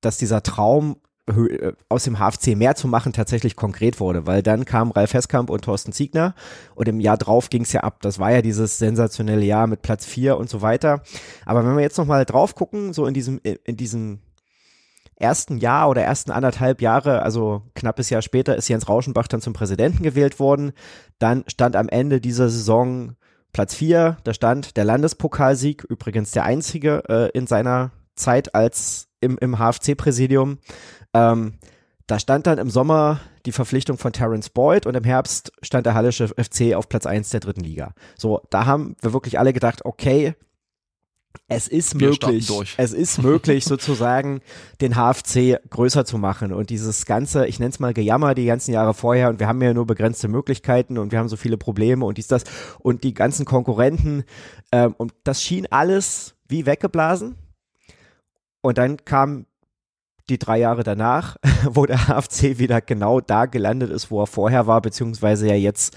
dass 0.00 0.18
dieser 0.18 0.42
Traum 0.42 0.96
äh, 1.28 1.72
aus 1.88 2.04
dem 2.04 2.18
HFC 2.18 2.54
mehr 2.56 2.76
zu 2.76 2.86
machen 2.86 3.12
tatsächlich 3.12 3.56
konkret 3.56 3.98
wurde, 3.98 4.26
weil 4.26 4.42
dann 4.42 4.64
kam 4.64 4.92
Ralf 4.92 5.12
Heskamp 5.12 5.50
und 5.50 5.64
Thorsten 5.64 5.92
Ziegner 5.92 6.34
und 6.76 6.86
im 6.86 7.00
Jahr 7.00 7.16
drauf 7.16 7.50
ging 7.50 7.62
es 7.62 7.72
ja 7.72 7.80
ab. 7.80 8.00
Das 8.02 8.18
war 8.20 8.30
ja 8.30 8.42
dieses 8.42 8.78
sensationelle 8.78 9.44
Jahr 9.44 9.66
mit 9.66 9.82
Platz 9.82 10.06
vier 10.06 10.36
und 10.36 10.48
so 10.48 10.62
weiter. 10.62 11.02
Aber 11.44 11.66
wenn 11.66 11.74
wir 11.74 11.82
jetzt 11.82 11.98
nochmal 11.98 12.24
drauf 12.24 12.54
gucken, 12.54 12.92
so 12.92 13.06
in 13.06 13.14
diesem, 13.14 13.40
in 13.42 13.76
diesem 13.76 14.20
ersten 15.16 15.58
Jahr 15.58 15.88
oder 15.88 16.02
ersten 16.02 16.30
anderthalb 16.30 16.82
Jahre, 16.82 17.22
also 17.22 17.62
knappes 17.74 18.10
Jahr 18.10 18.22
später, 18.22 18.56
ist 18.56 18.68
Jens 18.68 18.88
Rauschenbach 18.88 19.28
dann 19.28 19.40
zum 19.40 19.52
Präsidenten 19.52 20.02
gewählt 20.02 20.38
worden. 20.38 20.72
Dann 21.18 21.44
stand 21.48 21.74
am 21.76 21.88
Ende 21.88 22.20
dieser 22.20 22.48
Saison 22.48 23.16
Platz 23.52 23.74
vier, 23.74 24.18
da 24.24 24.34
stand 24.34 24.76
der 24.76 24.84
Landespokalsieg, 24.84 25.84
übrigens 25.84 26.32
der 26.32 26.44
einzige 26.44 27.02
äh, 27.08 27.30
in 27.30 27.46
seiner 27.46 27.90
Zeit 28.14 28.54
als 28.54 29.08
im, 29.20 29.38
im 29.38 29.58
HFC-Präsidium. 29.58 30.58
Ähm, 31.14 31.54
da 32.06 32.18
stand 32.18 32.46
dann 32.46 32.58
im 32.58 32.70
Sommer 32.70 33.20
die 33.46 33.52
Verpflichtung 33.52 33.98
von 33.98 34.12
Terence 34.12 34.50
Boyd 34.50 34.86
und 34.86 34.94
im 34.94 35.04
Herbst 35.04 35.52
stand 35.62 35.86
der 35.86 35.94
Hallische 35.94 36.28
FC 36.28 36.74
auf 36.74 36.88
Platz 36.88 37.06
eins 37.06 37.30
der 37.30 37.40
dritten 37.40 37.62
Liga. 37.62 37.94
So, 38.16 38.42
da 38.50 38.66
haben 38.66 38.94
wir 39.00 39.12
wirklich 39.12 39.38
alle 39.38 39.52
gedacht, 39.52 39.84
okay, 39.84 40.34
es 41.48 41.68
ist 41.68 41.98
Wir 41.98 42.08
möglich, 42.08 42.50
es 42.76 42.92
ist 42.92 43.18
möglich 43.22 43.64
sozusagen 43.64 44.40
den 44.80 44.94
HFC 44.94 45.60
größer 45.70 46.04
zu 46.04 46.18
machen. 46.18 46.52
Und 46.52 46.70
dieses 46.70 47.06
ganze, 47.06 47.46
ich 47.46 47.58
nenne 47.58 47.70
es 47.70 47.78
mal 47.78 47.94
Gejammer 47.94 48.34
die 48.34 48.46
ganzen 48.46 48.72
Jahre 48.72 48.94
vorher 48.94 49.28
und 49.28 49.40
wir 49.40 49.48
haben 49.48 49.62
ja 49.62 49.72
nur 49.74 49.86
begrenzte 49.86 50.28
Möglichkeiten 50.28 50.98
und 50.98 51.12
wir 51.12 51.18
haben 51.18 51.28
so 51.28 51.36
viele 51.36 51.56
Probleme 51.56 52.04
und 52.04 52.18
dies, 52.18 52.28
das. 52.28 52.44
Und 52.78 53.04
die 53.04 53.14
ganzen 53.14 53.44
Konkurrenten 53.44 54.24
ähm, 54.72 54.94
und 54.98 55.12
das 55.24 55.42
schien 55.42 55.66
alles 55.70 56.34
wie 56.48 56.66
weggeblasen. 56.66 57.36
Und 58.60 58.78
dann 58.78 59.04
kam 59.04 59.46
die 60.28 60.38
drei 60.38 60.58
Jahre 60.58 60.82
danach, 60.82 61.36
wo 61.64 61.86
der 61.86 62.08
HFC 62.08 62.58
wieder 62.58 62.80
genau 62.80 63.20
da 63.20 63.46
gelandet 63.46 63.90
ist, 63.90 64.10
wo 64.10 64.20
er 64.20 64.26
vorher 64.26 64.66
war, 64.66 64.80
beziehungsweise 64.80 65.48
ja 65.48 65.54
jetzt 65.54 65.96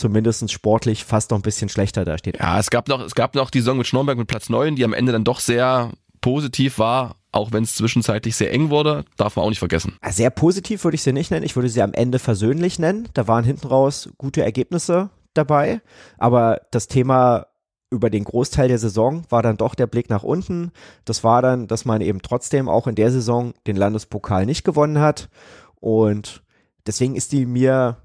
zumindest 0.00 0.50
sportlich 0.50 1.04
fast 1.04 1.30
noch 1.30 1.38
ein 1.38 1.42
bisschen 1.42 1.68
schlechter 1.68 2.04
da 2.04 2.18
steht. 2.18 2.38
Ja, 2.38 2.58
es 2.58 2.70
gab 2.70 2.88
noch, 2.88 3.00
es 3.00 3.14
gab 3.14 3.34
noch 3.34 3.50
die 3.50 3.60
Saison 3.60 3.78
mit 3.78 3.86
Schnornberg 3.86 4.18
mit 4.18 4.26
Platz 4.26 4.48
9, 4.48 4.74
die 4.74 4.84
am 4.84 4.92
Ende 4.92 5.12
dann 5.12 5.24
doch 5.24 5.40
sehr 5.40 5.92
positiv 6.20 6.78
war, 6.78 7.16
auch 7.32 7.52
wenn 7.52 7.62
es 7.62 7.74
zwischenzeitlich 7.74 8.34
sehr 8.34 8.52
eng 8.52 8.70
wurde, 8.70 9.04
darf 9.16 9.36
man 9.36 9.44
auch 9.44 9.50
nicht 9.50 9.58
vergessen. 9.60 9.96
Sehr 10.10 10.30
positiv 10.30 10.84
würde 10.84 10.96
ich 10.96 11.02
sie 11.02 11.12
nicht 11.12 11.30
nennen. 11.30 11.46
Ich 11.46 11.54
würde 11.54 11.68
sie 11.68 11.82
am 11.82 11.92
Ende 11.92 12.18
versöhnlich 12.18 12.78
nennen. 12.78 13.08
Da 13.14 13.28
waren 13.28 13.44
hinten 13.44 13.68
raus 13.68 14.10
gute 14.18 14.42
Ergebnisse 14.42 15.10
dabei. 15.34 15.80
Aber 16.18 16.60
das 16.72 16.88
Thema 16.88 17.46
über 17.90 18.10
den 18.10 18.24
Großteil 18.24 18.68
der 18.68 18.78
Saison 18.78 19.24
war 19.30 19.42
dann 19.42 19.56
doch 19.56 19.74
der 19.74 19.86
Blick 19.86 20.10
nach 20.10 20.22
unten. 20.22 20.72
Das 21.04 21.24
war 21.24 21.42
dann, 21.42 21.66
dass 21.66 21.84
man 21.84 22.00
eben 22.00 22.22
trotzdem 22.22 22.68
auch 22.68 22.86
in 22.86 22.94
der 22.94 23.10
Saison 23.10 23.52
den 23.66 23.76
Landespokal 23.76 24.46
nicht 24.46 24.64
gewonnen 24.64 25.00
hat. 25.00 25.28
Und 25.76 26.42
deswegen 26.86 27.16
ist 27.16 27.32
die 27.32 27.46
mir, 27.46 27.98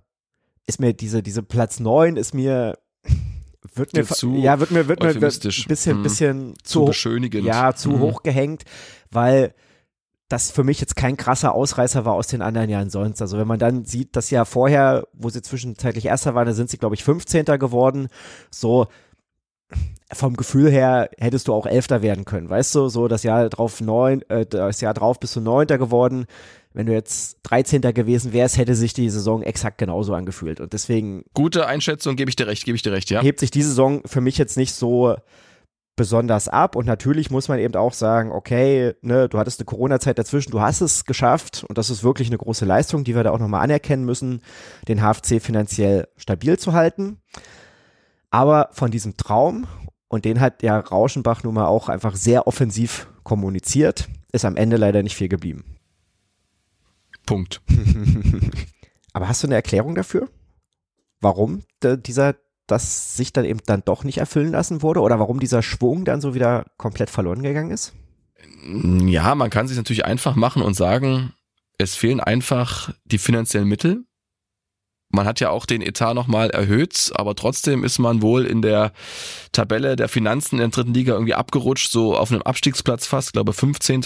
ist 0.68 0.80
mir 0.80 0.94
diese, 0.94 1.22
diese 1.24 1.44
Platz 1.44 1.80
neun 1.80 2.18
ist 2.18 2.34
mir, 2.34 2.78
wird 3.74 3.94
mir, 3.94 4.06
zu 4.06 4.36
ja, 4.36 4.60
wird 4.60 4.72
mir, 4.72 4.88
wird 4.88 5.00
mir 5.02 5.08
ein 5.10 5.16
euphemistisch. 5.18 5.68
bisschen, 5.68 5.98
Hm. 5.98 6.04
bisschen 6.04 6.54
Zu 6.64 6.80
zu, 6.82 6.86
beschönigend. 6.86 7.46
ja, 7.46 7.74
zu 7.76 7.92
Mhm. 7.92 8.00
hoch 8.00 8.24
gehängt, 8.24 8.64
weil 9.12 9.54
das 10.28 10.50
für 10.50 10.64
mich 10.64 10.80
jetzt 10.82 10.96
kein 10.96 11.18
krasser 11.18 11.54
Ausreißer 11.54 12.04
war 12.04 12.14
aus 12.14 12.26
den 12.28 12.42
anderen 12.42 12.70
Jahren 12.70 12.90
sonst. 12.90 13.22
Also 13.22 13.38
wenn 13.38 13.48
man 13.48 13.60
dann 13.60 13.86
sieht, 13.86 14.16
das 14.16 14.32
Jahr 14.32 14.46
vorher, 14.48 15.08
wo 15.14 15.30
sie 15.30 15.44
zwischenzeitlich 15.44 16.06
Erster 16.06 16.34
waren, 16.34 16.48
da 16.48 16.54
sind 16.54 16.70
sie, 16.72 16.78
glaube 16.80 16.96
ich, 16.96 17.04
15. 17.04 17.46
geworden. 17.60 18.08
So 18.50 18.88
vom 20.14 20.36
Gefühl 20.36 20.70
her 20.70 21.10
hättest 21.18 21.48
du 21.48 21.54
auch 21.54 21.66
Elfter 21.66 22.02
werden 22.02 22.26
können, 22.26 22.50
weißt 22.50 22.76
du? 22.76 22.90
So 22.90 23.08
das 23.08 23.24
Jahr 23.24 23.50
drauf 23.50 23.82
neun, 23.82 24.22
äh, 24.30 24.46
das 24.46 24.82
Jahr 24.82 24.94
drauf 24.94 25.20
bist 25.20 25.36
du 25.36 25.42
Neunter 25.42 25.78
geworden. 25.78 26.26
Wenn 26.74 26.86
du 26.88 26.94
jetzt 26.94 27.40
13. 27.44 27.82
gewesen 27.82 28.34
wärst, 28.34 28.58
hätte 28.58 28.76
sich 28.76 28.94
die 28.94 29.10
Saison 29.10 29.42
exakt 29.42 29.78
genauso 29.78 30.14
angefühlt. 30.14 30.60
Und 30.60 30.74
deswegen 30.74 31.24
Gute 31.34 31.66
Einschätzung, 31.68 32.18
gebe 32.18 32.30
ich 32.30 32.36
dir 32.36 32.48
recht, 32.48 32.66
gebe 32.66 32.76
ich 32.76 32.82
dir 32.82 32.92
recht, 32.92 33.10
ja. 33.10 33.22
hebt 33.22 33.40
sich 33.40 33.50
die 33.50 33.64
Saison 33.64 34.02
für 34.06 34.22
mich 34.22 34.38
jetzt 34.38 34.58
nicht 34.58 34.74
so 34.74 35.16
besonders 35.96 36.50
ab 36.50 36.76
und 36.76 36.86
natürlich 36.86 37.32
muss 37.32 37.48
man 37.48 37.58
eben 37.58 37.76
auch 37.76 37.94
sagen, 37.94 38.32
okay, 38.32 38.94
ne, 39.02 39.30
du 39.30 39.38
hattest 39.38 39.60
eine 39.60 39.66
Corona-Zeit 39.66 40.20
dazwischen, 40.20 40.52
du 40.52 40.60
hast 40.60 40.82
es 40.82 41.06
geschafft 41.06 41.64
und 41.68 41.78
das 41.78 41.90
ist 41.90 42.04
wirklich 42.04 42.28
eine 42.28 42.38
große 42.38 42.66
Leistung, 42.66 43.06
die 43.06 43.16
wir 43.16 43.24
da 43.24 43.32
auch 43.32 43.40
nochmal 43.40 43.64
anerkennen 43.64 44.04
müssen, 44.04 44.42
den 44.88 45.00
HFC 45.00 45.42
finanziell 45.42 46.10
stabil 46.18 46.60
zu 46.60 46.74
halten. 46.74 47.22
Aber 48.30 48.68
von 48.74 48.92
diesem 48.92 49.16
Traum, 49.16 49.68
und 50.16 50.26
den 50.26 50.40
hat 50.40 50.64
ja 50.64 50.80
Rauschenbach 50.80 51.44
nun 51.44 51.54
mal 51.54 51.68
auch 51.68 51.90
einfach 51.90 52.16
sehr 52.16 52.48
offensiv 52.48 53.08
kommuniziert, 53.24 54.08
ist 54.32 54.46
am 54.46 54.56
Ende 54.56 54.78
leider 54.78 55.04
nicht 55.04 55.16
viel 55.16 55.28
geblieben. 55.28 55.64
Punkt. 57.26 57.62
Aber 59.14 59.28
hast 59.28 59.44
du 59.44 59.48
eine 59.48 59.56
Erklärung 59.56 59.94
dafür? 59.94 60.30
Warum 61.22 61.64
dieser, 61.84 62.36
das 62.66 63.18
sich 63.18 63.34
dann 63.34 63.46
eben 63.46 63.60
dann 63.66 63.84
doch 63.84 64.04
nicht 64.04 64.18
erfüllen 64.18 64.52
lassen 64.52 64.82
wurde? 64.82 65.02
Oder 65.02 65.20
warum 65.20 65.40
dieser 65.40 65.62
Schwung 65.62 66.06
dann 66.06 66.22
so 66.22 66.34
wieder 66.34 66.66
komplett 66.78 67.10
verloren 67.10 67.44
gegangen 67.44 67.72
ist? 67.72 67.94
Ja, 68.64 69.36
man 69.36 69.50
kann 69.50 69.68
sich 69.68 69.78
natürlich 69.78 70.06
einfach 70.06 70.36
machen 70.36 70.62
und 70.62 70.76
sagen, 70.76 71.34
es 71.78 71.96
fehlen 71.96 72.20
einfach 72.20 72.94
die 73.04 73.18
finanziellen 73.18 73.68
Mittel. 73.68 74.06
Man 75.16 75.26
hat 75.26 75.40
ja 75.40 75.50
auch 75.50 75.66
den 75.66 75.82
Etat 75.82 76.14
nochmal 76.14 76.50
erhöht, 76.50 77.12
aber 77.16 77.36
trotzdem 77.36 77.86
ist 77.86 78.00
man 78.00 78.22
wohl 78.22 78.46
in 78.46 78.62
der 78.62 78.92
Tabelle 79.54 79.96
der 79.96 80.10
Finanzen 80.10 80.56
in 80.56 80.60
der 80.60 80.68
dritten 80.68 80.94
Liga 80.94 81.14
irgendwie 81.14 81.34
abgerutscht, 81.34 81.90
so 81.90 82.18
auf 82.18 82.32
einem 82.32 82.42
Abstiegsplatz 82.42 83.08
fast, 83.08 83.32
glaube 83.32 83.54
15. 83.54 84.02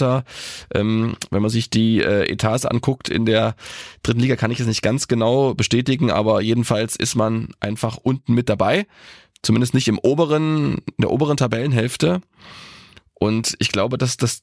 Ähm, 0.72 1.16
wenn 1.30 1.42
man 1.42 1.50
sich 1.50 1.68
die 1.68 1.98
äh, 1.98 2.30
Etats 2.30 2.64
anguckt 2.64 3.08
in 3.08 3.26
der 3.26 3.56
dritten 4.04 4.20
Liga, 4.20 4.36
kann 4.36 4.52
ich 4.52 4.60
es 4.60 4.68
nicht 4.68 4.82
ganz 4.82 5.08
genau 5.08 5.52
bestätigen, 5.52 6.12
aber 6.12 6.42
jedenfalls 6.42 6.94
ist 6.94 7.16
man 7.16 7.48
einfach 7.58 7.96
unten 7.96 8.32
mit 8.34 8.48
dabei. 8.48 8.86
Zumindest 9.42 9.74
nicht 9.74 9.88
im 9.88 9.98
oberen, 9.98 10.74
in 10.74 11.00
der 11.00 11.10
oberen 11.10 11.36
Tabellenhälfte. 11.36 12.20
Und 13.14 13.56
ich 13.58 13.72
glaube, 13.72 13.98
dass 13.98 14.16
das, 14.16 14.42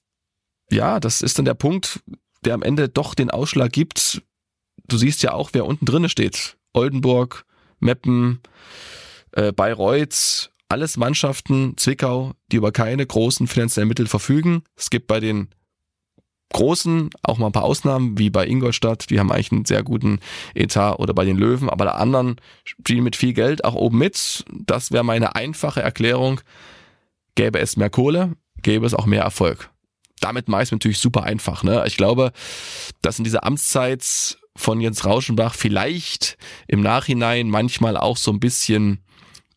ja, 0.69 0.99
das 0.99 1.21
ist 1.21 1.37
dann 1.37 1.45
der 1.45 1.53
Punkt, 1.53 2.01
der 2.43 2.55
am 2.55 2.61
Ende 2.61 2.89
doch 2.89 3.15
den 3.15 3.31
Ausschlag 3.31 3.71
gibt. 3.71 4.21
Du 4.89 4.97
siehst 4.97 5.23
ja 5.23 5.31
auch, 5.31 5.51
wer 5.53 5.65
unten 5.65 5.85
drinne 5.85 6.09
steht. 6.09 6.56
Oldenburg, 6.77 7.45
Meppen, 7.79 8.39
äh, 9.31 9.51
Bayreuth, 9.51 10.51
alles 10.69 10.97
Mannschaften, 10.97 11.75
Zwickau, 11.77 12.33
die 12.51 12.57
über 12.57 12.71
keine 12.71 13.05
großen 13.05 13.47
finanziellen 13.47 13.87
Mittel 13.87 14.07
verfügen. 14.07 14.63
Es 14.75 14.89
gibt 14.89 15.07
bei 15.07 15.19
den 15.19 15.49
Großen 16.53 17.09
auch 17.23 17.37
mal 17.37 17.47
ein 17.47 17.51
paar 17.51 17.65
Ausnahmen, 17.65 18.17
wie 18.17 18.29
bei 18.29 18.47
Ingolstadt, 18.47 19.09
die 19.09 19.19
haben 19.19 19.31
eigentlich 19.31 19.51
einen 19.51 19.65
sehr 19.65 19.83
guten 19.83 20.19
Etat 20.55 20.93
oder 20.93 21.13
bei 21.13 21.25
den 21.25 21.37
Löwen, 21.37 21.69
aber 21.69 21.83
der 21.83 21.97
anderen 21.97 22.37
spielen 22.63 23.03
mit 23.03 23.17
viel 23.17 23.33
Geld 23.33 23.65
auch 23.65 23.75
oben 23.75 23.97
mit. 23.97 24.45
Das 24.49 24.91
wäre 24.91 25.03
meine 25.03 25.35
einfache 25.35 25.81
Erklärung. 25.81 26.39
Gäbe 27.35 27.59
es 27.59 27.75
mehr 27.75 27.89
Kohle, 27.89 28.33
gäbe 28.61 28.85
es 28.85 28.93
auch 28.93 29.05
mehr 29.05 29.23
Erfolg. 29.23 29.69
Damit 30.21 30.47
meist 30.47 30.71
natürlich 30.71 30.99
super 30.99 31.23
einfach. 31.23 31.63
Ne? 31.63 31.83
Ich 31.85 31.97
glaube, 31.97 32.31
dass 33.01 33.17
in 33.17 33.25
dieser 33.25 33.43
Amtszeit 33.43 34.37
von 34.57 34.81
Jens 34.81 35.05
Rauschenbach 35.05 35.53
vielleicht 35.53 36.37
im 36.67 36.81
Nachhinein 36.81 37.49
manchmal 37.49 37.95
auch 37.95 38.17
so 38.17 38.31
ein 38.31 38.39
bisschen 38.39 39.03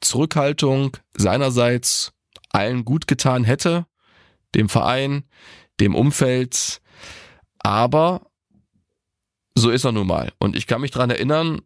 Zurückhaltung 0.01 0.97
seinerseits 1.15 2.13
allen 2.51 2.85
gut 2.85 3.07
getan 3.07 3.45
hätte, 3.45 3.87
dem 4.55 4.69
Verein, 4.69 5.25
dem 5.81 5.95
Umfeld, 5.95 6.81
aber 7.59 8.23
so 9.55 9.71
ist 9.71 9.85
er 9.85 9.93
nun 9.93 10.07
mal. 10.07 10.33
Und 10.39 10.57
ich 10.57 10.67
kann 10.67 10.81
mich 10.81 10.91
dran 10.91 11.11
erinnern, 11.11 11.63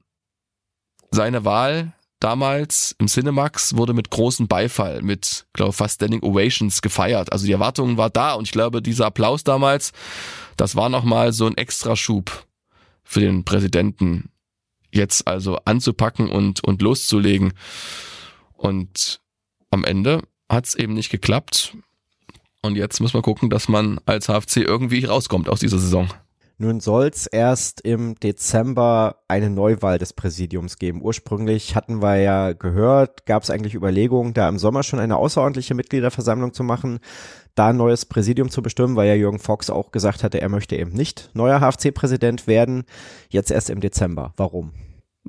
seine 1.10 1.44
Wahl 1.44 1.92
damals 2.20 2.94
im 2.98 3.06
Cinemax 3.06 3.76
wurde 3.76 3.92
mit 3.94 4.10
großem 4.10 4.48
Beifall, 4.48 5.02
mit, 5.02 5.46
glaube 5.52 5.72
fast 5.72 5.96
Standing 5.96 6.22
Ovations 6.22 6.82
gefeiert. 6.82 7.32
Also 7.32 7.46
die 7.46 7.52
Erwartungen 7.52 7.96
war 7.96 8.10
da 8.10 8.34
und 8.34 8.44
ich 8.44 8.52
glaube, 8.52 8.80
dieser 8.80 9.06
Applaus 9.06 9.44
damals, 9.44 9.92
das 10.56 10.76
war 10.76 10.88
nochmal 10.88 11.32
so 11.32 11.46
ein 11.46 11.56
Extraschub 11.56 12.46
für 13.04 13.20
den 13.20 13.44
Präsidenten, 13.44 14.30
jetzt 14.92 15.26
also 15.26 15.56
anzupacken 15.64 16.30
und, 16.30 16.64
und 16.64 16.82
loszulegen. 16.82 17.52
Und 18.52 19.20
am 19.70 19.84
Ende 19.84 20.22
hat 20.48 20.66
es 20.66 20.74
eben 20.74 20.94
nicht 20.94 21.10
geklappt. 21.10 21.76
Und 22.62 22.76
jetzt 22.76 23.00
muss 23.00 23.12
man 23.12 23.22
gucken, 23.22 23.50
dass 23.50 23.68
man 23.68 24.00
als 24.06 24.28
HFC 24.28 24.58
irgendwie 24.58 25.04
rauskommt 25.04 25.48
aus 25.48 25.60
dieser 25.60 25.78
Saison. 25.78 26.08
Nun 26.56 26.78
soll 26.78 27.08
es 27.08 27.26
erst 27.26 27.80
im 27.80 28.14
Dezember 28.14 29.16
eine 29.26 29.50
Neuwahl 29.50 29.98
des 29.98 30.12
Präsidiums 30.12 30.78
geben. 30.78 31.02
Ursprünglich 31.02 31.74
hatten 31.74 32.00
wir 32.00 32.16
ja 32.16 32.52
gehört, 32.52 33.26
gab 33.26 33.42
es 33.42 33.50
eigentlich 33.50 33.74
Überlegungen, 33.74 34.34
da 34.34 34.48
im 34.48 34.58
Sommer 34.58 34.84
schon 34.84 35.00
eine 35.00 35.16
außerordentliche 35.16 35.74
Mitgliederversammlung 35.74 36.52
zu 36.52 36.62
machen, 36.62 37.00
da 37.56 37.68
ein 37.68 37.76
neues 37.76 38.04
Präsidium 38.04 38.50
zu 38.50 38.62
bestimmen, 38.62 38.94
weil 38.94 39.08
ja 39.08 39.14
Jürgen 39.14 39.40
Fox 39.40 39.68
auch 39.68 39.90
gesagt 39.90 40.22
hatte, 40.22 40.40
er 40.40 40.48
möchte 40.48 40.76
eben 40.76 40.92
nicht 40.92 41.30
neuer 41.34 41.60
HFC-Präsident 41.60 42.46
werden. 42.46 42.84
Jetzt 43.30 43.50
erst 43.50 43.70
im 43.70 43.80
Dezember. 43.80 44.32
Warum? 44.36 44.72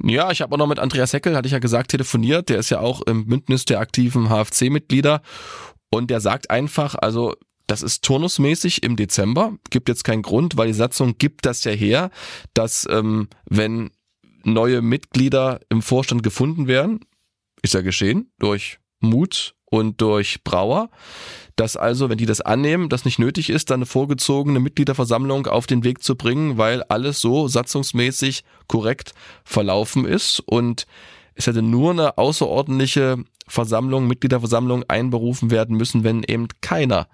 Ja, 0.03 0.29
ich 0.31 0.41
habe 0.41 0.53
auch 0.53 0.57
noch 0.59 0.67
mit 0.67 0.79
Andreas 0.79 1.13
Heckel, 1.13 1.35
hatte 1.35 1.47
ich 1.47 1.53
ja 1.53 1.59
gesagt, 1.59 1.91
telefoniert. 1.91 2.49
Der 2.49 2.59
ist 2.59 2.69
ja 2.69 2.79
auch 2.79 3.01
im 3.01 3.27
Bündnis 3.27 3.65
der 3.65 3.79
aktiven 3.79 4.29
HFC-Mitglieder. 4.29 5.21
Und 5.89 6.11
der 6.11 6.19
sagt 6.19 6.51
einfach, 6.51 6.95
also 6.95 7.33
das 7.67 7.81
ist 7.81 8.03
turnusmäßig 8.03 8.83
im 8.83 8.95
Dezember. 8.95 9.57
Gibt 9.69 9.89
jetzt 9.89 10.03
keinen 10.03 10.21
Grund, 10.21 10.57
weil 10.57 10.67
die 10.67 10.73
Satzung 10.73 11.17
gibt 11.17 11.45
das 11.45 11.63
ja 11.63 11.71
her, 11.71 12.11
dass 12.53 12.87
ähm, 12.89 13.29
wenn 13.45 13.91
neue 14.43 14.81
Mitglieder 14.81 15.59
im 15.69 15.81
Vorstand 15.81 16.23
gefunden 16.23 16.67
werden, 16.67 16.99
ist 17.61 17.73
ja 17.73 17.81
geschehen 17.81 18.31
durch 18.37 18.79
Mut 18.99 19.55
und 19.65 19.99
durch 20.01 20.43
Brauer, 20.43 20.89
dass 21.55 21.77
also, 21.77 22.09
wenn 22.09 22.17
die 22.17 22.25
das 22.25 22.41
annehmen, 22.41 22.89
das 22.89 23.05
nicht 23.05 23.19
nötig 23.19 23.49
ist, 23.49 23.69
dann 23.69 23.79
eine 23.79 23.85
vorgezogene 23.85 24.59
Mitgliederversammlung 24.59 25.47
auf 25.47 25.67
den 25.67 25.83
Weg 25.83 26.03
zu 26.03 26.15
bringen, 26.15 26.57
weil 26.57 26.83
alles 26.83 27.21
so 27.21 27.47
satzungsmäßig 27.47 28.43
korrekt 28.67 29.13
verlaufen 29.43 30.05
ist 30.05 30.39
und 30.39 30.85
es 31.33 31.47
hätte 31.47 31.61
nur 31.61 31.91
eine 31.91 32.17
außerordentliche 32.17 33.17
Versammlung, 33.47 34.07
Mitgliederversammlung 34.07 34.83
einberufen 34.87 35.51
werden 35.51 35.77
müssen, 35.77 36.03
wenn 36.03 36.23
eben 36.23 36.47
keiner, 36.61 37.07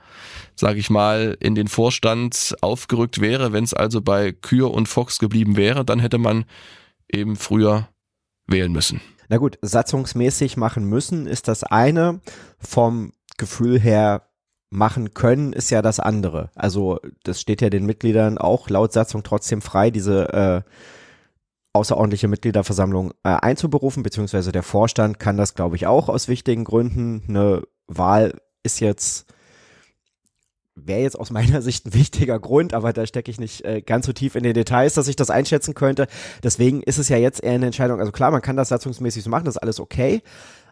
sage 0.55 0.79
ich 0.79 0.89
mal, 0.89 1.36
in 1.39 1.55
den 1.55 1.67
Vorstand 1.67 2.55
aufgerückt 2.61 3.19
wäre. 3.19 3.51
Wenn 3.51 3.63
es 3.63 3.73
also 3.73 4.01
bei 4.01 4.32
Kür 4.32 4.71
und 4.71 4.88
Fox 4.88 5.19
geblieben 5.19 5.57
wäre, 5.57 5.84
dann 5.84 5.99
hätte 5.99 6.17
man 6.17 6.45
eben 7.11 7.36
früher 7.36 7.89
wählen 8.47 8.71
müssen. 8.71 9.01
Na 9.27 9.38
gut, 9.38 9.57
satzungsmäßig 9.61 10.57
machen 10.57 10.86
müssen 10.86 11.25
ist 11.27 11.47
das 11.47 11.63
eine. 11.63 12.21
Vom 12.59 13.13
Gefühl 13.38 13.79
her 13.79 14.27
machen 14.69 15.13
können 15.13 15.53
ist 15.53 15.69
ja 15.69 15.82
das 15.82 15.99
andere. 15.99 16.49
Also 16.55 16.99
das 17.23 17.41
steht 17.41 17.61
ja 17.61 17.69
den 17.69 17.86
Mitgliedern 17.86 18.38
auch 18.38 18.69
laut 18.69 18.93
Satzung 18.93 19.23
trotzdem 19.23 19.61
frei, 19.61 19.91
diese 19.91 20.34
äh, 20.34 20.71
außerordentliche 21.74 22.28
Mitgliederversammlung 22.28 23.11
äh, 23.24 23.30
einzuberufen, 23.30 24.03
beziehungsweise 24.03 24.51
der 24.51 24.63
Vorstand 24.63 25.19
kann 25.19 25.38
das, 25.38 25.53
glaube 25.53 25.76
ich, 25.76 25.88
auch 25.88 26.09
aus 26.09 26.28
wichtigen 26.28 26.63
Gründen. 26.63 27.24
Eine 27.28 27.63
Wahl 27.88 28.34
ist 28.63 28.82
jetzt, 28.82 29.26
wäre 30.76 31.01
jetzt 31.01 31.17
aus 31.19 31.32
meiner 31.32 31.61
Sicht 31.61 31.86
ein 31.86 31.93
wichtiger 31.93 32.39
Grund, 32.39 32.74
aber 32.74 32.91
da 32.93 33.05
stecke 33.05 33.32
ich 33.32 33.39
nicht 33.39 33.63
äh, 33.63 33.82
ganz 33.82 34.05
so 34.05 34.13
tief 34.13 34.36
in 34.36 34.43
den 34.43 34.53
Details, 34.53 34.95
dass 34.95 35.07
ich 35.07 35.15
das 35.15 35.30
einschätzen 35.30 35.74
könnte. 35.74 36.07
Deswegen 36.43 36.82
ist 36.84 36.97
es 36.97 37.09
ja 37.09 37.17
jetzt 37.17 37.41
eher 37.41 37.53
eine 37.53 37.67
Entscheidung. 37.67 37.99
Also 37.99 38.11
klar, 38.11 38.32
man 38.32 38.41
kann 38.41 38.57
das 38.57 38.69
satzungsmäßig 38.69 39.24
so 39.24 39.30
machen, 39.30 39.45
das 39.45 39.55
ist 39.55 39.61
alles 39.61 39.80
okay. 39.80 40.22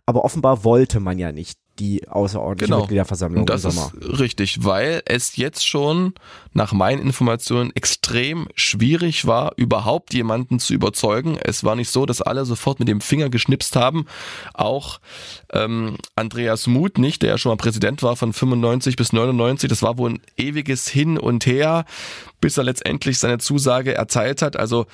Aber 0.05 0.25
offenbar 0.25 0.63
wollte 0.63 0.99
man 0.99 1.19
ja 1.19 1.31
nicht 1.31 1.59
die 1.79 2.07
außerordentliche 2.07 2.69
genau. 2.69 2.81
Mitgliederversammlung 2.81 3.45
das 3.45 3.63
im 3.63 3.71
Sommer. 3.71 3.91
Ist 3.99 4.19
richtig, 4.19 4.63
weil 4.63 5.01
es 5.05 5.37
jetzt 5.37 5.67
schon 5.67 6.13
nach 6.53 6.73
meinen 6.73 7.01
Informationen 7.01 7.71
extrem 7.75 8.47
schwierig 8.55 9.25
war, 9.25 9.53
überhaupt 9.55 10.13
jemanden 10.13 10.59
zu 10.59 10.73
überzeugen. 10.73 11.37
Es 11.41 11.63
war 11.63 11.75
nicht 11.75 11.89
so, 11.89 12.05
dass 12.05 12.21
alle 12.21 12.45
sofort 12.45 12.79
mit 12.79 12.87
dem 12.87 13.01
Finger 13.01 13.29
geschnipst 13.29 13.75
haben. 13.75 14.05
Auch 14.53 14.99
ähm, 15.53 15.97
Andreas 16.15 16.67
Muth 16.67 16.97
nicht, 16.97 17.21
der 17.21 17.29
ja 17.31 17.37
schon 17.37 17.51
mal 17.51 17.57
Präsident 17.57 18.03
war 18.03 18.15
von 18.15 18.33
95 18.33 18.95
bis 18.95 19.13
99. 19.13 19.69
Das 19.69 19.81
war 19.81 19.97
wohl 19.97 20.11
ein 20.11 20.21
ewiges 20.37 20.87
Hin 20.87 21.17
und 21.17 21.45
Her, 21.45 21.85
bis 22.41 22.57
er 22.57 22.63
letztendlich 22.63 23.19
seine 23.19 23.37
Zusage 23.37 23.93
erteilt 23.93 24.41
hat. 24.41 24.57
Also 24.57 24.85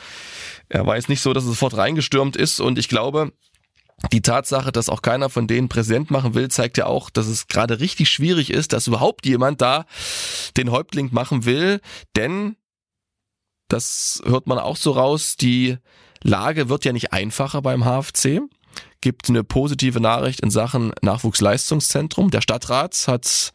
er 0.69 0.85
war 0.85 0.95
jetzt 0.95 1.09
nicht 1.09 1.21
so, 1.21 1.33
dass 1.33 1.43
er 1.45 1.49
sofort 1.49 1.77
reingestürmt 1.77 2.35
ist 2.35 2.59
und 2.59 2.77
ich 2.77 2.89
glaube, 2.89 3.31
die 4.11 4.21
Tatsache, 4.21 4.71
dass 4.71 4.89
auch 4.89 5.01
keiner 5.01 5.29
von 5.29 5.47
denen 5.47 5.69
Präsident 5.69 6.11
machen 6.11 6.33
will, 6.33 6.49
zeigt 6.49 6.77
ja 6.77 6.85
auch, 6.85 7.09
dass 7.09 7.27
es 7.27 7.47
gerade 7.47 7.79
richtig 7.79 8.09
schwierig 8.09 8.49
ist, 8.51 8.73
dass 8.73 8.87
überhaupt 8.87 9.25
jemand 9.25 9.61
da 9.61 9.85
den 10.57 10.71
Häuptling 10.71 11.09
machen 11.11 11.45
will, 11.45 11.79
denn 12.15 12.55
das 13.67 14.21
hört 14.25 14.47
man 14.47 14.59
auch 14.59 14.77
so 14.77 14.91
raus, 14.91 15.37
die 15.37 15.77
Lage 16.21 16.69
wird 16.69 16.85
ja 16.85 16.93
nicht 16.93 17.13
einfacher 17.13 17.61
beim 17.61 17.83
HFC. 17.83 18.41
Gibt 19.01 19.29
eine 19.29 19.43
positive 19.43 19.99
Nachricht 19.99 20.41
in 20.41 20.49
Sachen 20.49 20.91
Nachwuchsleistungszentrum. 21.01 22.31
Der 22.31 22.41
Stadtrat 22.41 23.07
hat 23.07 23.53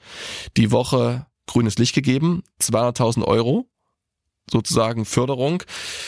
die 0.56 0.70
Woche 0.70 1.26
grünes 1.46 1.78
Licht 1.78 1.94
gegeben, 1.94 2.42
200.000 2.60 3.24
Euro 3.24 3.66
sozusagen 4.50 5.04
Förderung 5.04 5.62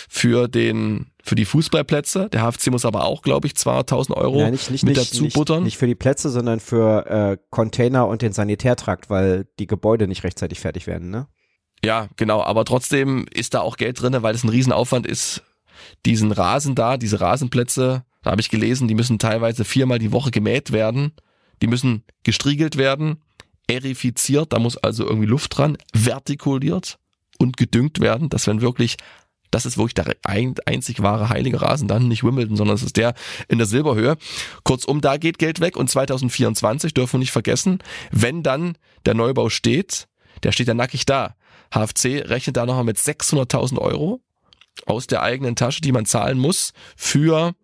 für 0.09 0.49
den 0.49 1.12
für 1.23 1.35
die 1.35 1.45
Fußballplätze. 1.45 2.29
Der 2.31 2.43
HFC 2.43 2.71
muss 2.71 2.85
aber 2.85 3.05
auch, 3.05 3.23
glaube 3.23 3.47
ich, 3.47 3.55
200.000 3.55 4.13
Euro 4.15 4.41
ja, 4.41 4.51
nicht, 4.51 4.71
nicht, 4.71 4.85
mit 4.85 4.97
nicht, 4.97 5.13
dazu 5.13 5.29
buttern. 5.29 5.63
Nicht 5.63 5.79
für 5.79 5.87
die 5.87 5.95
Plätze, 5.95 6.31
sondern 6.31 6.61
für 6.61 7.07
äh, 7.07 7.37
Container 7.51 8.09
und 8.09 8.23
den 8.23 8.33
Sanitärtrakt, 8.33 9.09
weil 9.09 9.47
die 9.59 9.67
Gebäude 9.67 10.09
nicht 10.09 10.25
rechtzeitig 10.25 10.61
fertig 10.61 10.87
werden, 10.87 11.11
ne? 11.11 11.29
Ja, 11.85 12.09
genau. 12.17 12.43
Aber 12.43 12.65
trotzdem 12.65 13.27
ist 13.33 13.55
da 13.55 13.61
auch 13.61 13.77
Geld 13.77 14.01
drinne, 14.01 14.23
weil 14.23 14.35
es 14.35 14.45
ein 14.45 14.49
Riesenaufwand 14.49 15.07
ist, 15.07 15.43
diesen 16.07 16.31
Rasen 16.31 16.75
da, 16.75 16.97
diese 16.97 17.21
Rasenplätze, 17.21 18.05
da 18.23 18.31
habe 18.31 18.41
ich 18.41 18.51
gelesen, 18.51 18.87
die 18.87 18.95
müssen 18.95 19.19
teilweise 19.19 19.65
viermal 19.65 19.99
die 19.99 20.13
Woche 20.13 20.31
gemäht 20.31 20.71
werden. 20.71 21.13
Die 21.61 21.67
müssen 21.67 22.05
gestriegelt 22.25 22.77
werden, 22.77 23.23
erifiziert, 23.69 24.53
da 24.53 24.59
muss 24.59 24.77
also 24.77 25.05
irgendwie 25.05 25.27
Luft 25.27 25.57
dran, 25.57 25.77
vertikuliert 25.95 26.99
und 27.39 27.57
gedüngt 27.57 28.01
werden, 28.01 28.29
dass 28.29 28.47
wenn 28.47 28.61
wirklich 28.61 28.97
das 29.53 29.67
ist 29.67 29.77
wirklich 29.77 29.95
der 29.95 30.17
einzig 30.25 31.03
wahre 31.03 31.29
heilige 31.29 31.63
Rasen, 31.63 31.87
dann 31.87 32.09
nicht 32.09 32.25
Wimbledon, 32.25 32.57
sondern 32.57 32.75
es 32.75 32.83
ist 32.83 32.97
der 32.97 33.15
in 33.49 33.59
der 33.59 33.67
Silberhöhe. 33.67 34.17
Kurzum, 34.65 35.01
da 35.01 35.19
geht 35.19 35.39
Geld 35.39 35.61
weg 35.61 35.77
und 35.77 35.89
2024 35.89 36.95
dürfen 36.95 37.15
wir 37.15 37.19
nicht 37.21 37.31
vergessen, 37.31 37.79
wenn 38.11 38.43
dann 38.43 38.77
der 39.07 39.15
Neubau 39.15 39.51
steht, 39.51 40.09
der 40.43 40.53
steht 40.53 40.69
ja 40.69 40.75
nackig 40.75 41.07
da. 41.07 41.37
HFC 41.73 42.29
rechnet 42.29 42.57
da 42.57 42.67
nochmal 42.67 42.85
mit 42.85 42.99
600.000 42.99 43.79
Euro 43.79 44.21
aus 44.87 45.07
der 45.07 45.23
eigenen 45.23 45.55
Tasche, 45.55 45.83
die 45.83 45.93
man 45.93 46.07
zahlen 46.07 46.39
muss 46.39 46.73
für 46.97 47.55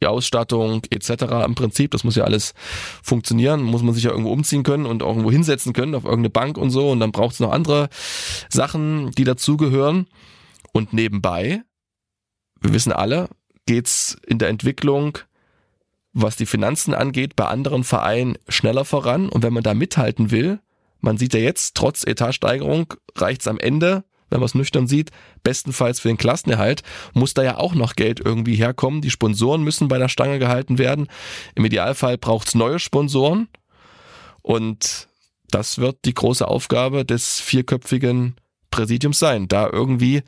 die 0.00 0.06
Ausstattung 0.06 0.82
etc. 0.90 1.24
Im 1.44 1.56
Prinzip, 1.56 1.90
das 1.90 2.04
muss 2.04 2.14
ja 2.14 2.22
alles 2.22 2.54
funktionieren, 3.02 3.62
muss 3.62 3.82
man 3.82 3.94
sich 3.94 4.04
ja 4.04 4.10
irgendwo 4.10 4.32
umziehen 4.32 4.62
können 4.62 4.86
und 4.86 5.02
irgendwo 5.02 5.30
hinsetzen 5.30 5.72
können 5.72 5.96
auf 5.96 6.04
irgendeine 6.04 6.30
Bank 6.30 6.56
und 6.56 6.70
so 6.70 6.90
und 6.90 7.00
dann 7.00 7.10
braucht 7.10 7.34
es 7.34 7.40
noch 7.40 7.50
andere 7.50 7.88
Sachen, 8.48 9.10
die 9.12 9.24
dazugehören. 9.24 10.06
Und 10.78 10.92
nebenbei, 10.92 11.64
wir 12.60 12.72
wissen 12.72 12.92
alle, 12.92 13.28
geht's 13.66 14.16
in 14.24 14.38
der 14.38 14.48
Entwicklung, 14.48 15.18
was 16.12 16.36
die 16.36 16.46
Finanzen 16.46 16.94
angeht, 16.94 17.34
bei 17.34 17.46
anderen 17.46 17.82
Vereinen 17.82 18.38
schneller 18.48 18.84
voran. 18.84 19.28
Und 19.28 19.42
wenn 19.42 19.52
man 19.52 19.64
da 19.64 19.74
mithalten 19.74 20.30
will, 20.30 20.60
man 21.00 21.18
sieht 21.18 21.34
ja 21.34 21.40
jetzt, 21.40 21.74
trotz 21.74 22.04
Etatsteigerung 22.04 22.94
reicht's 23.16 23.48
am 23.48 23.58
Ende 23.58 24.04
wenn 24.30 24.40
man 24.40 24.46
es 24.46 24.54
nüchtern 24.54 24.86
sieht, 24.86 25.10
bestenfalls 25.42 26.00
für 26.00 26.08
den 26.08 26.18
Klassenerhalt, 26.18 26.82
muss 27.14 27.32
da 27.32 27.42
ja 27.42 27.56
auch 27.56 27.74
noch 27.74 27.96
Geld 27.96 28.20
irgendwie 28.20 28.56
herkommen. 28.56 29.00
Die 29.00 29.10
Sponsoren 29.10 29.62
müssen 29.62 29.88
bei 29.88 29.96
der 29.96 30.10
Stange 30.10 30.38
gehalten 30.38 30.76
werden. 30.76 31.08
Im 31.54 31.64
Idealfall 31.64 32.18
braucht 32.18 32.48
es 32.48 32.54
neue 32.54 32.78
Sponsoren. 32.78 33.48
Und 34.42 35.08
das 35.50 35.78
wird 35.78 36.04
die 36.04 36.12
große 36.12 36.46
Aufgabe 36.46 37.06
des 37.06 37.40
vierköpfigen 37.40 38.36
Präsidiums 38.70 39.18
sein, 39.18 39.48
da 39.48 39.68
irgendwie 39.70 40.22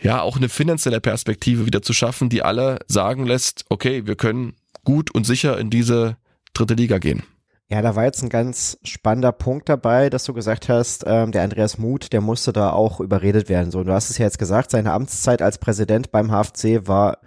ja 0.00 0.20
auch 0.22 0.36
eine 0.36 0.48
finanzielle 0.48 1.00
Perspektive 1.00 1.66
wieder 1.66 1.82
zu 1.82 1.92
schaffen, 1.92 2.28
die 2.28 2.42
alle 2.42 2.78
sagen 2.86 3.26
lässt, 3.26 3.64
okay, 3.68 4.06
wir 4.06 4.16
können 4.16 4.54
gut 4.84 5.10
und 5.14 5.24
sicher 5.24 5.58
in 5.58 5.70
diese 5.70 6.16
dritte 6.52 6.74
Liga 6.74 6.98
gehen. 6.98 7.22
Ja, 7.68 7.82
da 7.82 7.96
war 7.96 8.04
jetzt 8.04 8.22
ein 8.22 8.28
ganz 8.28 8.78
spannender 8.84 9.32
Punkt 9.32 9.68
dabei, 9.68 10.08
dass 10.08 10.24
du 10.24 10.32
gesagt 10.32 10.68
hast, 10.68 11.02
ähm, 11.04 11.32
der 11.32 11.42
Andreas 11.42 11.78
Muth, 11.78 12.12
der 12.12 12.20
musste 12.20 12.52
da 12.52 12.70
auch 12.70 13.00
überredet 13.00 13.48
werden. 13.48 13.72
So, 13.72 13.82
du 13.82 13.92
hast 13.92 14.08
es 14.08 14.18
ja 14.18 14.24
jetzt 14.24 14.38
gesagt, 14.38 14.70
seine 14.70 14.92
Amtszeit 14.92 15.42
als 15.42 15.58
Präsident 15.58 16.12
beim 16.12 16.30
HFC 16.30 16.86
war 16.86 17.18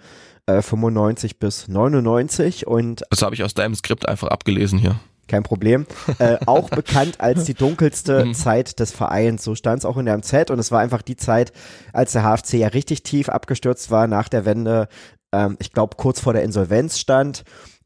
äh, 0.46 0.62
95 0.62 1.40
bis 1.40 1.68
99 1.68 2.68
und 2.68 3.04
das 3.10 3.22
habe 3.22 3.36
ich 3.36 3.44
aus 3.44 3.54
deinem 3.54 3.76
Skript 3.76 4.08
einfach 4.08 4.30
abgelesen 4.30 4.80
hier. 4.80 4.98
Kein 5.30 5.44
Problem. 5.44 5.86
Äh, 6.18 6.38
auch 6.46 6.70
bekannt 6.70 7.22
als 7.22 7.46
die 7.46 7.54
dunkelste 7.54 8.26
mhm. 8.26 8.34
Zeit 8.34 8.80
des 8.80 8.92
Vereins. 8.92 9.44
So 9.44 9.56
stand 9.56 9.80
es 9.80 9.86
auch 9.86 9.96
in 9.96 10.06
der 10.06 10.18
MZ 10.18 10.50
und 10.50 10.60
es 10.60 10.72
war 10.72 10.82
einfach 10.82 11.02
die 11.02 11.16
Zeit, 11.16 11.54
als 11.94 12.12
der 12.12 12.24
HFC 12.24 12.56
ja 12.56 12.68
richtig 12.68 13.04
tief 13.04 13.30
abgestürzt 13.30 13.92
war 13.92 14.08
nach 14.08 14.28
der 14.28 14.44
Wende. 14.44 14.90
Ähm, 15.32 15.56
ich 15.60 15.72
glaube, 15.72 15.96
kurz 15.96 16.20
vor 16.20 16.34
der 16.34 16.44
Insolvenz 16.44 17.00
stand 17.00 17.44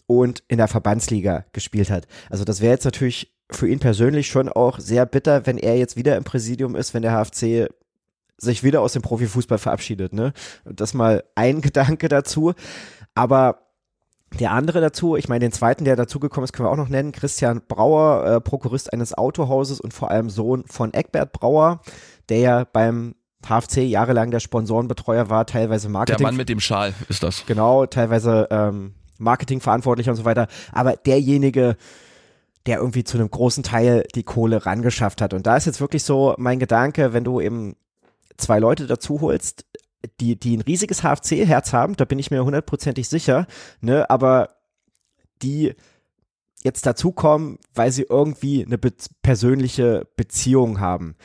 und 0.08 0.44
in 0.48 0.58
der 0.58 0.68
Verbandsliga 0.68 1.46
gespielt 1.52 1.92
hat. 1.92 2.08
Also 2.30 2.46
das 2.46 2.62
wäre 2.62 2.74
jetzt 2.74 2.86
natürlich 2.86 3.34
für 3.52 3.68
ihn 3.68 3.80
persönlich 3.80 4.28
schon 4.28 4.50
auch 4.50 4.80
sehr 4.80 5.06
bitter, 5.06 5.46
wenn 5.46 5.58
er 5.58 5.78
jetzt 5.78 5.98
wieder 5.98 6.18
im 6.18 6.24
Präsidium 6.24 6.76
ist, 6.76 6.94
wenn 6.94 7.04
der 7.04 7.12
HFC 7.12 7.70
sich 8.38 8.64
wieder 8.64 8.82
aus 8.82 8.94
dem 8.94 9.02
Profifußball 9.02 9.58
verabschiedet. 9.58 10.14
Ne? 10.14 10.34
Das 10.66 10.94
mal 10.94 11.24
ein 11.36 11.62
Gedanke 11.62 12.08
dazu. 12.08 12.54
Aber 13.16 13.60
der 14.40 14.52
andere 14.52 14.82
dazu, 14.82 15.16
ich 15.16 15.30
meine, 15.30 15.40
den 15.40 15.52
zweiten, 15.52 15.86
der 15.86 15.96
dazugekommen 15.96 16.46
ist, 16.46 16.54
können 16.54 16.68
wir 16.68 16.72
auch 16.72 16.78
noch 16.78 16.90
nennen, 16.90 17.12
Christian 17.12 17.62
Brauer, 17.68 18.26
äh, 18.26 18.42
Prokurist 18.42 18.92
eines 18.92 19.14
Autohauses 19.18 19.80
und 19.80 19.94
vor 19.94 20.12
allem 20.12 20.30
Sohn 20.30 20.64
von 20.68 20.94
Eckbert 20.94 21.32
Brauer, 21.32 21.82
der 22.30 22.40
ja 22.40 22.64
beim 22.72 23.16
HFC 23.46 23.80
jahrelang 23.84 24.32
der 24.32 24.40
Sponsorenbetreuer 24.40 25.30
war, 25.30 25.46
teilweise 25.46 25.90
Marketing. 25.90 26.18
Der 26.20 26.28
Mann 26.28 26.38
mit 26.38 26.50
dem 26.50 26.60
Schal 26.60 26.94
ist 27.10 27.24
das. 27.24 27.46
Genau, 27.46 27.86
teilweise 27.86 28.48
ähm, 28.50 28.94
Marketingverantwortlicher 29.18 30.12
und 30.12 30.18
so 30.18 30.26
weiter, 30.26 30.48
aber 30.72 30.96
derjenige, 30.96 31.76
der 32.66 32.78
irgendwie 32.78 33.04
zu 33.04 33.18
einem 33.18 33.30
großen 33.30 33.64
Teil 33.64 34.06
die 34.16 34.24
Kohle 34.24 34.66
rangeschafft 34.66 35.22
hat. 35.22 35.34
Und 35.34 35.46
da 35.46 35.58
ist 35.58 35.66
jetzt 35.66 35.82
wirklich 35.82 36.04
so 36.04 36.34
mein 36.38 36.60
Gedanke, 36.60 37.14
wenn 37.14 37.26
du 37.26 37.42
eben 37.42 37.76
zwei 38.38 38.60
Leute 38.60 38.88
dazu 38.88 39.22
holst, 39.22 39.66
die, 40.20 40.40
die 40.40 40.58
ein 40.58 40.62
riesiges 40.62 41.02
HFC-Herz 41.02 41.74
haben, 41.74 41.96
da 41.96 42.06
bin 42.06 42.20
ich 42.20 42.32
mir 42.32 42.44
hundertprozentig 42.44 43.08
sicher, 43.08 43.48
ne, 43.82 44.10
aber 44.10 44.50
die 45.42 45.74
jetzt 46.64 46.86
dazukommen, 46.86 47.60
weil 47.74 47.92
sie 47.92 48.06
irgendwie 48.10 48.66
eine 48.66 48.78
be 48.78 48.94
persönliche 49.22 50.08
Beziehung 50.16 50.80
haben. 50.80 51.16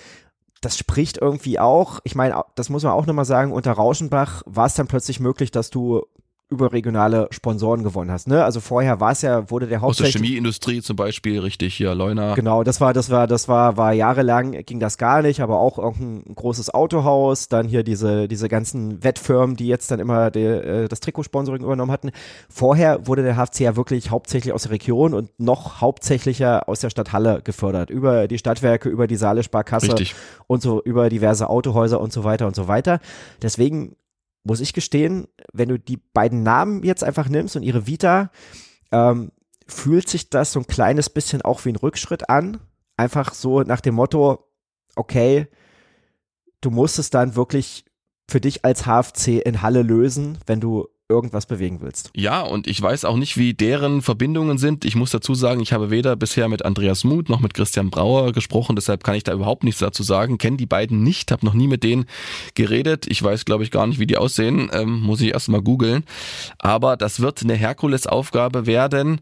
Das 0.61 0.77
spricht 0.77 1.19
irgendwie 1.19 1.61
auch, 1.61 2.01
ich 2.03 2.17
meine, 2.17 2.43
das 2.57 2.69
muss 2.69 2.83
man 2.83 2.93
auch 2.93 3.07
nochmal 3.07 3.25
sagen, 3.25 3.53
unter 3.53 3.73
Rauschenbach 3.73 4.43
war 4.47 4.67
es 4.67 4.75
dann 4.75 4.89
plötzlich 4.89 5.21
möglich, 5.21 5.53
dass 5.53 5.71
du 5.71 6.05
überregionale 6.51 7.29
Sponsoren 7.31 7.83
gewonnen 7.85 8.11
hast. 8.11 8.27
Ne? 8.27 8.43
Also 8.43 8.61
vorher 8.61 9.01
war 9.01 9.13
es 9.13 9.21
ja, 9.21 9.51
wurde 9.51 9.67
der 9.67 9.83
Hauptsächlich... 9.83 10.15
Aus 10.15 10.21
der 10.21 10.27
Chemieindustrie 10.27 10.81
zum 10.81 10.97
Beispiel, 10.97 11.41
richtig, 11.41 11.75
hier, 11.75 11.95
Leuna. 11.95 12.35
Genau, 12.35 12.65
das 12.65 12.81
war, 12.81 12.95
das 12.95 13.11
war, 13.11 13.27
das 13.27 13.49
war, 13.49 13.77
war 13.77 13.93
jahrelang 13.93 14.53
ging 14.65 14.81
das 14.81 14.97
gar 14.97 15.21
nicht, 15.21 15.41
aber 15.41 15.61
auch 15.61 15.79
irgendein 15.79 16.35
großes 16.35 16.73
Autohaus, 16.73 17.49
dann 17.49 17.69
hier 17.69 17.83
diese, 17.83 18.29
diese 18.29 18.49
ganzen 18.49 19.05
Wettfirmen, 19.05 19.57
die 19.57 19.67
jetzt 19.67 19.91
dann 19.91 20.01
immer 20.01 20.31
die, 20.31 20.41
äh, 20.41 20.89
das 20.89 21.01
Trikotsponsoring 21.01 21.63
übernommen 21.63 21.93
hatten. 21.93 22.13
Vorher 22.49 23.07
wurde 23.07 23.23
der 23.23 23.37
HFC 23.37 23.61
ja 23.61 23.77
wirklich 23.77 24.11
hauptsächlich 24.11 24.55
aus 24.55 24.63
der 24.63 24.73
Region 24.73 25.13
und 25.13 25.31
noch 25.39 25.83
hauptsächlicher 25.83 26.67
aus 26.67 26.81
der 26.81 26.89
Stadt 26.89 27.13
Halle 27.13 27.43
gefördert. 27.45 27.91
Über 27.91 28.27
die 28.27 28.39
Stadtwerke, 28.39 28.89
über 28.89 29.07
die 29.07 29.17
Saale 29.17 29.43
Sparkasse 29.43 29.89
richtig. 29.89 30.15
und 30.47 30.63
so, 30.63 30.83
über 30.83 31.11
diverse 31.11 31.51
Autohäuser 31.51 32.01
und 32.01 32.11
so 32.11 32.25
weiter 32.25 32.47
und 32.47 32.57
so 32.57 32.69
weiter. 32.69 33.01
Deswegen 33.43 33.97
muss 34.49 34.61
ich 34.61 34.73
gestehen, 34.73 35.29
wenn 35.53 35.69
du 35.69 35.79
die 35.79 35.99
beiden 35.99 36.43
Namen 36.43 36.83
jetzt 36.83 37.05
einfach 37.05 37.29
nimmst 37.29 37.55
und 37.55 37.63
ihre 37.63 37.87
Vita, 37.87 38.33
ähm, 38.91 39.31
fühlt 39.69 40.09
sich 40.09 40.31
das 40.31 40.53
so 40.53 40.61
ein 40.61 40.67
kleines 40.67 41.11
bisschen 41.11 41.43
auch 41.43 41.65
wie 41.65 41.69
ein 41.69 41.77
Rückschritt 41.77 42.29
an. 42.29 42.59
Einfach 42.97 43.35
so 43.35 43.63
nach 43.63 43.81
dem 43.81 43.95
Motto, 43.95 44.49
okay, 44.97 45.47
du 46.61 46.71
musst 46.71 46.99
es 46.99 47.11
dann 47.11 47.37
wirklich 47.37 47.85
für 48.29 48.41
dich 48.41 48.65
als 48.65 48.87
HFC 48.87 49.41
in 49.45 49.63
Halle 49.63 49.83
lösen, 49.83 50.39
wenn 50.47 50.61
du 50.61 50.89
irgendwas 51.09 51.47
bewegen 51.47 51.81
willst. 51.81 52.11
Ja, 52.15 52.43
und 52.43 52.67
ich 52.67 52.81
weiß 52.81 53.05
auch 53.07 53.17
nicht, 53.17 53.39
wie 53.39 53.55
deren 53.55 54.03
Verbindungen 54.03 54.59
sind. 54.59 54.85
Ich 54.85 54.95
muss 54.95 55.11
dazu 55.11 55.35
sagen, 55.35 55.61
ich 55.61 55.73
habe 55.73 55.91
weder 55.91 56.17
bisher 56.17 56.49
mit 56.49 56.65
Andreas 56.65 57.03
Muth 57.05 57.31
noch 57.31 57.41
mit 57.41 57.55
Christian 57.55 57.91
Brauer 57.91 58.33
gesprochen, 58.33 58.77
deshalb 58.77 59.05
kann 59.05 59.15
ich 59.15 59.25
da 59.25 59.33
überhaupt 59.33 59.65
nichts 59.65 59.81
dazu 59.81 60.03
sagen. 60.03 60.37
Kenne 60.37 60.59
die 60.59 60.67
beiden 60.67 61.03
nicht, 61.03 61.33
habe 61.33 61.47
noch 61.47 61.55
nie 61.55 61.67
mit 61.67 61.83
denen 61.83 62.05
geredet. 62.55 63.07
Ich 63.09 63.23
weiß, 63.23 63.47
glaube 63.47 63.65
ich, 63.65 63.71
gar 63.71 63.87
nicht, 63.87 63.99
wie 63.99 64.07
die 64.07 64.19
aussehen. 64.19 64.71
Ähm, 64.73 65.01
muss 65.01 65.21
ich 65.21 65.33
erst 65.33 65.49
mal 65.49 65.63
googeln. 65.63 66.05
Aber 66.59 66.97
das 66.97 67.21
wird 67.21 67.43
eine 67.43 67.55
Herkulesaufgabe 67.55 68.67
werden, 68.67 69.21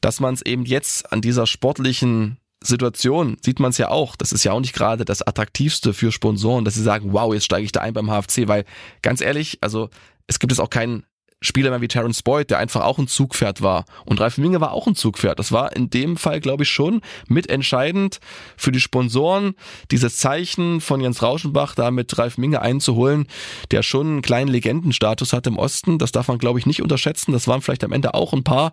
dass 0.00 0.20
man 0.20 0.34
es 0.34 0.42
eben 0.42 0.64
jetzt 0.64 1.12
an 1.12 1.22
dieser 1.22 1.46
sportlichen 1.46 2.36
Situation 2.64 3.36
sieht 3.40 3.58
man 3.58 3.70
es 3.70 3.78
ja 3.78 3.90
auch. 3.90 4.14
Das 4.14 4.32
ist 4.32 4.44
ja 4.44 4.52
auch 4.52 4.60
nicht 4.60 4.74
gerade 4.74 5.04
das 5.04 5.22
attraktivste 5.22 5.92
für 5.92 6.12
Sponsoren, 6.12 6.64
dass 6.64 6.74
sie 6.74 6.82
sagen, 6.82 7.12
wow, 7.12 7.34
jetzt 7.34 7.44
steige 7.44 7.64
ich 7.64 7.72
da 7.72 7.80
ein 7.80 7.92
beim 7.92 8.08
HFC, 8.08 8.46
weil 8.46 8.64
ganz 9.02 9.20
ehrlich, 9.20 9.58
also 9.62 9.88
es 10.28 10.38
gibt 10.38 10.52
es 10.52 10.60
auch 10.60 10.70
keinen 10.70 11.04
Spieler 11.42 11.80
wie 11.80 11.88
Terence 11.88 12.22
Boyd, 12.22 12.50
der 12.50 12.58
einfach 12.58 12.82
auch 12.82 12.98
ein 12.98 13.08
Zugpferd 13.08 13.60
war. 13.60 13.84
Und 14.06 14.20
Ralf 14.20 14.38
Minge 14.38 14.60
war 14.60 14.72
auch 14.72 14.86
ein 14.86 14.94
Zugpferd. 14.94 15.38
Das 15.38 15.52
war 15.52 15.76
in 15.76 15.90
dem 15.90 16.16
Fall, 16.16 16.40
glaube 16.40 16.62
ich, 16.62 16.70
schon 16.70 17.02
mitentscheidend 17.28 18.20
für 18.56 18.72
die 18.72 18.80
Sponsoren, 18.80 19.54
dieses 19.90 20.16
Zeichen 20.16 20.80
von 20.80 21.00
Jens 21.00 21.22
Rauschenbach 21.22 21.74
da 21.74 21.90
mit 21.90 22.16
Ralf 22.16 22.38
Minge 22.38 22.62
einzuholen, 22.62 23.26
der 23.70 23.82
schon 23.82 24.06
einen 24.06 24.22
kleinen 24.22 24.48
Legendenstatus 24.48 25.32
hat 25.32 25.46
im 25.46 25.58
Osten. 25.58 25.98
Das 25.98 26.12
darf 26.12 26.28
man, 26.28 26.38
glaube 26.38 26.58
ich, 26.58 26.66
nicht 26.66 26.80
unterschätzen. 26.80 27.32
Das 27.32 27.48
waren 27.48 27.60
vielleicht 27.60 27.84
am 27.84 27.92
Ende 27.92 28.14
auch 28.14 28.32
ein 28.32 28.44
paar 28.44 28.72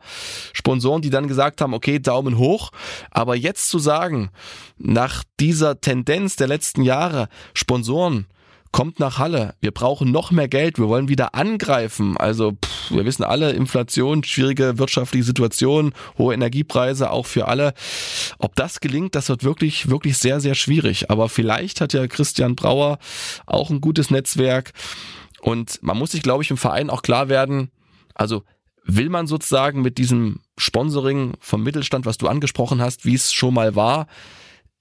Sponsoren, 0.53 1.01
die 1.01 1.09
dann 1.09 1.27
gesagt 1.27 1.61
haben, 1.61 1.73
okay, 1.73 1.99
Daumen 1.99 2.37
hoch. 2.37 2.71
Aber 3.11 3.35
jetzt 3.35 3.69
zu 3.69 3.79
sagen, 3.79 4.29
nach 4.77 5.23
dieser 5.39 5.81
Tendenz 5.81 6.35
der 6.35 6.47
letzten 6.47 6.83
Jahre, 6.83 7.29
Sponsoren, 7.53 8.27
kommt 8.71 8.99
nach 8.99 9.17
Halle. 9.17 9.55
Wir 9.61 9.71
brauchen 9.71 10.11
noch 10.11 10.31
mehr 10.31 10.47
Geld. 10.47 10.77
Wir 10.77 10.87
wollen 10.87 11.07
wieder 11.07 11.35
angreifen. 11.35 12.17
Also 12.17 12.51
pff, 12.53 12.91
wir 12.91 13.05
wissen 13.05 13.23
alle, 13.23 13.51
Inflation, 13.51 14.23
schwierige 14.23 14.77
wirtschaftliche 14.77 15.23
Situation, 15.23 15.93
hohe 16.17 16.33
Energiepreise 16.33 17.11
auch 17.11 17.25
für 17.25 17.47
alle. 17.47 17.73
Ob 18.37 18.55
das 18.55 18.79
gelingt, 18.79 19.15
das 19.15 19.29
wird 19.29 19.43
wirklich, 19.43 19.89
wirklich 19.89 20.17
sehr, 20.17 20.39
sehr 20.39 20.55
schwierig. 20.55 21.09
Aber 21.09 21.29
vielleicht 21.29 21.81
hat 21.81 21.93
ja 21.93 22.07
Christian 22.07 22.55
Brauer 22.55 22.99
auch 23.45 23.69
ein 23.69 23.81
gutes 23.81 24.11
Netzwerk. 24.11 24.73
Und 25.41 25.81
man 25.81 25.97
muss 25.97 26.11
sich, 26.11 26.21
glaube 26.21 26.43
ich, 26.43 26.51
im 26.51 26.57
Verein 26.57 26.89
auch 26.89 27.01
klar 27.01 27.29
werden, 27.29 27.71
also 28.13 28.43
will 28.83 29.09
man 29.09 29.27
sozusagen 29.27 29.81
mit 29.81 29.97
diesem 29.97 30.41
Sponsoring 30.57 31.33
vom 31.39 31.63
Mittelstand, 31.63 32.05
was 32.05 32.17
du 32.17 32.27
angesprochen 32.27 32.81
hast, 32.81 33.05
wie 33.05 33.13
es 33.13 33.31
schon 33.31 33.53
mal 33.53 33.75
war, 33.75 34.07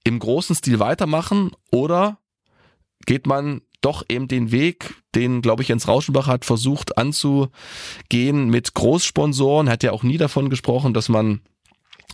im 0.03 0.19
großen 0.19 0.55
Stil 0.55 0.79
weitermachen 0.79 1.51
oder 1.71 2.17
geht 3.05 3.27
man 3.27 3.61
doch 3.81 4.03
eben 4.09 4.27
den 4.27 4.51
Weg, 4.51 4.95
den, 5.15 5.41
glaube 5.41 5.63
ich, 5.63 5.69
Jens 5.69 5.87
Rauschenbach 5.87 6.27
hat 6.27 6.45
versucht 6.45 6.97
anzugehen 6.97 8.49
mit 8.49 8.73
Großsponsoren, 8.73 9.69
hat 9.69 9.83
ja 9.83 9.91
auch 9.91 10.03
nie 10.03 10.17
davon 10.17 10.49
gesprochen, 10.49 10.93
dass 10.93 11.09
man 11.09 11.41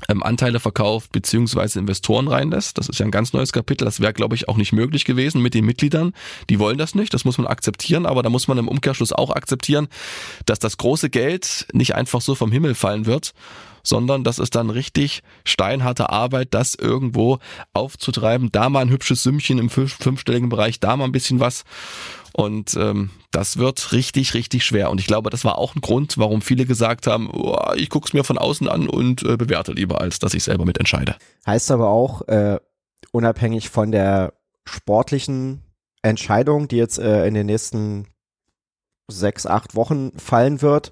ähm, 0.10 0.24
Anteile 0.24 0.60
verkauft 0.60 1.12
beziehungsweise 1.12 1.80
Investoren 1.80 2.28
reinlässt. 2.28 2.78
Das 2.78 2.90
ist 2.90 3.00
ja 3.00 3.06
ein 3.06 3.12
ganz 3.12 3.34
neues 3.34 3.54
Kapitel. 3.54 3.86
Das 3.86 4.00
wäre, 4.00 4.14
glaube 4.14 4.36
ich, 4.36 4.50
auch 4.50 4.58
nicht 4.58 4.74
möglich 4.74 5.06
gewesen 5.06 5.42
mit 5.42 5.54
den 5.54 5.66
Mitgliedern. 5.66 6.14
Die 6.50 6.60
wollen 6.60 6.78
das 6.78 6.96
nicht. 6.96 7.14
Das 7.14 7.26
muss 7.26 7.38
man 7.38 7.48
akzeptieren. 7.48 8.06
Aber 8.06 8.22
da 8.22 8.30
muss 8.30 8.48
man 8.48 8.58
im 8.58 8.68
Umkehrschluss 8.68 9.14
auch 9.14 9.32
akzeptieren, 9.32 9.88
dass 10.46 10.60
das 10.60 10.78
große 10.78 11.10
Geld 11.10 11.68
nicht 11.72 11.96
einfach 11.96 12.22
so 12.22 12.36
vom 12.36 12.52
Himmel 12.52 12.76
fallen 12.76 13.06
wird, 13.06 13.34
sondern 13.86 14.24
das 14.24 14.40
ist 14.40 14.56
dann 14.56 14.70
richtig 14.70 15.22
steinharte 15.46 16.10
Arbeit, 16.10 16.50
das 16.52 16.76
irgendwo 16.76 17.40
aufzutreiben. 17.74 18.52
Da 18.52 18.70
mal 18.70 18.82
ein 18.82 18.90
hübsches 18.90 19.24
Sümmchen 19.24 19.60
im 19.60 19.70
fünfstelligen 19.70 20.50
Bereich, 20.50 20.80
da 20.80 20.98
mal 20.98 21.06
ein 21.06 21.14
bisschen 21.14 21.40
was. 21.40 21.64
Und 22.34 22.76
ähm, 22.76 23.12
das 23.32 23.58
wird 23.58 23.94
richtig, 23.94 24.34
richtig 24.34 24.66
schwer. 24.66 24.90
Und 24.90 25.00
ich 25.00 25.08
glaube, 25.08 25.30
das 25.30 25.46
war 25.46 25.58
auch 25.58 25.74
ein 25.76 25.82
Grund, 25.82 26.18
warum 26.18 26.42
viele 26.42 26.66
gesagt 26.66 27.08
haben, 27.08 27.30
oh, 27.32 27.58
ich 27.78 27.90
gucke 27.90 28.08
es 28.08 28.14
mir 28.14 28.26
von 28.26 28.38
außen 28.38 28.68
an 28.68 28.90
und 28.90 29.24
äh, 29.24 29.38
bewerte 29.38 29.72
lieber, 29.72 30.02
als 30.02 30.20
dass 30.20 30.34
ich 30.34 30.44
selber 30.44 30.66
mitentscheide. 30.66 31.16
Heißt 31.46 31.72
aber 31.72 31.88
auch, 31.88 32.28
äh, 32.28 32.60
unabhängig 33.12 33.70
von 33.70 33.92
der 33.94 34.34
sportlichen 34.66 35.62
Entscheidung, 36.02 36.68
die 36.68 36.76
jetzt 36.76 37.00
äh, 37.00 37.26
in 37.26 37.36
den 37.36 37.46
nächsten 37.46 38.08
sechs, 39.08 39.46
acht 39.46 39.76
Wochen 39.76 40.12
fallen 40.18 40.62
wird, 40.62 40.92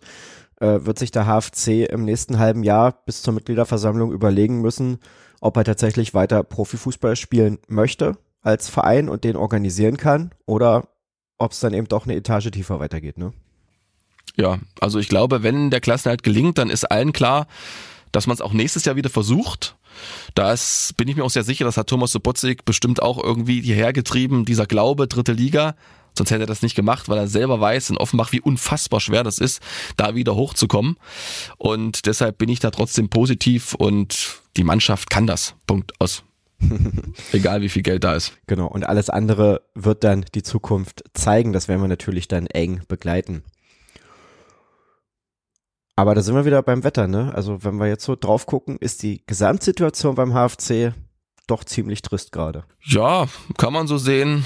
äh, 0.60 0.80
wird 0.82 1.00
sich 1.00 1.12
der 1.12 1.26
HFC 1.26 1.90
im 1.90 2.06
nächsten 2.06 2.40
halben 2.40 2.64
Jahr 2.64 3.04
bis 3.06 3.22
zur 3.22 3.34
Mitgliederversammlung 3.34 4.12
überlegen 4.12 4.62
müssen, 4.62 5.00
ob 5.42 5.58
er 5.58 5.64
tatsächlich 5.64 6.14
weiter 6.14 6.44
Profifußball 6.44 7.16
spielen 7.16 7.60
möchte 7.68 8.18
als 8.42 8.70
Verein 8.70 9.10
und 9.10 9.24
den 9.24 9.36
organisieren 9.36 9.98
kann 9.98 10.32
oder 10.46 10.88
ob 11.38 11.52
es 11.52 11.60
dann 11.60 11.74
eben 11.74 11.88
doch 11.88 12.06
eine 12.06 12.16
Etage 12.16 12.52
tiefer 12.52 12.80
weitergeht. 12.80 13.18
Ne? 13.18 13.34
Ja, 14.36 14.60
also 14.80 15.00
ich 15.00 15.10
glaube, 15.10 15.44
wenn 15.44 15.70
der 15.70 15.82
Klassenhalt 15.82 16.24
gelingt, 16.24 16.58
dann 16.58 16.70
ist 16.70 16.86
allen 16.86 17.14
klar, 17.14 17.48
dass 18.12 18.28
man 18.28 18.36
es 18.36 18.42
auch 18.42 18.54
nächstes 18.54 18.86
Jahr 18.86 18.96
wieder 18.96 19.10
versucht. 19.10 19.76
Da 20.34 20.56
bin 20.98 21.08
ich 21.08 21.16
mir 21.16 21.24
auch 21.24 21.30
sehr 21.30 21.44
sicher, 21.44 21.66
das 21.66 21.78
hat 21.78 21.88
Thomas 21.88 22.12
Sobotzig 22.12 22.66
bestimmt 22.66 23.02
auch 23.02 23.22
irgendwie 23.22 23.62
hierher 23.62 23.94
getrieben, 23.94 24.46
dieser 24.46 24.66
Glaube, 24.66 25.08
dritte 25.08 25.34
Liga. 25.34 25.76
Sonst 26.18 26.32
hätte 26.32 26.44
er 26.44 26.48
das 26.48 26.62
nicht 26.62 26.76
gemacht, 26.76 27.10
weil 27.10 27.18
er 27.18 27.28
selber 27.28 27.60
weiß 27.60 27.90
in 27.90 27.98
Offenbach, 27.98 28.32
wie 28.32 28.42
unfassbar 28.42 29.00
schwer 29.00 29.24
das 29.24 29.40
ist, 29.40 29.62
da 29.98 30.16
wieder 30.16 30.36
hochzukommen. 30.36 30.98
Und 31.58 32.06
deshalb 32.06 32.38
bin 32.38 32.50
ich 32.50 32.60
da 32.60 32.72
trotzdem 32.72 33.10
positiv 33.10 33.74
und 33.74 34.42
die 34.58 34.64
Mannschaft 34.64 35.10
kann 35.10 35.28
das. 35.28 35.56
Punkt 35.66 36.00
aus. 36.00 36.24
Egal 37.32 37.62
wie 37.62 37.70
viel 37.70 37.82
Geld 37.82 38.04
da 38.04 38.16
ist. 38.16 38.34
Genau. 38.48 38.68
Und 38.68 38.86
alles 38.86 39.10
andere 39.10 39.62
wird 39.74 40.04
dann 40.04 40.26
die 40.36 40.44
Zukunft 40.44 41.04
zeigen. 41.14 41.52
Das 41.52 41.68
werden 41.68 41.82
wir 41.82 41.88
natürlich 41.88 42.28
dann 42.28 42.48
eng 42.48 42.82
begleiten. 42.88 43.44
Aber 45.96 46.16
da 46.16 46.22
sind 46.22 46.36
wir 46.36 46.46
wieder 46.46 46.64
beim 46.64 46.84
Wetter, 46.84 47.08
ne? 47.08 47.34
Also 47.36 47.64
wenn 47.64 47.76
wir 47.78 47.88
jetzt 47.88 48.06
so 48.06 48.16
drauf 48.16 48.46
gucken, 48.46 48.78
ist 48.80 49.04
die 49.04 49.24
Gesamtsituation 49.28 50.16
beim 50.16 50.34
HFC 50.34 50.94
doch 51.46 51.64
ziemlich 51.64 52.02
trist 52.02 52.32
gerade. 52.32 52.64
Ja, 52.84 53.28
kann 53.58 53.74
man 53.74 53.88
so 53.88 53.98
sehen 53.98 54.44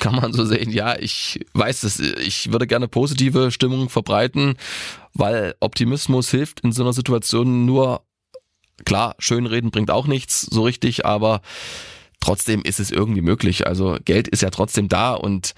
kann 0.00 0.16
man 0.16 0.32
so 0.32 0.44
sehen. 0.44 0.70
Ja, 0.70 0.98
ich 0.98 1.46
weiß 1.52 1.84
es. 1.84 2.00
Ich 2.00 2.50
würde 2.50 2.66
gerne 2.66 2.88
positive 2.88 3.52
Stimmung 3.52 3.88
verbreiten, 3.88 4.56
weil 5.14 5.54
Optimismus 5.60 6.30
hilft 6.30 6.60
in 6.60 6.72
so 6.72 6.82
einer 6.82 6.92
Situation 6.92 7.66
nur, 7.66 8.02
klar, 8.84 9.14
schönreden 9.18 9.70
bringt 9.70 9.90
auch 9.90 10.06
nichts 10.06 10.40
so 10.40 10.64
richtig, 10.64 11.06
aber 11.06 11.42
trotzdem 12.18 12.62
ist 12.62 12.80
es 12.80 12.90
irgendwie 12.90 13.22
möglich. 13.22 13.66
Also 13.66 13.96
Geld 14.04 14.26
ist 14.26 14.42
ja 14.42 14.50
trotzdem 14.50 14.88
da 14.88 15.14
und 15.14 15.54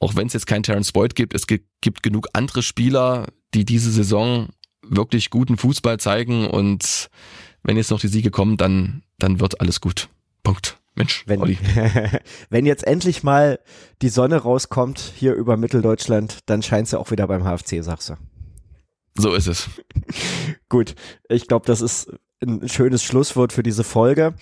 auch 0.00 0.16
wenn 0.16 0.26
es 0.26 0.32
jetzt 0.32 0.46
keinen 0.46 0.62
Terence 0.62 0.92
Boyd 0.92 1.14
gibt, 1.14 1.34
es 1.34 1.46
gibt, 1.46 2.02
genug 2.02 2.28
andere 2.32 2.62
Spieler, 2.62 3.26
die 3.54 3.64
diese 3.64 3.90
Saison 3.90 4.48
wirklich 4.82 5.30
guten 5.30 5.56
Fußball 5.56 5.98
zeigen 5.98 6.46
und 6.46 7.08
wenn 7.62 7.76
jetzt 7.76 7.90
noch 7.90 8.00
die 8.00 8.08
Siege 8.08 8.30
kommen, 8.30 8.56
dann, 8.56 9.02
dann 9.18 9.40
wird 9.40 9.60
alles 9.60 9.80
gut. 9.80 10.08
Punkt. 10.42 10.78
Mensch, 10.94 11.24
wenn, 11.26 11.40
wenn 12.50 12.66
jetzt 12.66 12.86
endlich 12.86 13.22
mal 13.22 13.58
die 14.02 14.08
Sonne 14.08 14.36
rauskommt 14.36 15.00
hier 15.16 15.34
über 15.34 15.56
Mitteldeutschland, 15.56 16.38
dann 16.46 16.62
scheint 16.62 16.88
sie 16.88 16.98
auch 16.98 17.10
wieder 17.10 17.26
beim 17.26 17.44
HFC, 17.44 17.82
sagst 17.82 18.10
du. 18.10 18.14
So 19.16 19.34
ist 19.34 19.46
es. 19.46 19.68
Gut, 20.68 20.94
ich 21.28 21.46
glaube, 21.48 21.66
das 21.66 21.80
ist 21.80 22.12
ein 22.42 22.68
schönes 22.68 23.02
Schlusswort 23.02 23.52
für 23.52 23.62
diese 23.62 23.84
Folge. 23.84 24.34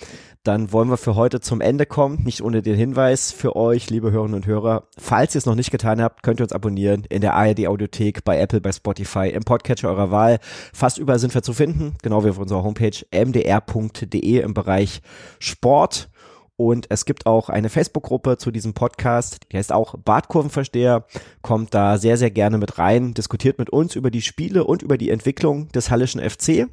Dann 0.44 0.72
wollen 0.72 0.90
wir 0.90 0.96
für 0.96 1.14
heute 1.14 1.40
zum 1.40 1.60
Ende 1.60 1.86
kommen. 1.86 2.24
Nicht 2.24 2.42
ohne 2.42 2.62
den 2.62 2.74
Hinweis 2.74 3.30
für 3.30 3.54
euch, 3.54 3.90
liebe 3.90 4.10
Hörerinnen 4.10 4.34
und 4.34 4.46
Hörer. 4.46 4.88
Falls 4.98 5.36
ihr 5.36 5.38
es 5.38 5.46
noch 5.46 5.54
nicht 5.54 5.70
getan 5.70 6.02
habt, 6.02 6.24
könnt 6.24 6.40
ihr 6.40 6.44
uns 6.44 6.52
abonnieren 6.52 7.04
in 7.08 7.20
der 7.20 7.34
ARD 7.34 7.68
Audiothek, 7.68 8.24
bei 8.24 8.38
Apple, 8.38 8.60
bei 8.60 8.72
Spotify, 8.72 9.28
im 9.28 9.44
Podcatcher 9.44 9.88
eurer 9.88 10.10
Wahl. 10.10 10.40
Fast 10.72 10.98
überall 10.98 11.20
sind 11.20 11.32
wir 11.34 11.42
zu 11.42 11.52
finden, 11.52 11.94
genau 12.02 12.24
wie 12.24 12.30
auf 12.30 12.38
unserer 12.38 12.64
Homepage 12.64 13.04
mdr.de 13.12 14.40
im 14.40 14.52
Bereich 14.52 15.00
Sport. 15.38 16.10
Und 16.62 16.86
es 16.90 17.06
gibt 17.06 17.26
auch 17.26 17.48
eine 17.48 17.68
Facebook-Gruppe 17.68 18.38
zu 18.38 18.52
diesem 18.52 18.72
Podcast, 18.72 19.40
die 19.50 19.56
heißt 19.56 19.72
auch 19.72 19.96
Bartkurvenversteher. 19.98 21.04
Kommt 21.40 21.74
da 21.74 21.98
sehr, 21.98 22.16
sehr 22.16 22.30
gerne 22.30 22.56
mit 22.56 22.78
rein, 22.78 23.14
diskutiert 23.14 23.58
mit 23.58 23.70
uns 23.70 23.96
über 23.96 24.12
die 24.12 24.22
Spiele 24.22 24.62
und 24.62 24.80
über 24.80 24.96
die 24.96 25.10
Entwicklung 25.10 25.72
des 25.72 25.90
Hallischen 25.90 26.20
FC. 26.20 26.68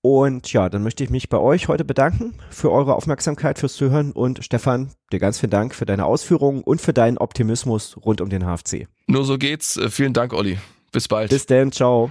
Und 0.00 0.52
ja, 0.52 0.68
dann 0.68 0.82
möchte 0.82 1.04
ich 1.04 1.10
mich 1.10 1.28
bei 1.28 1.38
euch 1.38 1.68
heute 1.68 1.84
bedanken 1.84 2.34
für 2.50 2.72
eure 2.72 2.96
Aufmerksamkeit, 2.96 3.60
fürs 3.60 3.74
Zuhören 3.74 4.10
und 4.10 4.44
Stefan, 4.44 4.90
dir 5.12 5.20
ganz 5.20 5.38
vielen 5.38 5.50
Dank 5.50 5.76
für 5.76 5.86
deine 5.86 6.06
Ausführungen 6.06 6.64
und 6.64 6.80
für 6.80 6.92
deinen 6.92 7.16
Optimismus 7.16 7.96
rund 8.04 8.20
um 8.20 8.30
den 8.30 8.44
HFC. 8.44 8.88
Nur 9.06 9.24
so 9.24 9.38
geht's. 9.38 9.78
Vielen 9.90 10.12
Dank, 10.12 10.32
Olli. 10.32 10.58
Bis 10.90 11.06
bald. 11.06 11.30
Bis 11.30 11.46
dann, 11.46 11.70
ciao. 11.70 12.10